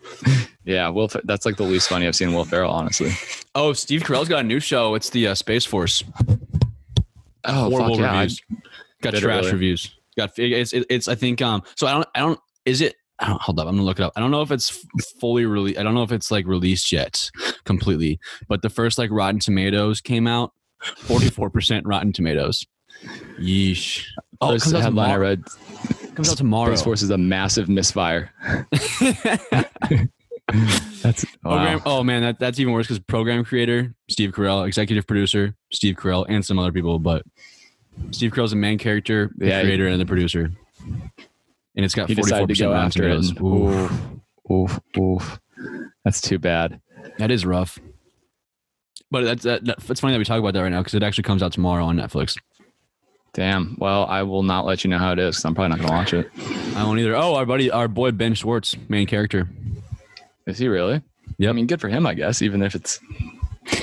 yeah, 0.64 0.88
Will 0.90 1.10
that's 1.24 1.44
like 1.44 1.56
the 1.56 1.64
least 1.64 1.88
funny 1.88 2.06
I've 2.06 2.14
seen 2.16 2.32
Will 2.32 2.44
Ferrell, 2.44 2.70
honestly. 2.70 3.10
Oh, 3.56 3.72
Steve 3.72 4.02
Carell's 4.02 4.28
got 4.28 4.40
a 4.44 4.46
new 4.46 4.60
show. 4.60 4.94
It's 4.94 5.10
the 5.10 5.26
uh, 5.26 5.34
Space 5.34 5.64
Force. 5.64 6.04
Oh, 7.44 7.68
Horrible 7.68 7.96
fuck 7.96 7.98
yeah! 7.98 8.12
I- 8.12 8.20
reviews. 8.22 8.42
got 9.02 9.14
trash 9.14 9.40
really? 9.40 9.52
reviews. 9.52 9.90
Got 10.16 10.38
it's 10.38 10.72
it, 10.72 10.86
it's 10.88 11.08
I 11.08 11.16
think 11.16 11.42
um. 11.42 11.64
So 11.74 11.88
I 11.88 11.92
don't 11.94 12.08
I 12.14 12.20
don't 12.20 12.40
is 12.64 12.80
it. 12.80 12.94
Hold 13.20 13.60
up, 13.60 13.68
I'm 13.68 13.74
gonna 13.74 13.84
look 13.84 14.00
it 14.00 14.02
up. 14.02 14.12
I 14.16 14.20
don't 14.20 14.30
know 14.32 14.42
if 14.42 14.50
it's 14.50 14.84
fully 15.20 15.44
released. 15.46 15.78
I 15.78 15.82
don't 15.84 15.94
know 15.94 16.02
if 16.02 16.10
it's 16.12 16.30
like 16.30 16.46
released 16.46 16.90
yet, 16.90 17.30
completely. 17.64 18.18
But 18.48 18.62
the 18.62 18.70
first 18.70 18.98
like 18.98 19.10
Rotten 19.12 19.38
Tomatoes 19.38 20.00
came 20.00 20.26
out, 20.26 20.52
44 20.96 21.50
percent 21.50 21.86
Rotten 21.86 22.12
Tomatoes. 22.12 22.64
Yeesh. 23.38 24.04
Oh, 24.40 24.48
comes 24.58 24.74
out 24.74 24.82
headline 24.82 25.10
I 25.10 25.12
tomorrow. 25.14 25.20
read: 25.20 25.44
Comes 26.16 26.30
out 26.30 26.36
tomorrow. 26.36 26.74
Space 26.74 26.84
Force 26.84 27.02
is 27.02 27.10
a 27.10 27.18
massive 27.18 27.68
misfire. 27.68 28.32
That's 31.02 31.24
Program. 31.42 31.80
Oh 31.86 32.02
man, 32.02 32.22
that, 32.22 32.38
that's 32.38 32.58
even 32.58 32.72
worse 32.72 32.86
because 32.86 32.98
program 32.98 33.44
creator 33.44 33.94
Steve 34.08 34.32
Carell, 34.32 34.66
executive 34.66 35.06
producer 35.06 35.54
Steve 35.72 35.94
Carell, 35.96 36.26
and 36.28 36.44
some 36.44 36.58
other 36.58 36.72
people. 36.72 36.98
But 36.98 37.22
Steve 38.10 38.32
Carell's 38.32 38.50
the 38.50 38.56
main 38.56 38.78
character, 38.78 39.30
the 39.36 39.46
Yeah, 39.46 39.62
creator, 39.62 39.86
and 39.86 40.00
the 40.00 40.06
producer. 40.06 40.50
And 41.76 41.84
it's 41.84 41.94
got 41.94 42.08
He 42.08 42.14
forty 42.14 42.30
four 42.30 42.46
decided 42.46 42.56
to 42.56 42.62
go 42.64 42.72
after 42.74 43.08
it. 43.08 43.16
and- 43.16 43.40
Oof. 43.40 44.02
Oof, 44.50 44.80
oof. 44.98 45.40
That's 46.04 46.20
too 46.20 46.38
bad. 46.38 46.80
That 47.18 47.30
is 47.30 47.46
rough. 47.46 47.78
But 49.10 49.24
that's 49.24 49.42
that, 49.44 49.62
it's 49.88 50.00
funny 50.00 50.12
that 50.14 50.18
we 50.18 50.24
talk 50.24 50.38
about 50.38 50.54
that 50.54 50.62
right 50.62 50.70
now 50.72 50.80
because 50.80 50.94
it 50.94 51.02
actually 51.02 51.24
comes 51.24 51.42
out 51.42 51.52
tomorrow 51.52 51.84
on 51.84 51.96
Netflix. 51.96 52.38
Damn. 53.34 53.76
Well, 53.78 54.04
I 54.06 54.22
will 54.24 54.42
not 54.42 54.66
let 54.66 54.84
you 54.84 54.90
know 54.90 54.98
how 54.98 55.12
it 55.12 55.18
is 55.18 55.42
I'm 55.44 55.54
probably 55.54 55.70
not 55.76 55.80
gonna 55.80 55.92
watch 55.92 56.12
it. 56.12 56.30
I 56.76 56.84
won't 56.84 56.98
either. 56.98 57.16
Oh, 57.16 57.34
our 57.34 57.46
buddy, 57.46 57.70
our 57.70 57.88
boy 57.88 58.10
Ben 58.10 58.34
Schwartz, 58.34 58.76
main 58.88 59.06
character. 59.06 59.48
Is 60.46 60.58
he 60.58 60.68
really? 60.68 61.00
Yep. 61.38 61.48
I 61.50 61.52
mean, 61.52 61.66
good 61.66 61.80
for 61.80 61.88
him, 61.88 62.06
I 62.06 62.14
guess. 62.14 62.42
Even 62.42 62.62
if 62.62 62.74
it's 62.74 63.00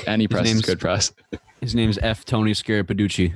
any 0.06 0.28
press 0.28 0.48
is 0.50 0.62
good 0.62 0.78
press. 0.78 1.12
His 1.60 1.74
name's 1.74 1.98
F. 1.98 2.24
Tony 2.24 2.52
Scarapiducci. 2.52 3.34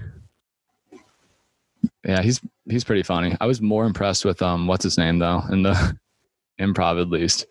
Yeah, 2.05 2.23
he's 2.23 2.41
he's 2.69 2.85
pretty 2.85 3.03
funny. 3.03 3.37
I 3.41 3.47
was 3.47 3.61
more 3.61 3.85
impressed 3.85 4.25
with 4.25 4.41
um 4.43 4.67
what's 4.67 4.85
his 4.85 4.99
name 4.99 5.19
though 5.19 5.43
in 5.51 5.63
the 5.63 5.97
improv 6.61 7.01
at 7.01 7.09
least. 7.11 7.47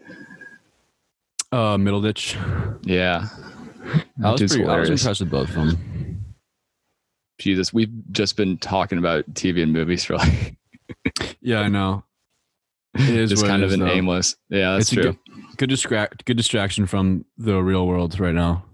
Uh, 1.52 1.78
Middleditch. 1.78 2.36
Yeah, 2.84 3.28
I 4.24 4.32
was, 4.32 4.42
pretty, 4.42 4.66
I 4.66 4.80
was 4.80 4.90
impressed 4.90 5.20
with 5.20 5.30
both 5.30 5.50
of 5.50 5.56
them. 5.56 6.26
Jesus, 7.40 7.72
we've 7.74 7.92
just 8.12 8.38
been 8.38 8.58
talking 8.58 8.98
about 8.98 9.32
TV 9.34 9.62
and 9.62 9.72
movies 9.74 10.04
for 10.04 10.16
like 10.18 10.56
Yeah, 11.42 11.60
I 11.60 11.68
know. 11.68 12.04
It 12.96 13.10
is 13.10 13.30
just 13.32 13.44
it 13.44 13.48
kind 13.48 13.64
of 13.64 13.72
an 13.72 13.82
though. 13.82 13.88
aimless. 13.88 14.36
Yeah, 14.50 14.74
that's 14.74 14.92
It's 14.92 14.94
true. 14.94 15.04
good, 15.04 15.18
good 15.58 15.70
distract, 15.70 16.26
good 16.26 16.38
distraction 16.38 16.86
from 16.88 17.26
the 17.38 17.62
real 17.62 17.86
world 17.88 18.20
right 18.20 18.34
now. 18.36 18.66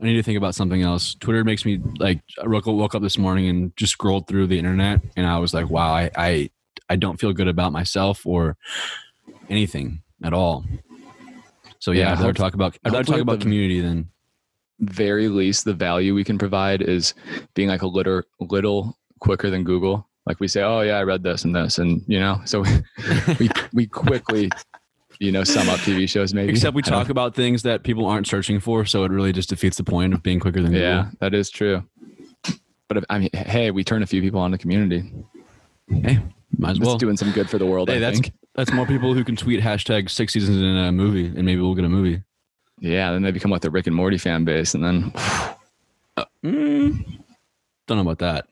I 0.00 0.04
need 0.04 0.14
to 0.14 0.22
think 0.22 0.38
about 0.38 0.54
something 0.54 0.82
else. 0.82 1.14
Twitter 1.14 1.42
makes 1.44 1.64
me 1.64 1.80
like. 1.98 2.20
I 2.40 2.46
woke, 2.46 2.94
up 2.94 3.02
this 3.02 3.18
morning 3.18 3.48
and 3.48 3.76
just 3.76 3.92
scrolled 3.92 4.28
through 4.28 4.46
the 4.46 4.58
internet, 4.58 5.00
and 5.16 5.26
I 5.26 5.38
was 5.38 5.52
like, 5.52 5.68
"Wow, 5.68 5.92
I, 5.92 6.10
I, 6.16 6.50
I 6.88 6.96
don't 6.96 7.18
feel 7.18 7.32
good 7.32 7.48
about 7.48 7.72
myself 7.72 8.24
or 8.24 8.56
anything 9.48 10.02
at 10.22 10.32
all." 10.32 10.64
So 11.80 11.90
yeah, 11.90 12.00
Yeah, 12.00 12.12
I'd 12.12 12.18
rather 12.20 12.32
talk 12.32 12.54
about. 12.54 12.78
I'd 12.84 12.92
rather 12.92 13.04
talk 13.04 13.20
about 13.20 13.40
community 13.40 13.80
than. 13.80 14.10
Very 14.80 15.26
least, 15.28 15.64
the 15.64 15.74
value 15.74 16.14
we 16.14 16.22
can 16.22 16.38
provide 16.38 16.82
is 16.82 17.12
being 17.54 17.68
like 17.68 17.82
a 17.82 17.86
little 17.88 18.22
little 18.38 18.96
quicker 19.18 19.50
than 19.50 19.64
Google. 19.64 20.08
Like 20.24 20.38
we 20.38 20.46
say, 20.46 20.62
oh 20.62 20.82
yeah, 20.82 20.98
I 20.98 21.02
read 21.02 21.24
this 21.24 21.44
and 21.44 21.52
this, 21.56 21.78
and 21.78 22.04
you 22.06 22.20
know, 22.20 22.40
so 22.44 22.62
we 23.40 23.50
we 23.72 23.86
quickly, 23.86 24.50
you 25.20 25.32
know, 25.32 25.44
sum 25.44 25.68
up 25.68 25.78
TV 25.80 26.08
shows 26.08 26.32
maybe. 26.34 26.50
Except 26.50 26.74
we 26.74 26.82
talk 26.96 27.08
about 27.08 27.34
things 27.34 27.62
that 27.62 27.82
people 27.82 28.06
aren't 28.06 28.26
searching 28.26 28.60
for, 28.60 28.84
so 28.84 29.04
it 29.04 29.10
really 29.10 29.32
just 29.32 29.48
defeats 29.48 29.76
the 29.76 29.84
point 29.84 30.14
of 30.14 30.22
being 30.22 30.40
quicker 30.40 30.60
than 30.62 30.72
Google. 30.72 30.86
Yeah, 30.88 31.10
that 31.20 31.34
is 31.34 31.50
true. 31.50 31.82
But 32.88 32.98
if, 32.98 33.04
I 33.10 33.18
mean, 33.18 33.30
hey, 33.34 33.70
we 33.70 33.84
turn 33.84 34.02
a 34.02 34.06
few 34.06 34.22
people 34.22 34.40
on 34.40 34.50
the 34.50 34.58
community. 34.58 35.10
Hey, 35.88 36.20
might 36.56 36.70
as 36.70 36.76
It's 36.78 36.86
well. 36.86 36.96
doing 36.96 37.16
some 37.16 37.32
good 37.32 37.50
for 37.50 37.58
the 37.58 37.66
world. 37.66 37.88
Hey, 37.90 37.96
I 37.96 38.00
that's 38.00 38.20
think. 38.20 38.32
that's 38.54 38.72
more 38.72 38.86
people 38.86 39.12
who 39.14 39.24
can 39.24 39.36
tweet 39.36 39.60
hashtag 39.60 40.08
six 40.08 40.32
seasons 40.32 40.56
in 40.56 40.64
a 40.64 40.90
movie, 40.92 41.26
and 41.26 41.44
maybe 41.44 41.60
we'll 41.60 41.74
get 41.74 41.84
a 41.84 41.88
movie. 41.90 42.22
Yeah, 42.80 43.12
then 43.12 43.22
they 43.22 43.30
become 43.32 43.50
like 43.50 43.60
the 43.62 43.70
Rick 43.70 43.88
and 43.88 43.96
Morty 43.96 44.18
fan 44.18 44.44
base, 44.44 44.74
and 44.74 44.82
then 44.84 45.12
Mm, 46.44 47.04
don't 47.86 47.96
know 47.98 48.10
about 48.10 48.18
that. 48.18 48.46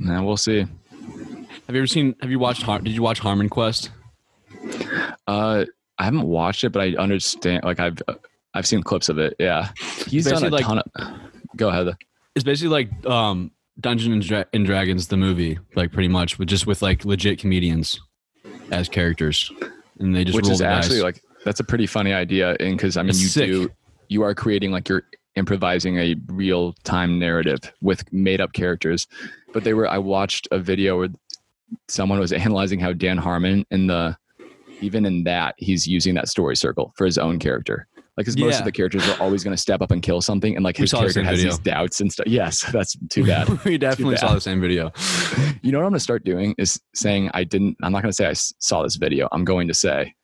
nah, 0.00 0.22
we'll 0.22 0.36
see. 0.36 0.60
Have 0.60 1.74
you 1.74 1.80
ever 1.80 1.86
seen? 1.86 2.14
Have 2.20 2.30
you 2.30 2.38
watched? 2.38 2.62
Har- 2.62 2.80
Did 2.80 2.92
you 2.94 3.02
watch 3.02 3.18
Harmon 3.18 3.48
Quest? 3.48 3.90
Uh, 5.26 5.64
I 5.98 6.04
haven't 6.04 6.22
watched 6.26 6.64
it, 6.64 6.70
but 6.70 6.82
I 6.82 6.94
understand. 6.96 7.64
Like 7.64 7.80
I've 7.80 7.98
I've 8.54 8.66
seen 8.66 8.82
clips 8.82 9.08
of 9.08 9.18
it. 9.18 9.34
Yeah, 9.38 9.70
he's 10.06 10.24
done 10.26 10.44
a 10.44 10.48
like- 10.48 10.64
ton 10.64 10.78
of. 10.78 11.16
Go 11.56 11.68
ahead. 11.68 11.94
It's 12.34 12.44
basically 12.44 12.70
like 12.70 13.06
um, 13.06 13.52
Dungeons 13.78 14.12
and, 14.12 14.22
Dra- 14.22 14.46
and 14.52 14.66
Dragons, 14.66 15.06
the 15.06 15.16
movie, 15.16 15.56
like 15.76 15.92
pretty 15.92 16.08
much, 16.08 16.36
but 16.36 16.48
just 16.48 16.66
with 16.66 16.82
like 16.82 17.04
legit 17.04 17.38
comedians 17.38 18.00
as 18.72 18.88
characters, 18.88 19.52
and 20.00 20.14
they 20.14 20.24
just 20.24 20.34
Which 20.34 20.48
is 20.48 20.60
actually 20.60 20.96
dice. 20.96 21.02
like 21.04 21.22
that's 21.44 21.60
a 21.60 21.64
pretty 21.64 21.86
funny 21.86 22.12
idea, 22.12 22.56
and 22.58 22.76
because 22.76 22.96
I 22.96 23.02
mean 23.02 23.10
It's 23.10 23.22
you 23.22 23.28
sick. 23.28 23.46
do 23.50 23.70
you 24.08 24.22
are 24.22 24.34
creating 24.34 24.72
like 24.72 24.88
you're 24.88 25.04
improvising 25.36 25.98
a 25.98 26.14
real 26.26 26.72
time 26.84 27.18
narrative 27.20 27.60
with 27.80 28.12
made 28.12 28.40
up 28.40 28.52
characters. 28.52 29.06
But 29.52 29.62
they 29.64 29.74
were 29.74 29.88
I 29.88 29.98
watched 29.98 30.48
a 30.50 30.58
video 30.58 30.98
where 30.98 31.08
someone 31.88 32.18
was 32.18 32.32
analyzing 32.32 32.80
how 32.80 32.92
Dan 32.92 33.16
Harmon 33.18 33.64
in 33.70 33.86
the 33.86 34.16
even 34.84 35.04
in 35.06 35.24
that 35.24 35.54
he's 35.58 35.86
using 35.88 36.14
that 36.14 36.28
story 36.28 36.54
circle 36.56 36.92
for 36.96 37.04
his 37.06 37.18
own 37.18 37.38
character. 37.38 37.88
Like, 38.16 38.26
because 38.26 38.36
most 38.36 38.52
Yeah. 38.52 38.58
of 38.60 38.64
the 38.64 38.70
characters 38.72 39.08
are 39.08 39.20
always 39.20 39.42
going 39.42 39.56
to 39.56 39.60
step 39.60 39.82
up 39.82 39.90
and 39.90 40.00
kill 40.00 40.20
something, 40.20 40.54
and 40.54 40.62
like 40.64 40.76
his 40.76 40.90
saw 40.90 40.98
the 40.98 41.02
character 41.06 41.24
has 41.24 41.38
video. 41.38 41.50
these 41.50 41.58
doubts 41.58 42.00
and 42.00 42.12
stuff. 42.12 42.26
Yes, 42.28 42.60
that's 42.72 42.96
too 43.10 43.26
bad. 43.26 43.48
we 43.64 43.76
definitely 43.76 44.14
bad. 44.14 44.20
saw 44.20 44.34
the 44.34 44.40
same 44.40 44.60
video. 44.60 44.92
you 45.62 45.72
know 45.72 45.78
what 45.78 45.84
I'm 45.86 45.90
going 45.90 45.94
to 45.94 46.00
start 46.00 46.24
doing 46.24 46.54
is 46.56 46.80
saying 46.94 47.30
I 47.34 47.42
didn't. 47.42 47.76
I'm 47.82 47.90
not 47.90 48.02
going 48.02 48.10
to 48.12 48.14
say 48.16 48.28
I 48.28 48.34
saw 48.34 48.82
this 48.84 48.94
video. 48.96 49.28
I'm 49.32 49.44
going 49.44 49.66
to 49.66 49.74
say 49.74 50.14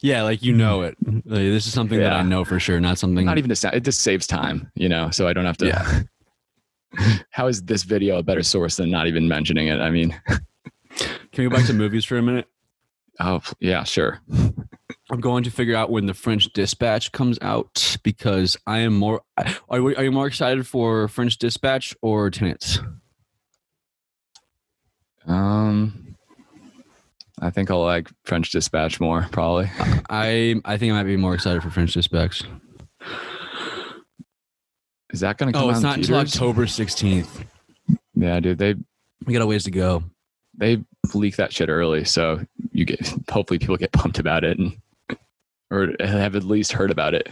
Yeah, 0.00 0.22
like 0.22 0.42
you 0.42 0.52
know 0.52 0.82
it. 0.82 0.96
Like, 1.06 1.22
this 1.24 1.66
is 1.68 1.72
something 1.72 1.98
that 2.00 2.12
I 2.12 2.22
know 2.22 2.44
for 2.44 2.58
sure, 2.58 2.80
not 2.80 2.98
something. 2.98 3.24
not 3.24 3.38
even 3.38 3.50
to 3.50 3.56
sound. 3.56 3.76
It 3.76 3.84
just 3.84 4.00
saves 4.00 4.26
time, 4.26 4.70
you 4.74 4.88
know. 4.88 5.10
So 5.10 5.28
I 5.28 5.32
don't 5.32 5.44
have 5.44 5.58
to. 5.58 5.66
Yeah. 5.66 6.02
How 7.30 7.46
is 7.46 7.62
this 7.62 7.84
video 7.84 8.18
a 8.18 8.22
better 8.24 8.42
source 8.42 8.76
than 8.76 8.90
not 8.90 9.06
even 9.06 9.28
mentioning 9.28 9.68
it? 9.68 9.80
I 9.80 9.90
mean, 9.90 10.10
Can 11.32 11.44
we 11.44 11.48
go 11.48 11.50
back 11.56 11.66
to 11.66 11.72
movies 11.72 12.04
for 12.04 12.18
a 12.18 12.22
minute? 12.22 12.48
Oh 13.22 13.42
yeah, 13.60 13.84
sure. 13.84 14.20
I'm 15.12 15.20
going 15.20 15.44
to 15.44 15.50
figure 15.50 15.76
out 15.76 15.90
when 15.90 16.06
the 16.06 16.14
French 16.14 16.52
Dispatch 16.52 17.12
comes 17.12 17.38
out 17.42 17.96
because 18.02 18.56
I 18.66 18.78
am 18.78 18.96
more. 18.96 19.20
Are, 19.68 19.82
we, 19.82 19.94
are 19.96 20.04
you 20.04 20.10
more 20.12 20.26
excited 20.26 20.66
for 20.66 21.06
French 21.08 21.36
Dispatch 21.36 21.94
or 22.00 22.30
Tenet? 22.30 22.78
Um, 25.26 26.16
I 27.40 27.50
think 27.50 27.70
I'll 27.70 27.82
like 27.84 28.08
French 28.24 28.50
Dispatch 28.50 29.00
more 29.00 29.26
probably. 29.30 29.70
I 30.08 30.56
I 30.64 30.76
think 30.78 30.92
I 30.92 30.96
might 30.96 31.04
be 31.04 31.16
more 31.16 31.34
excited 31.34 31.62
for 31.62 31.70
French 31.70 31.92
Dispatch. 31.92 32.42
Is 35.12 35.20
that 35.20 35.38
going 35.38 35.52
to 35.52 35.58
come 35.58 35.66
Oh, 35.66 35.70
out 35.70 35.74
it's 35.74 35.82
not 35.82 35.96
until? 35.98 36.16
October 36.16 36.66
16th. 36.66 37.44
Yeah, 38.14 38.38
dude. 38.40 38.58
They 38.58 38.76
We 39.26 39.32
got 39.32 39.42
a 39.42 39.46
ways 39.46 39.64
to 39.64 39.70
go. 39.72 40.04
They 40.60 40.84
leak 41.14 41.34
that 41.36 41.52
shit 41.52 41.68
early, 41.68 42.04
so 42.04 42.40
you 42.70 42.84
get 42.84 43.12
hopefully 43.28 43.58
people 43.58 43.76
get 43.76 43.90
pumped 43.92 44.18
about 44.20 44.44
it 44.44 44.58
and 44.58 44.76
or 45.72 45.94
have 46.00 46.36
at 46.36 46.44
least 46.44 46.72
heard 46.72 46.90
about 46.92 47.14
it. 47.14 47.28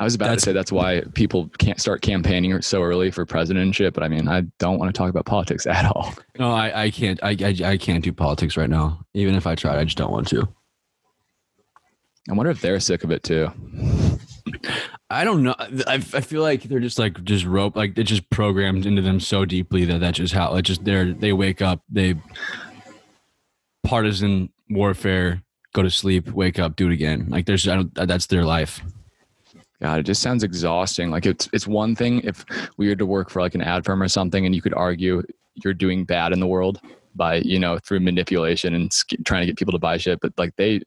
I 0.00 0.04
was 0.04 0.14
about 0.16 0.26
That's- 0.26 0.40
to 0.42 0.44
say 0.46 0.52
that's 0.52 0.72
why 0.72 1.02
people 1.14 1.48
can't 1.58 1.80
start 1.80 2.02
campaigning 2.02 2.60
so 2.60 2.82
early 2.82 3.12
for 3.12 3.24
presidentship, 3.24 3.92
but 3.92 4.02
I 4.02 4.08
mean, 4.08 4.26
I 4.26 4.40
don't 4.58 4.78
want 4.78 4.92
to 4.92 4.98
talk 4.98 5.08
about 5.10 5.26
politics 5.26 5.64
at 5.66 5.84
all. 5.86 6.12
No, 6.38 6.50
I, 6.50 6.84
I 6.84 6.90
can't. 6.90 7.22
I, 7.22 7.36
I 7.40 7.54
I 7.72 7.76
can't 7.76 8.02
do 8.02 8.12
politics 8.12 8.56
right 8.56 8.68
now. 8.70 9.04
Even 9.14 9.36
if 9.36 9.46
I 9.46 9.54
tried, 9.54 9.78
I 9.78 9.84
just 9.84 9.96
don't 9.98 10.10
want 10.10 10.26
to. 10.28 10.48
I 12.28 12.32
wonder 12.32 12.50
if 12.50 12.60
they're 12.60 12.80
sick 12.80 13.04
of 13.04 13.10
it 13.12 13.22
too. 13.22 13.48
I 15.10 15.24
don't 15.24 15.42
know. 15.42 15.54
I, 15.58 15.94
I 15.94 15.98
feel 15.98 16.42
like 16.42 16.64
they're 16.64 16.80
just 16.80 16.98
like 16.98 17.22
just 17.24 17.44
rope 17.44 17.76
like 17.76 17.96
it's 17.98 18.08
just 18.08 18.28
programmed 18.30 18.86
into 18.86 19.02
them 19.02 19.20
so 19.20 19.44
deeply 19.44 19.84
that 19.84 20.00
that's 20.00 20.18
just 20.18 20.34
how 20.34 20.54
it 20.54 20.62
just 20.62 20.84
they're 20.84 21.12
they 21.12 21.32
wake 21.32 21.62
up 21.62 21.82
they 21.88 22.14
partisan 23.84 24.48
warfare 24.70 25.42
go 25.74 25.82
to 25.82 25.90
sleep 25.90 26.30
wake 26.30 26.58
up 26.58 26.76
do 26.76 26.88
it 26.88 26.92
again 26.92 27.26
like 27.28 27.46
there's 27.46 27.66
I 27.68 27.76
don't, 27.76 27.94
that's 27.94 28.26
their 28.26 28.44
life. 28.44 28.80
God, 29.80 29.98
it 29.98 30.04
just 30.04 30.22
sounds 30.22 30.44
exhausting. 30.44 31.10
Like 31.10 31.26
it's 31.26 31.48
it's 31.52 31.66
one 31.66 31.96
thing 31.96 32.20
if 32.22 32.44
we 32.76 32.88
were 32.88 32.94
to 32.94 33.06
work 33.06 33.30
for 33.30 33.42
like 33.42 33.54
an 33.54 33.62
ad 33.62 33.84
firm 33.84 34.00
or 34.00 34.08
something, 34.08 34.46
and 34.46 34.54
you 34.54 34.62
could 34.62 34.74
argue 34.74 35.24
you're 35.64 35.74
doing 35.74 36.04
bad 36.04 36.32
in 36.32 36.38
the 36.38 36.46
world, 36.46 36.80
by 37.14 37.36
you 37.36 37.58
know 37.58 37.78
through 37.78 38.00
manipulation 38.00 38.74
and 38.74 38.92
trying 39.24 39.42
to 39.42 39.46
get 39.46 39.56
people 39.56 39.72
to 39.72 39.78
buy 39.78 39.96
shit 39.96 40.20
but 40.20 40.32
like 40.38 40.54
they 40.56 40.80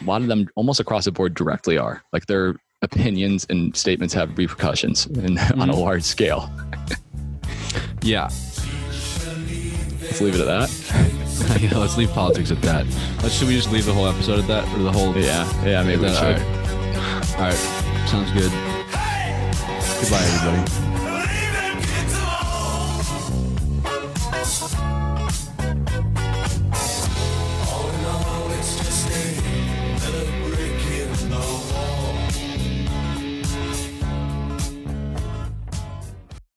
a 0.00 0.04
lot 0.04 0.20
of 0.20 0.28
them 0.28 0.48
almost 0.54 0.80
across 0.80 1.04
the 1.04 1.12
board 1.12 1.34
directly 1.34 1.78
are 1.78 2.02
like 2.12 2.26
their 2.26 2.54
opinions 2.82 3.46
and 3.48 3.74
statements 3.76 4.14
have 4.14 4.36
repercussions 4.36 5.06
mm-hmm. 5.06 5.38
on 5.60 5.68
a 5.68 5.72
mm-hmm. 5.72 5.80
large 5.80 6.02
scale. 6.02 6.50
yeah. 8.02 8.28
Let's 10.00 10.20
leave 10.20 10.34
it 10.34 10.40
at 10.40 10.46
that. 10.46 11.60
yeah, 11.60 11.76
let's 11.76 11.96
leave 11.96 12.10
politics 12.10 12.50
at 12.50 12.62
that. 12.62 12.86
Let's, 13.22 13.34
should 13.34 13.48
we 13.48 13.56
just 13.56 13.70
leave 13.72 13.84
the 13.84 13.92
whole 13.92 14.06
episode 14.06 14.38
at 14.38 14.46
that, 14.46 14.66
or 14.74 14.82
the 14.82 14.92
whole? 14.92 15.14
Yeah, 15.16 15.46
yeah, 15.64 15.82
maybe 15.82 16.02
we 16.02 16.08
should. 16.08 16.18
All 16.18 16.32
right. 16.32 16.42
All 17.36 17.42
right, 17.42 17.54
sounds 18.08 18.32
good. 18.32 18.52
Goodbye, 20.00 20.22
everybody. 20.22 20.86